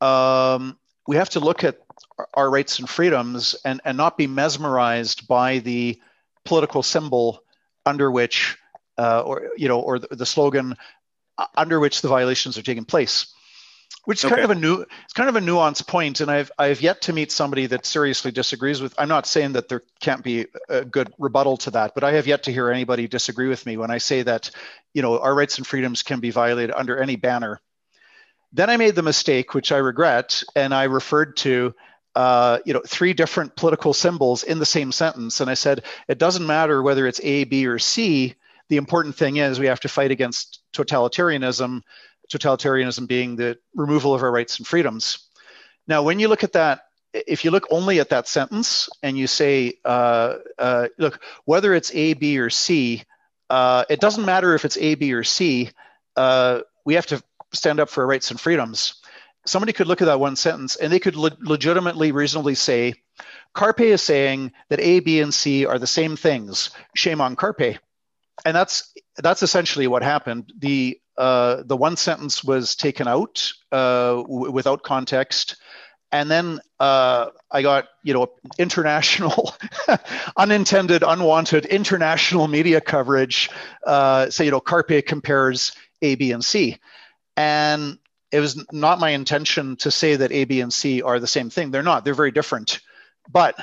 um, 0.00 0.78
we 1.06 1.16
have 1.16 1.30
to 1.30 1.40
look 1.40 1.64
at 1.64 1.78
our 2.34 2.48
rights 2.48 2.78
and 2.78 2.88
freedoms 2.88 3.56
and, 3.64 3.80
and 3.84 3.96
not 3.96 4.16
be 4.16 4.26
mesmerized 4.26 5.26
by 5.26 5.58
the 5.58 6.00
political 6.44 6.82
symbol 6.82 7.42
under 7.84 8.10
which, 8.10 8.56
uh, 8.98 9.20
or 9.20 9.50
you 9.56 9.68
know, 9.68 9.80
or 9.80 9.98
the, 9.98 10.26
slogan 10.26 10.76
uh, 11.36 11.46
under 11.56 11.80
which 11.80 12.00
the 12.00 12.08
violations 12.08 12.56
are 12.56 12.62
taking 12.62 12.84
place 12.84 13.31
which 14.04 14.18
is 14.18 14.24
okay. 14.24 14.34
kind 14.34 14.44
of 14.44 14.50
a 14.50 14.60
new 14.60 14.84
it's 15.04 15.12
kind 15.12 15.28
of 15.28 15.36
a 15.36 15.40
nuanced 15.40 15.86
point 15.86 16.20
and 16.20 16.30
i've 16.30 16.50
i've 16.58 16.80
yet 16.80 17.02
to 17.02 17.12
meet 17.12 17.30
somebody 17.30 17.66
that 17.66 17.86
seriously 17.86 18.30
disagrees 18.30 18.80
with 18.80 18.94
i'm 18.98 19.08
not 19.08 19.26
saying 19.26 19.52
that 19.52 19.68
there 19.68 19.82
can't 20.00 20.24
be 20.24 20.46
a 20.68 20.84
good 20.84 21.12
rebuttal 21.18 21.56
to 21.56 21.70
that 21.70 21.94
but 21.94 22.04
i 22.04 22.12
have 22.12 22.26
yet 22.26 22.44
to 22.44 22.52
hear 22.52 22.70
anybody 22.70 23.06
disagree 23.06 23.48
with 23.48 23.64
me 23.66 23.76
when 23.76 23.90
i 23.90 23.98
say 23.98 24.22
that 24.22 24.50
you 24.92 25.02
know 25.02 25.18
our 25.18 25.34
rights 25.34 25.58
and 25.58 25.66
freedoms 25.66 26.02
can 26.02 26.20
be 26.20 26.30
violated 26.30 26.74
under 26.74 27.00
any 27.00 27.16
banner 27.16 27.60
then 28.52 28.70
i 28.70 28.76
made 28.76 28.94
the 28.94 29.02
mistake 29.02 29.54
which 29.54 29.72
i 29.72 29.76
regret 29.76 30.42
and 30.56 30.74
i 30.74 30.84
referred 30.84 31.36
to 31.36 31.74
uh, 32.14 32.58
you 32.66 32.74
know 32.74 32.82
three 32.86 33.14
different 33.14 33.56
political 33.56 33.94
symbols 33.94 34.42
in 34.42 34.58
the 34.58 34.66
same 34.66 34.92
sentence 34.92 35.40
and 35.40 35.48
i 35.48 35.54
said 35.54 35.82
it 36.08 36.18
doesn't 36.18 36.46
matter 36.46 36.82
whether 36.82 37.06
it's 37.06 37.20
a 37.22 37.44
b 37.44 37.66
or 37.66 37.78
c 37.78 38.34
the 38.68 38.76
important 38.76 39.16
thing 39.16 39.36
is 39.36 39.58
we 39.58 39.66
have 39.66 39.80
to 39.80 39.88
fight 39.88 40.10
against 40.10 40.60
totalitarianism 40.74 41.80
totalitarianism 42.30 43.06
being 43.06 43.36
the 43.36 43.58
removal 43.74 44.14
of 44.14 44.22
our 44.22 44.30
rights 44.30 44.58
and 44.58 44.66
freedoms. 44.66 45.28
Now, 45.86 46.02
when 46.02 46.18
you 46.18 46.28
look 46.28 46.44
at 46.44 46.52
that, 46.52 46.86
if 47.12 47.44
you 47.44 47.50
look 47.50 47.66
only 47.70 48.00
at 48.00 48.08
that 48.10 48.28
sentence 48.28 48.88
and 49.02 49.18
you 49.18 49.26
say, 49.26 49.74
uh, 49.84 50.36
uh, 50.58 50.88
look, 50.98 51.22
whether 51.44 51.74
it's 51.74 51.92
A, 51.94 52.14
B, 52.14 52.38
or 52.38 52.50
C, 52.50 53.04
uh, 53.50 53.84
it 53.90 54.00
doesn't 54.00 54.24
matter 54.24 54.54
if 54.54 54.64
it's 54.64 54.78
A, 54.78 54.94
B, 54.94 55.12
or 55.12 55.24
C. 55.24 55.70
Uh, 56.16 56.60
we 56.86 56.94
have 56.94 57.06
to 57.06 57.22
stand 57.52 57.80
up 57.80 57.90
for 57.90 58.02
our 58.02 58.06
rights 58.06 58.30
and 58.30 58.40
freedoms. 58.40 58.94
Somebody 59.44 59.72
could 59.72 59.88
look 59.88 60.00
at 60.00 60.06
that 60.06 60.20
one 60.20 60.36
sentence 60.36 60.76
and 60.76 60.92
they 60.92 61.00
could 61.00 61.16
le- 61.16 61.36
legitimately, 61.40 62.12
reasonably 62.12 62.54
say, 62.54 62.94
Carpay 63.54 63.92
is 63.92 64.02
saying 64.02 64.52
that 64.70 64.80
A, 64.80 65.00
B, 65.00 65.20
and 65.20 65.34
C 65.34 65.66
are 65.66 65.78
the 65.78 65.86
same 65.86 66.16
things. 66.16 66.70
Shame 66.94 67.20
on 67.20 67.36
Carpay. 67.36 67.78
And 68.44 68.56
that's 68.56 68.94
that's 69.18 69.42
essentially 69.42 69.86
what 69.86 70.02
happened. 70.02 70.52
The 70.58 70.98
uh, 71.18 71.62
the 71.64 71.76
one 71.76 71.96
sentence 71.96 72.42
was 72.42 72.76
taken 72.76 73.08
out 73.08 73.52
uh, 73.70 74.16
w- 74.22 74.50
without 74.50 74.82
context. 74.82 75.56
And 76.10 76.30
then 76.30 76.60
uh, 76.78 77.28
I 77.50 77.62
got, 77.62 77.86
you 78.02 78.12
know, 78.12 78.32
international, 78.58 79.54
unintended, 80.36 81.02
unwanted 81.02 81.64
international 81.64 82.48
media 82.48 82.80
coverage. 82.82 83.48
Uh, 83.86 84.28
say, 84.28 84.44
you 84.44 84.50
know, 84.50 84.60
Carpay 84.60 85.06
compares 85.06 85.72
A, 86.02 86.14
B, 86.16 86.32
and 86.32 86.44
C. 86.44 86.78
And 87.36 87.98
it 88.30 88.40
was 88.40 88.62
not 88.72 89.00
my 89.00 89.10
intention 89.10 89.76
to 89.76 89.90
say 89.90 90.16
that 90.16 90.32
A, 90.32 90.44
B, 90.44 90.60
and 90.60 90.72
C 90.72 91.02
are 91.02 91.18
the 91.18 91.26
same 91.26 91.50
thing. 91.50 91.70
They're 91.70 91.82
not. 91.82 92.04
They're 92.04 92.14
very 92.14 92.30
different. 92.32 92.80
But 93.30 93.56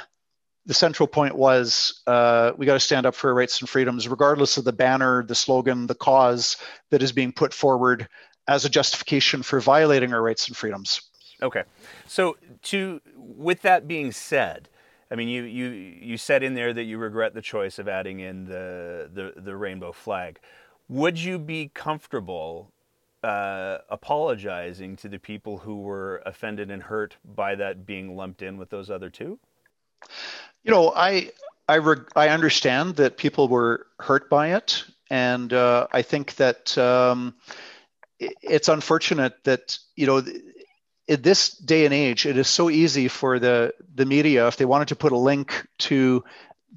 the 0.65 0.73
central 0.73 1.07
point 1.07 1.35
was 1.35 2.01
uh, 2.05 2.51
we 2.57 2.65
got 2.65 2.73
to 2.73 2.79
stand 2.79 3.05
up 3.05 3.15
for 3.15 3.29
our 3.29 3.33
rights 3.33 3.59
and 3.59 3.69
freedoms, 3.69 4.07
regardless 4.07 4.57
of 4.57 4.65
the 4.65 4.73
banner, 4.73 5.23
the 5.23 5.35
slogan, 5.35 5.87
the 5.87 5.95
cause 5.95 6.57
that 6.91 7.01
is 7.01 7.11
being 7.11 7.31
put 7.31 7.53
forward 7.53 8.07
as 8.47 8.65
a 8.65 8.69
justification 8.69 9.43
for 9.43 9.59
violating 9.59 10.13
our 10.13 10.21
rights 10.21 10.47
and 10.47 10.57
freedoms. 10.57 11.01
Okay. 11.41 11.63
So 12.07 12.37
to 12.63 12.99
with 13.15 13.61
that 13.61 13.87
being 13.87 14.11
said, 14.11 14.67
I 15.09 15.15
mean 15.15 15.29
you 15.29 15.43
you 15.43 15.69
you 15.69 16.17
said 16.17 16.43
in 16.43 16.55
there 16.55 16.73
that 16.73 16.83
you 16.83 16.97
regret 16.97 17.33
the 17.33 17.41
choice 17.41 17.79
of 17.79 17.87
adding 17.87 18.19
in 18.19 18.45
the 18.45 19.09
the, 19.13 19.41
the 19.41 19.55
rainbow 19.55 19.91
flag. 19.91 20.39
Would 20.89 21.19
you 21.19 21.37
be 21.39 21.69
comfortable 21.73 22.71
uh, 23.23 23.77
apologizing 23.89 24.95
to 24.97 25.07
the 25.07 25.19
people 25.19 25.59
who 25.59 25.81
were 25.81 26.21
offended 26.25 26.71
and 26.71 26.83
hurt 26.83 27.17
by 27.23 27.55
that 27.55 27.85
being 27.85 28.15
lumped 28.15 28.41
in 28.41 28.57
with 28.57 28.69
those 28.69 28.89
other 28.89 29.09
two? 29.09 29.39
You 30.63 30.71
know, 30.71 30.93
I 30.95 31.31
I 31.67 31.77
reg- 31.77 32.11
I 32.15 32.29
understand 32.29 32.97
that 32.97 33.17
people 33.17 33.47
were 33.47 33.87
hurt 33.99 34.29
by 34.29 34.55
it, 34.55 34.83
and 35.09 35.51
uh, 35.53 35.87
I 35.91 36.01
think 36.01 36.35
that 36.35 36.77
um, 36.77 37.35
it's 38.19 38.69
unfortunate 38.69 39.33
that 39.45 39.77
you 39.95 40.05
know 40.05 40.23
in 41.07 41.21
this 41.21 41.51
day 41.57 41.85
and 41.85 41.93
age, 41.93 42.25
it 42.25 42.37
is 42.37 42.47
so 42.47 42.69
easy 42.69 43.07
for 43.07 43.39
the 43.39 43.73
the 43.95 44.05
media 44.05 44.47
if 44.47 44.57
they 44.57 44.65
wanted 44.65 44.89
to 44.89 44.95
put 44.95 45.11
a 45.11 45.17
link 45.17 45.67
to 45.79 46.23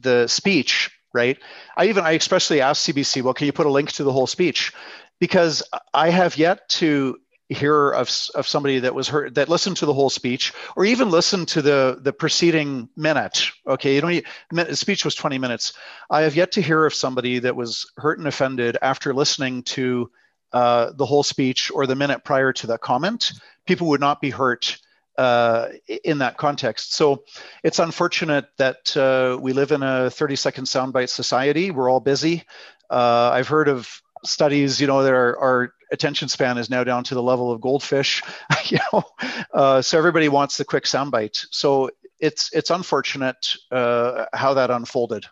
the 0.01 0.27
speech, 0.27 0.91
right? 1.13 1.39
I 1.77 1.87
even 1.87 2.05
I 2.05 2.15
expressly 2.15 2.61
asked 2.61 2.89
CBC, 2.89 3.23
well, 3.23 3.35
can 3.35 3.47
you 3.47 3.53
put 3.53 3.67
a 3.67 3.71
link 3.71 3.93
to 3.93 4.05
the 4.05 4.13
whole 4.13 4.27
speech? 4.27 4.73
Because 5.21 5.63
I 5.95 6.11
have 6.11 6.37
yet 6.37 6.69
to 6.81 7.19
hear 7.53 7.91
of, 7.91 8.09
of 8.35 8.47
somebody 8.47 8.79
that 8.81 8.95
was 8.95 9.09
hurt 9.09 9.35
that 9.35 9.49
listened 9.49 9.77
to 9.77 9.87
the 9.87 9.95
whole 9.95 10.11
speech 10.11 10.53
or 10.77 10.85
even 10.85 11.11
listened 11.11 11.49
to 11.49 11.63
the 11.63 11.99
the 12.01 12.13
preceding 12.13 12.89
minute 12.97 13.51
okay 13.67 13.97
you 13.97 14.23
the 14.51 14.77
speech 14.77 15.05
was 15.05 15.15
20 15.15 15.39
minutes 15.39 15.73
i 16.11 16.23
have 16.23 16.37
yet 16.37 16.53
to 16.53 16.63
hear 16.63 16.85
of 16.85 16.95
somebody 16.95 17.39
that 17.39 17.57
was 17.57 17.91
hurt 17.97 18.19
and 18.19 18.29
offended 18.29 18.77
after 18.83 19.15
listening 19.15 19.63
to 19.63 20.11
uh, 20.53 20.93
the 20.97 21.07
whole 21.07 21.23
speech 21.23 21.71
or 21.75 21.87
the 21.87 21.97
minute 21.97 22.25
prior 22.25 22.53
to 22.53 22.67
the 22.67 22.77
comment 22.77 23.33
people 23.67 23.89
would 23.89 24.01
not 24.01 24.21
be 24.21 24.31
hurt 24.31 24.79
uh, 25.19 25.69
in 26.05 26.19
that 26.19 26.37
context. 26.37 26.95
So 26.95 27.25
it's 27.63 27.79
unfortunate 27.79 28.47
that 28.59 28.97
uh, 28.97 29.39
we 29.41 29.53
live 29.53 29.73
in 29.73 29.83
a 29.83 30.11
30 30.11 30.37
second 30.37 30.65
soundbite 30.65 31.11
society. 31.11 31.71
We're 31.71 31.91
all 31.91 32.01
busy. 32.01 32.45
Uh, 32.91 33.31
I've 33.33 33.49
heard 33.49 33.69
of 33.69 34.03
studies, 34.25 34.81
you 34.81 34.87
know, 34.87 35.03
that 35.03 35.13
our, 35.13 35.39
our, 35.39 35.75
attention 35.93 36.27
span 36.27 36.57
is 36.57 36.71
now 36.71 36.83
down 36.83 37.05
to 37.05 37.15
the 37.15 37.23
level 37.23 37.53
of 37.53 37.61
goldfish. 37.61 38.23
you 38.67 38.79
know, 38.93 39.05
uh, 39.53 39.83
so 39.83 39.99
everybody 39.99 40.29
wants 40.29 40.57
the 40.57 40.65
quick 40.65 40.85
soundbite. 40.85 41.45
So 41.51 41.91
it's 42.19 42.51
it's 42.55 42.71
unfortunate 42.71 43.57
uh, 43.71 44.25
how 44.33 44.55
that 44.55 44.71
unfolded. 44.71 45.27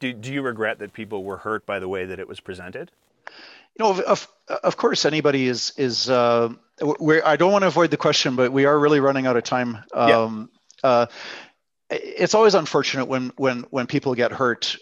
Do, 0.00 0.12
do 0.14 0.32
you 0.32 0.40
regret 0.40 0.78
that 0.78 0.94
people 0.94 1.22
were 1.22 1.36
hurt 1.36 1.66
by 1.66 1.78
the 1.78 1.88
way 1.88 2.06
that 2.06 2.18
it 2.18 2.26
was 2.26 2.40
presented? 2.40 2.90
You 3.78 3.84
know, 3.84 4.02
of, 4.02 4.28
of 4.48 4.76
course, 4.76 5.04
anybody 5.04 5.46
is 5.46 5.72
is. 5.76 6.08
Uh, 6.08 6.54
I 6.80 7.36
don't 7.36 7.52
want 7.52 7.62
to 7.62 7.68
avoid 7.68 7.90
the 7.90 7.98
question, 7.98 8.36
but 8.36 8.52
we 8.52 8.64
are 8.64 8.78
really 8.78 9.00
running 9.00 9.26
out 9.26 9.36
of 9.36 9.44
time. 9.44 9.78
Um, 9.92 10.50
yeah. 10.82 10.88
uh, 10.88 11.06
it's 11.90 12.34
always 12.34 12.54
unfortunate 12.54 13.06
when 13.06 13.32
when 13.36 13.60
when 13.70 13.86
people 13.86 14.14
get 14.14 14.32
hurt. 14.32 14.76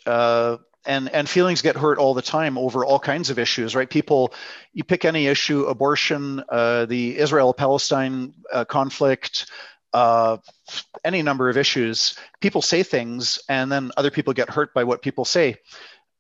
And 0.89 1.09
and 1.11 1.29
feelings 1.29 1.63
get 1.63 1.77
hurt 1.77 1.99
all 1.99 2.15
the 2.15 2.23
time 2.23 2.59
over 2.59 2.85
all 2.85 2.99
kinds 2.99 3.31
of 3.31 3.39
issues 3.39 3.77
right? 3.77 3.89
People 3.89 4.35
you 4.73 4.83
pick 4.83 5.05
any 5.05 5.27
issue 5.29 5.67
abortion 5.67 6.43
uh, 6.49 6.87
the 6.87 7.19
israel 7.19 7.53
palestine 7.55 8.33
uh, 8.53 8.65
conflict 8.65 9.51
uh, 9.93 10.37
any 11.05 11.23
number 11.23 11.49
of 11.49 11.57
issues 11.57 12.17
people 12.41 12.63
say 12.63 12.83
things 12.83 13.39
and 13.49 13.71
then 13.71 13.91
other 13.97 14.11
people 14.11 14.33
get 14.33 14.51
hurt 14.51 14.75
by 14.75 14.85
what 14.85 15.03
people 15.03 15.25
say. 15.25 15.57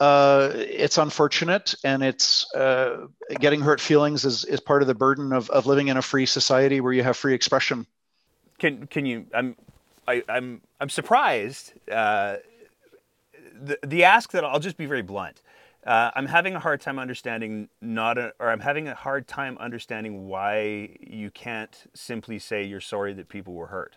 Uh, 0.00 0.52
it's 0.54 0.96
unfortunate 0.96 1.74
and 1.82 2.04
it's 2.04 2.52
uh, 2.54 3.08
getting 3.40 3.60
hurt 3.60 3.80
feelings 3.80 4.24
is, 4.24 4.44
is 4.44 4.60
part 4.60 4.80
of 4.80 4.86
the 4.86 4.94
burden 4.94 5.32
of, 5.32 5.50
of 5.50 5.66
living 5.66 5.88
in 5.88 5.96
a 5.96 6.02
free 6.02 6.24
society 6.24 6.80
where 6.80 6.92
you 6.92 7.02
have 7.02 7.16
free 7.16 7.34
expression. 7.34 7.86
Can 8.58 8.86
can 8.86 9.06
you 9.06 9.26
i'm 9.34 9.56
I, 10.06 10.14
am 10.14 10.22
I'm, 10.28 10.60
I'm 10.80 10.88
surprised 10.88 11.72
uh, 11.90 12.36
the 13.60 13.78
the 13.86 14.04
ask 14.04 14.30
that 14.32 14.44
I'll 14.44 14.60
just 14.60 14.76
be 14.76 14.86
very 14.86 15.02
blunt 15.02 15.42
uh, 15.86 16.10
I'm 16.14 16.26
having 16.26 16.54
a 16.54 16.60
hard 16.60 16.80
time 16.80 16.98
understanding 16.98 17.68
not 17.80 18.18
a, 18.18 18.34
or 18.38 18.50
I'm 18.50 18.60
having 18.60 18.88
a 18.88 18.94
hard 18.94 19.26
time 19.26 19.56
understanding 19.58 20.26
why 20.26 20.96
you 21.00 21.30
can't 21.30 21.86
simply 21.94 22.38
say 22.38 22.64
you're 22.64 22.80
sorry 22.80 23.12
that 23.14 23.28
people 23.28 23.54
were 23.54 23.68
hurt 23.68 23.96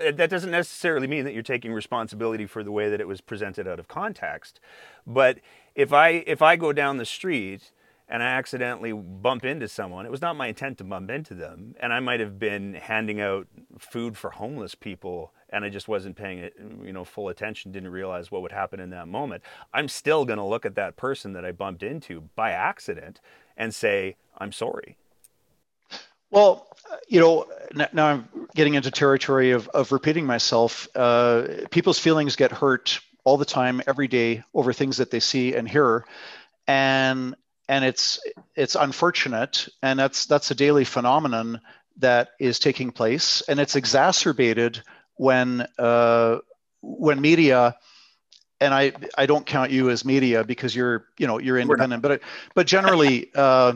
Uh, 0.00 0.10
that 0.12 0.30
doesn't 0.30 0.50
necessarily 0.50 1.06
mean 1.06 1.24
that 1.24 1.34
you're 1.34 1.42
taking 1.42 1.72
responsibility 1.72 2.46
for 2.46 2.62
the 2.62 2.72
way 2.72 2.88
that 2.88 3.00
it 3.00 3.08
was 3.08 3.20
presented 3.20 3.68
out 3.68 3.78
of 3.78 3.88
context. 3.88 4.60
But 5.06 5.38
if 5.74 5.92
I 5.92 6.24
if 6.26 6.42
I 6.42 6.56
go 6.56 6.72
down 6.72 6.96
the 6.96 7.04
street 7.04 7.70
and 8.10 8.22
I 8.22 8.26
accidentally 8.26 8.92
bump 8.92 9.44
into 9.44 9.68
someone, 9.68 10.04
it 10.04 10.10
was 10.10 10.20
not 10.20 10.36
my 10.36 10.48
intent 10.48 10.76
to 10.78 10.84
bump 10.84 11.10
into 11.10 11.32
them, 11.34 11.74
and 11.80 11.92
I 11.92 12.00
might 12.00 12.20
have 12.20 12.38
been 12.38 12.74
handing 12.74 13.20
out 13.20 13.46
food 13.78 14.18
for 14.18 14.30
homeless 14.30 14.74
people 14.74 15.32
and 15.50 15.64
I 15.64 15.68
just 15.68 15.88
wasn't 15.88 16.16
paying 16.16 16.38
it, 16.38 16.54
you 16.84 16.92
know, 16.92 17.04
full 17.04 17.28
attention, 17.28 17.72
didn't 17.72 17.90
realize 17.90 18.30
what 18.30 18.42
would 18.42 18.52
happen 18.52 18.80
in 18.80 18.90
that 18.90 19.08
moment. 19.08 19.42
I'm 19.74 19.88
still 19.88 20.24
going 20.24 20.38
to 20.38 20.44
look 20.44 20.64
at 20.64 20.76
that 20.76 20.96
person 20.96 21.32
that 21.34 21.44
I 21.44 21.52
bumped 21.52 21.82
into 21.82 22.28
by 22.36 22.52
accident 22.52 23.20
and 23.56 23.74
say, 23.74 24.16
"I'm 24.38 24.52
sorry." 24.52 24.96
Well, 26.30 26.68
you 27.08 27.20
know, 27.20 27.46
now 27.92 28.06
I'm 28.06 28.28
getting 28.54 28.74
into 28.74 28.90
territory 28.90 29.50
of, 29.50 29.68
of 29.68 29.90
repeating 29.90 30.24
myself. 30.26 30.86
Uh, 30.94 31.48
people's 31.70 31.98
feelings 31.98 32.36
get 32.36 32.52
hurt 32.52 33.00
all 33.24 33.36
the 33.36 33.44
time, 33.44 33.82
every 33.86 34.06
day, 34.06 34.44
over 34.54 34.72
things 34.72 34.98
that 34.98 35.10
they 35.10 35.20
see 35.20 35.54
and 35.54 35.68
hear, 35.68 36.04
and 36.68 37.34
and 37.70 37.84
it's 37.84 38.18
it's 38.56 38.74
unfortunate, 38.74 39.68
and 39.80 39.96
that's 39.96 40.26
that's 40.26 40.50
a 40.50 40.56
daily 40.56 40.84
phenomenon 40.84 41.60
that 41.98 42.30
is 42.40 42.58
taking 42.58 42.90
place, 42.90 43.42
and 43.48 43.60
it's 43.60 43.76
exacerbated 43.76 44.82
when 45.14 45.64
uh, 45.78 46.38
when 46.82 47.20
media 47.20 47.76
and 48.60 48.74
I 48.74 48.92
I 49.16 49.26
don't 49.26 49.46
count 49.46 49.70
you 49.70 49.88
as 49.88 50.04
media 50.04 50.42
because 50.42 50.74
you're 50.74 51.06
you 51.16 51.28
know 51.28 51.38
you're 51.38 51.58
independent, 51.58 52.02
but 52.02 52.20
but 52.54 52.66
generally. 52.66 53.30
Uh, 53.34 53.74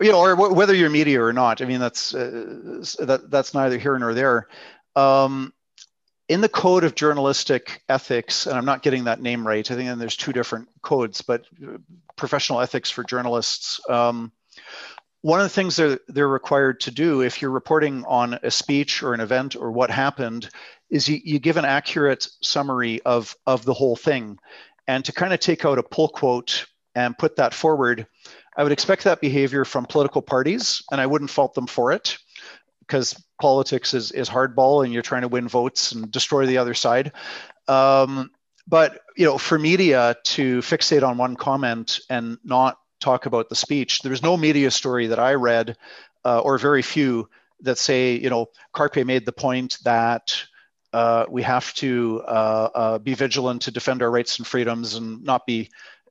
you 0.00 0.10
know, 0.10 0.20
or 0.20 0.30
w- 0.34 0.54
whether 0.54 0.72
you're 0.72 0.88
media 0.88 1.22
or 1.22 1.34
not. 1.34 1.60
I 1.60 1.66
mean, 1.66 1.78
that's 1.78 2.14
uh, 2.14 2.82
that, 3.00 3.30
that's 3.30 3.52
neither 3.52 3.76
here 3.76 3.98
nor 3.98 4.14
there. 4.14 4.48
Um, 4.96 5.52
in 6.30 6.40
the 6.40 6.48
code 6.48 6.84
of 6.84 6.94
journalistic 6.94 7.82
ethics, 7.88 8.46
and 8.46 8.56
I'm 8.56 8.64
not 8.64 8.82
getting 8.82 9.04
that 9.04 9.20
name 9.20 9.44
right. 9.44 9.68
I 9.68 9.74
think 9.74 9.98
there's 9.98 10.16
two 10.16 10.32
different 10.32 10.68
codes, 10.80 11.22
but 11.22 11.44
uh, 11.60 11.78
professional 12.14 12.60
ethics 12.60 12.88
for 12.88 13.02
journalists. 13.02 13.80
Um, 13.90 14.30
one 15.22 15.40
of 15.40 15.44
the 15.44 15.50
things 15.50 15.74
they're, 15.74 15.98
they're 16.06 16.28
required 16.28 16.78
to 16.82 16.92
do 16.92 17.20
if 17.20 17.42
you're 17.42 17.50
reporting 17.50 18.04
on 18.06 18.38
a 18.44 18.50
speech 18.52 19.02
or 19.02 19.12
an 19.12 19.18
event 19.18 19.56
or 19.56 19.72
what 19.72 19.90
happened 19.90 20.48
is 20.88 21.08
you, 21.08 21.18
you 21.24 21.40
give 21.40 21.56
an 21.56 21.64
accurate 21.64 22.28
summary 22.42 23.02
of, 23.02 23.34
of 23.44 23.64
the 23.64 23.74
whole 23.74 23.96
thing. 23.96 24.38
And 24.86 25.04
to 25.06 25.12
kind 25.12 25.34
of 25.34 25.40
take 25.40 25.64
out 25.64 25.80
a 25.80 25.82
pull 25.82 26.08
quote 26.08 26.66
and 26.94 27.18
put 27.18 27.36
that 27.36 27.54
forward, 27.54 28.06
I 28.56 28.62
would 28.62 28.72
expect 28.72 29.02
that 29.02 29.20
behavior 29.20 29.64
from 29.64 29.84
political 29.84 30.22
parties, 30.22 30.80
and 30.92 31.00
I 31.00 31.06
wouldn't 31.06 31.30
fault 31.30 31.54
them 31.54 31.66
for 31.66 31.90
it 31.90 32.18
because 32.90 33.22
politics 33.40 33.94
is, 33.94 34.10
is 34.10 34.28
hardball 34.28 34.84
and 34.84 34.92
you're 34.92 35.00
trying 35.00 35.22
to 35.22 35.28
win 35.28 35.46
votes 35.46 35.92
and 35.92 36.10
destroy 36.10 36.44
the 36.44 36.58
other 36.58 36.74
side. 36.74 37.12
Um, 37.68 38.32
but 38.66 39.02
you 39.16 39.24
know, 39.24 39.38
for 39.38 39.60
media 39.60 40.16
to 40.24 40.58
fixate 40.58 41.06
on 41.06 41.16
one 41.16 41.36
comment 41.36 42.00
and 42.10 42.38
not 42.42 42.78
talk 42.98 43.26
about 43.26 43.48
the 43.48 43.54
speech, 43.54 44.00
there's 44.00 44.24
no 44.24 44.36
media 44.36 44.72
story 44.72 45.06
that 45.06 45.20
I 45.20 45.34
read, 45.34 45.76
uh, 46.24 46.40
or 46.40 46.58
very 46.58 46.82
few, 46.82 47.28
that 47.60 47.78
say, 47.78 48.18
you 48.18 48.28
know, 48.28 48.46
Carpay 48.74 49.06
made 49.06 49.24
the 49.24 49.32
point 49.32 49.78
that 49.84 50.42
uh, 50.92 51.26
we 51.30 51.42
have 51.42 51.72
to 51.74 52.20
uh, 52.26 52.68
uh 52.74 52.98
be 52.98 53.14
vigilant 53.14 53.62
to 53.62 53.70
defend 53.70 54.02
our 54.02 54.10
rights 54.10 54.38
and 54.38 54.46
freedoms 54.46 54.96
and 54.96 55.22
not 55.22 55.46
be 55.46 55.70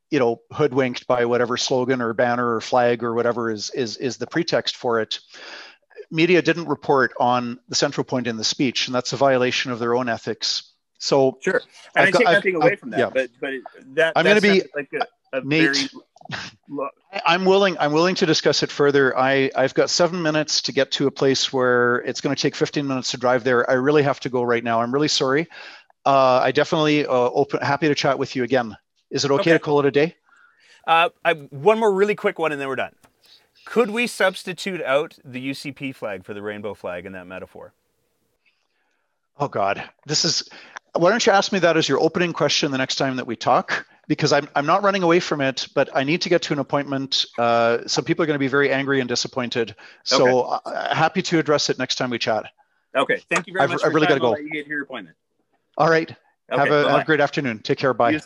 you 0.09 0.19
know 0.19 0.41
hoodwinked 0.53 1.05
by 1.05 1.25
whatever 1.25 1.57
slogan 1.57 2.01
or 2.01 2.13
banner 2.13 2.55
or 2.55 2.61
flag 2.61 3.03
or 3.03 3.13
whatever 3.13 3.51
is 3.51 3.69
is 3.71 3.97
is 3.97 4.15
the 4.15 4.25
pretext 4.25 4.77
for 4.77 5.01
it 5.01 5.19
media 6.11 6.41
didn't 6.41 6.67
report 6.67 7.13
on 7.19 7.59
the 7.69 7.75
central 7.75 8.03
point 8.03 8.27
in 8.27 8.37
the 8.37 8.43
speech 8.43 8.87
and 8.87 8.95
that's 8.95 9.13
a 9.13 9.17
violation 9.17 9.71
of 9.71 9.79
their 9.79 9.95
own 9.95 10.09
ethics 10.09 10.73
so 10.97 11.37
sure 11.41 11.61
and 11.95 12.07
I've 12.07 12.07
i 12.07 12.11
take 12.11 12.25
got, 12.25 12.33
nothing 12.33 12.55
I've, 12.55 12.61
away 12.61 12.75
from 12.75 12.89
that 12.91 12.99
yeah. 12.99 13.09
but 13.09 13.29
but 13.39 13.53
that 13.95 14.13
i'm 14.15 14.23
going 14.23 14.35
to 14.35 14.41
be 14.41 14.63
like 14.75 14.89
a, 14.93 15.37
a 15.37 15.41
Nate, 15.43 15.75
very 15.75 15.89
I'm 17.25 17.45
willing. 17.45 17.77
I'm 17.79 17.91
willing 17.91 18.15
to 18.15 18.25
discuss 18.25 18.61
it 18.61 18.71
further. 18.71 19.17
I 19.17 19.49
I've 19.55 19.73
got 19.73 19.89
seven 19.89 20.21
minutes 20.21 20.61
to 20.63 20.71
get 20.71 20.91
to 20.91 21.07
a 21.07 21.11
place 21.11 21.51
where 21.51 21.97
it's 21.97 22.21
going 22.21 22.35
to 22.35 22.41
take 22.41 22.55
15 22.55 22.85
minutes 22.85 23.11
to 23.11 23.17
drive 23.17 23.43
there. 23.43 23.69
I 23.69 23.73
really 23.73 24.03
have 24.03 24.19
to 24.21 24.29
go 24.29 24.43
right 24.43 24.63
now. 24.63 24.81
I'm 24.81 24.93
really 24.93 25.07
sorry. 25.07 25.47
Uh, 26.05 26.39
I 26.43 26.51
definitely 26.51 27.05
uh, 27.05 27.11
open 27.11 27.61
happy 27.61 27.87
to 27.87 27.95
chat 27.95 28.19
with 28.19 28.35
you 28.35 28.43
again. 28.43 28.77
Is 29.09 29.25
it 29.25 29.31
okay, 29.31 29.41
okay. 29.41 29.51
to 29.53 29.59
call 29.59 29.79
it 29.79 29.85
a 29.85 29.91
day? 29.91 30.15
Uh, 30.87 31.09
I, 31.25 31.33
one 31.33 31.79
more 31.79 31.91
really 31.91 32.15
quick 32.15 32.39
one, 32.39 32.51
and 32.51 32.61
then 32.61 32.67
we're 32.67 32.75
done. 32.75 32.93
Could 33.69 33.91
we 33.91 34.07
substitute 34.07 34.81
out 34.81 35.15
the 35.23 35.51
UCP 35.51 35.93
flag 35.93 36.25
for 36.25 36.33
the 36.33 36.41
rainbow 36.41 36.73
flag 36.73 37.05
in 37.05 37.11
that 37.11 37.27
metaphor? 37.27 37.71
Oh 39.37 39.47
God, 39.47 39.87
this 40.07 40.25
is. 40.25 40.49
Why 40.95 41.11
don't 41.11 41.23
you 41.23 41.31
ask 41.31 41.51
me 41.51 41.59
that 41.59 41.77
as 41.77 41.87
your 41.87 41.99
opening 41.99 42.33
question 42.33 42.71
the 42.71 42.79
next 42.79 42.95
time 42.95 43.17
that 43.17 43.27
we 43.27 43.35
talk? 43.35 43.85
because 44.07 44.33
I'm, 44.33 44.49
I'm 44.55 44.65
not 44.65 44.81
running 44.81 45.03
away 45.03 45.19
from 45.19 45.39
it, 45.39 45.67
but 45.75 45.95
I 45.95 46.03
need 46.03 46.23
to 46.23 46.29
get 46.29 46.41
to 46.41 46.53
an 46.53 46.57
appointment. 46.57 47.27
Uh, 47.37 47.85
some 47.85 48.03
people 48.03 48.23
are 48.23 48.25
going 48.25 48.33
to 48.33 48.39
be 48.39 48.47
very 48.47 48.73
angry 48.73 49.01
and 49.01 49.07
disappointed. 49.07 49.75
So 50.03 50.45
okay. 50.45 50.61
uh, 50.65 50.95
happy 50.95 51.21
to 51.21 51.37
address 51.37 51.69
it 51.69 51.77
next 51.77 51.95
time 51.95 52.09
we 52.09 52.17
chat. 52.17 52.45
Okay. 52.97 53.21
Thank 53.29 53.45
you 53.45 53.53
very 53.53 53.65
I've, 53.65 53.69
much. 53.69 53.83
I 53.83 53.87
really 53.89 54.07
got 54.07 54.15
to 54.15 54.19
go. 54.19 54.35
You 54.35 54.49
get 54.49 54.65
your 54.65 54.81
appointment. 54.81 55.15
All 55.77 55.91
right. 55.91 56.09
Okay, 56.51 56.59
have, 56.59 56.71
a, 56.71 56.89
have, 56.89 57.01
a, 57.01 57.05
great 57.05 57.21
afternoon. 57.21 57.59
Take 57.59 57.77
care. 57.77 57.93
Bye. 57.93 58.19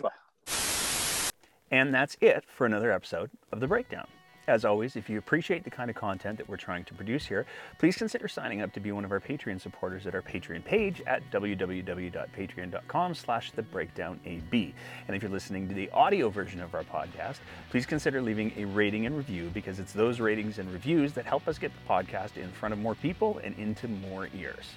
And 1.70 1.94
that's 1.94 2.16
it 2.22 2.46
for 2.56 2.66
another 2.66 2.94
episode 2.94 3.30
of 3.52 3.60
The 3.60 3.68
Breakdown. 3.68 4.08
As 4.46 4.66
always, 4.66 4.98
if 4.98 5.10
you 5.10 5.18
appreciate 5.18 5.64
the 5.64 5.70
kind 5.70 5.90
of 5.90 5.96
content 5.96 6.38
that 6.38 6.50
we're 6.50 6.58
trying 6.58 6.84
to 6.86 6.94
produce 6.94 7.26
here, 7.26 7.46
please 7.78 7.96
consider 7.96 8.28
signing 8.28 8.62
up 8.62 8.74
to 8.74 8.82
be 8.82 8.92
one 8.92 9.06
of 9.06 9.12
our 9.12 9.22
Patreon 9.22 9.62
supporters 9.62 10.06
at 10.06 10.14
our 10.14 10.22
Patreon 10.22 10.66
page 10.66 11.02
at 11.08 11.24
www.patreon.com 11.32 13.14
slash 13.16 13.54
thebreakdownab. 13.54 14.74
And 15.08 15.16
if 15.16 15.22
you're 15.22 15.32
listening 15.32 15.70
to 15.70 15.74
the 15.74 15.90
audio 15.92 16.30
version 16.30 16.62
of 16.62 16.76
our 16.76 16.84
podcast, 16.84 17.38
please 17.70 17.86
consider 17.86 18.22
leaving 18.22 18.52
a 18.58 18.66
rating 18.66 19.06
and 19.06 19.16
review 19.16 19.50
because 19.54 19.80
it's 19.80 19.94
those 19.94 20.20
ratings 20.20 20.60
and 20.60 20.70
reviews 20.74 21.14
that 21.14 21.26
help 21.26 21.48
us 21.48 21.58
get 21.58 21.72
the 21.72 21.90
podcast 21.90 22.36
in 22.36 22.52
front 22.52 22.74
of 22.74 22.80
more 22.80 22.96
people 22.96 23.40
and 23.46 23.58
into 23.58 23.88
more 23.88 24.28
ears. 24.36 24.74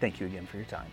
Thank 0.00 0.20
you 0.20 0.26
again 0.26 0.46
for 0.46 0.56
your 0.56 0.66
time. 0.66 0.88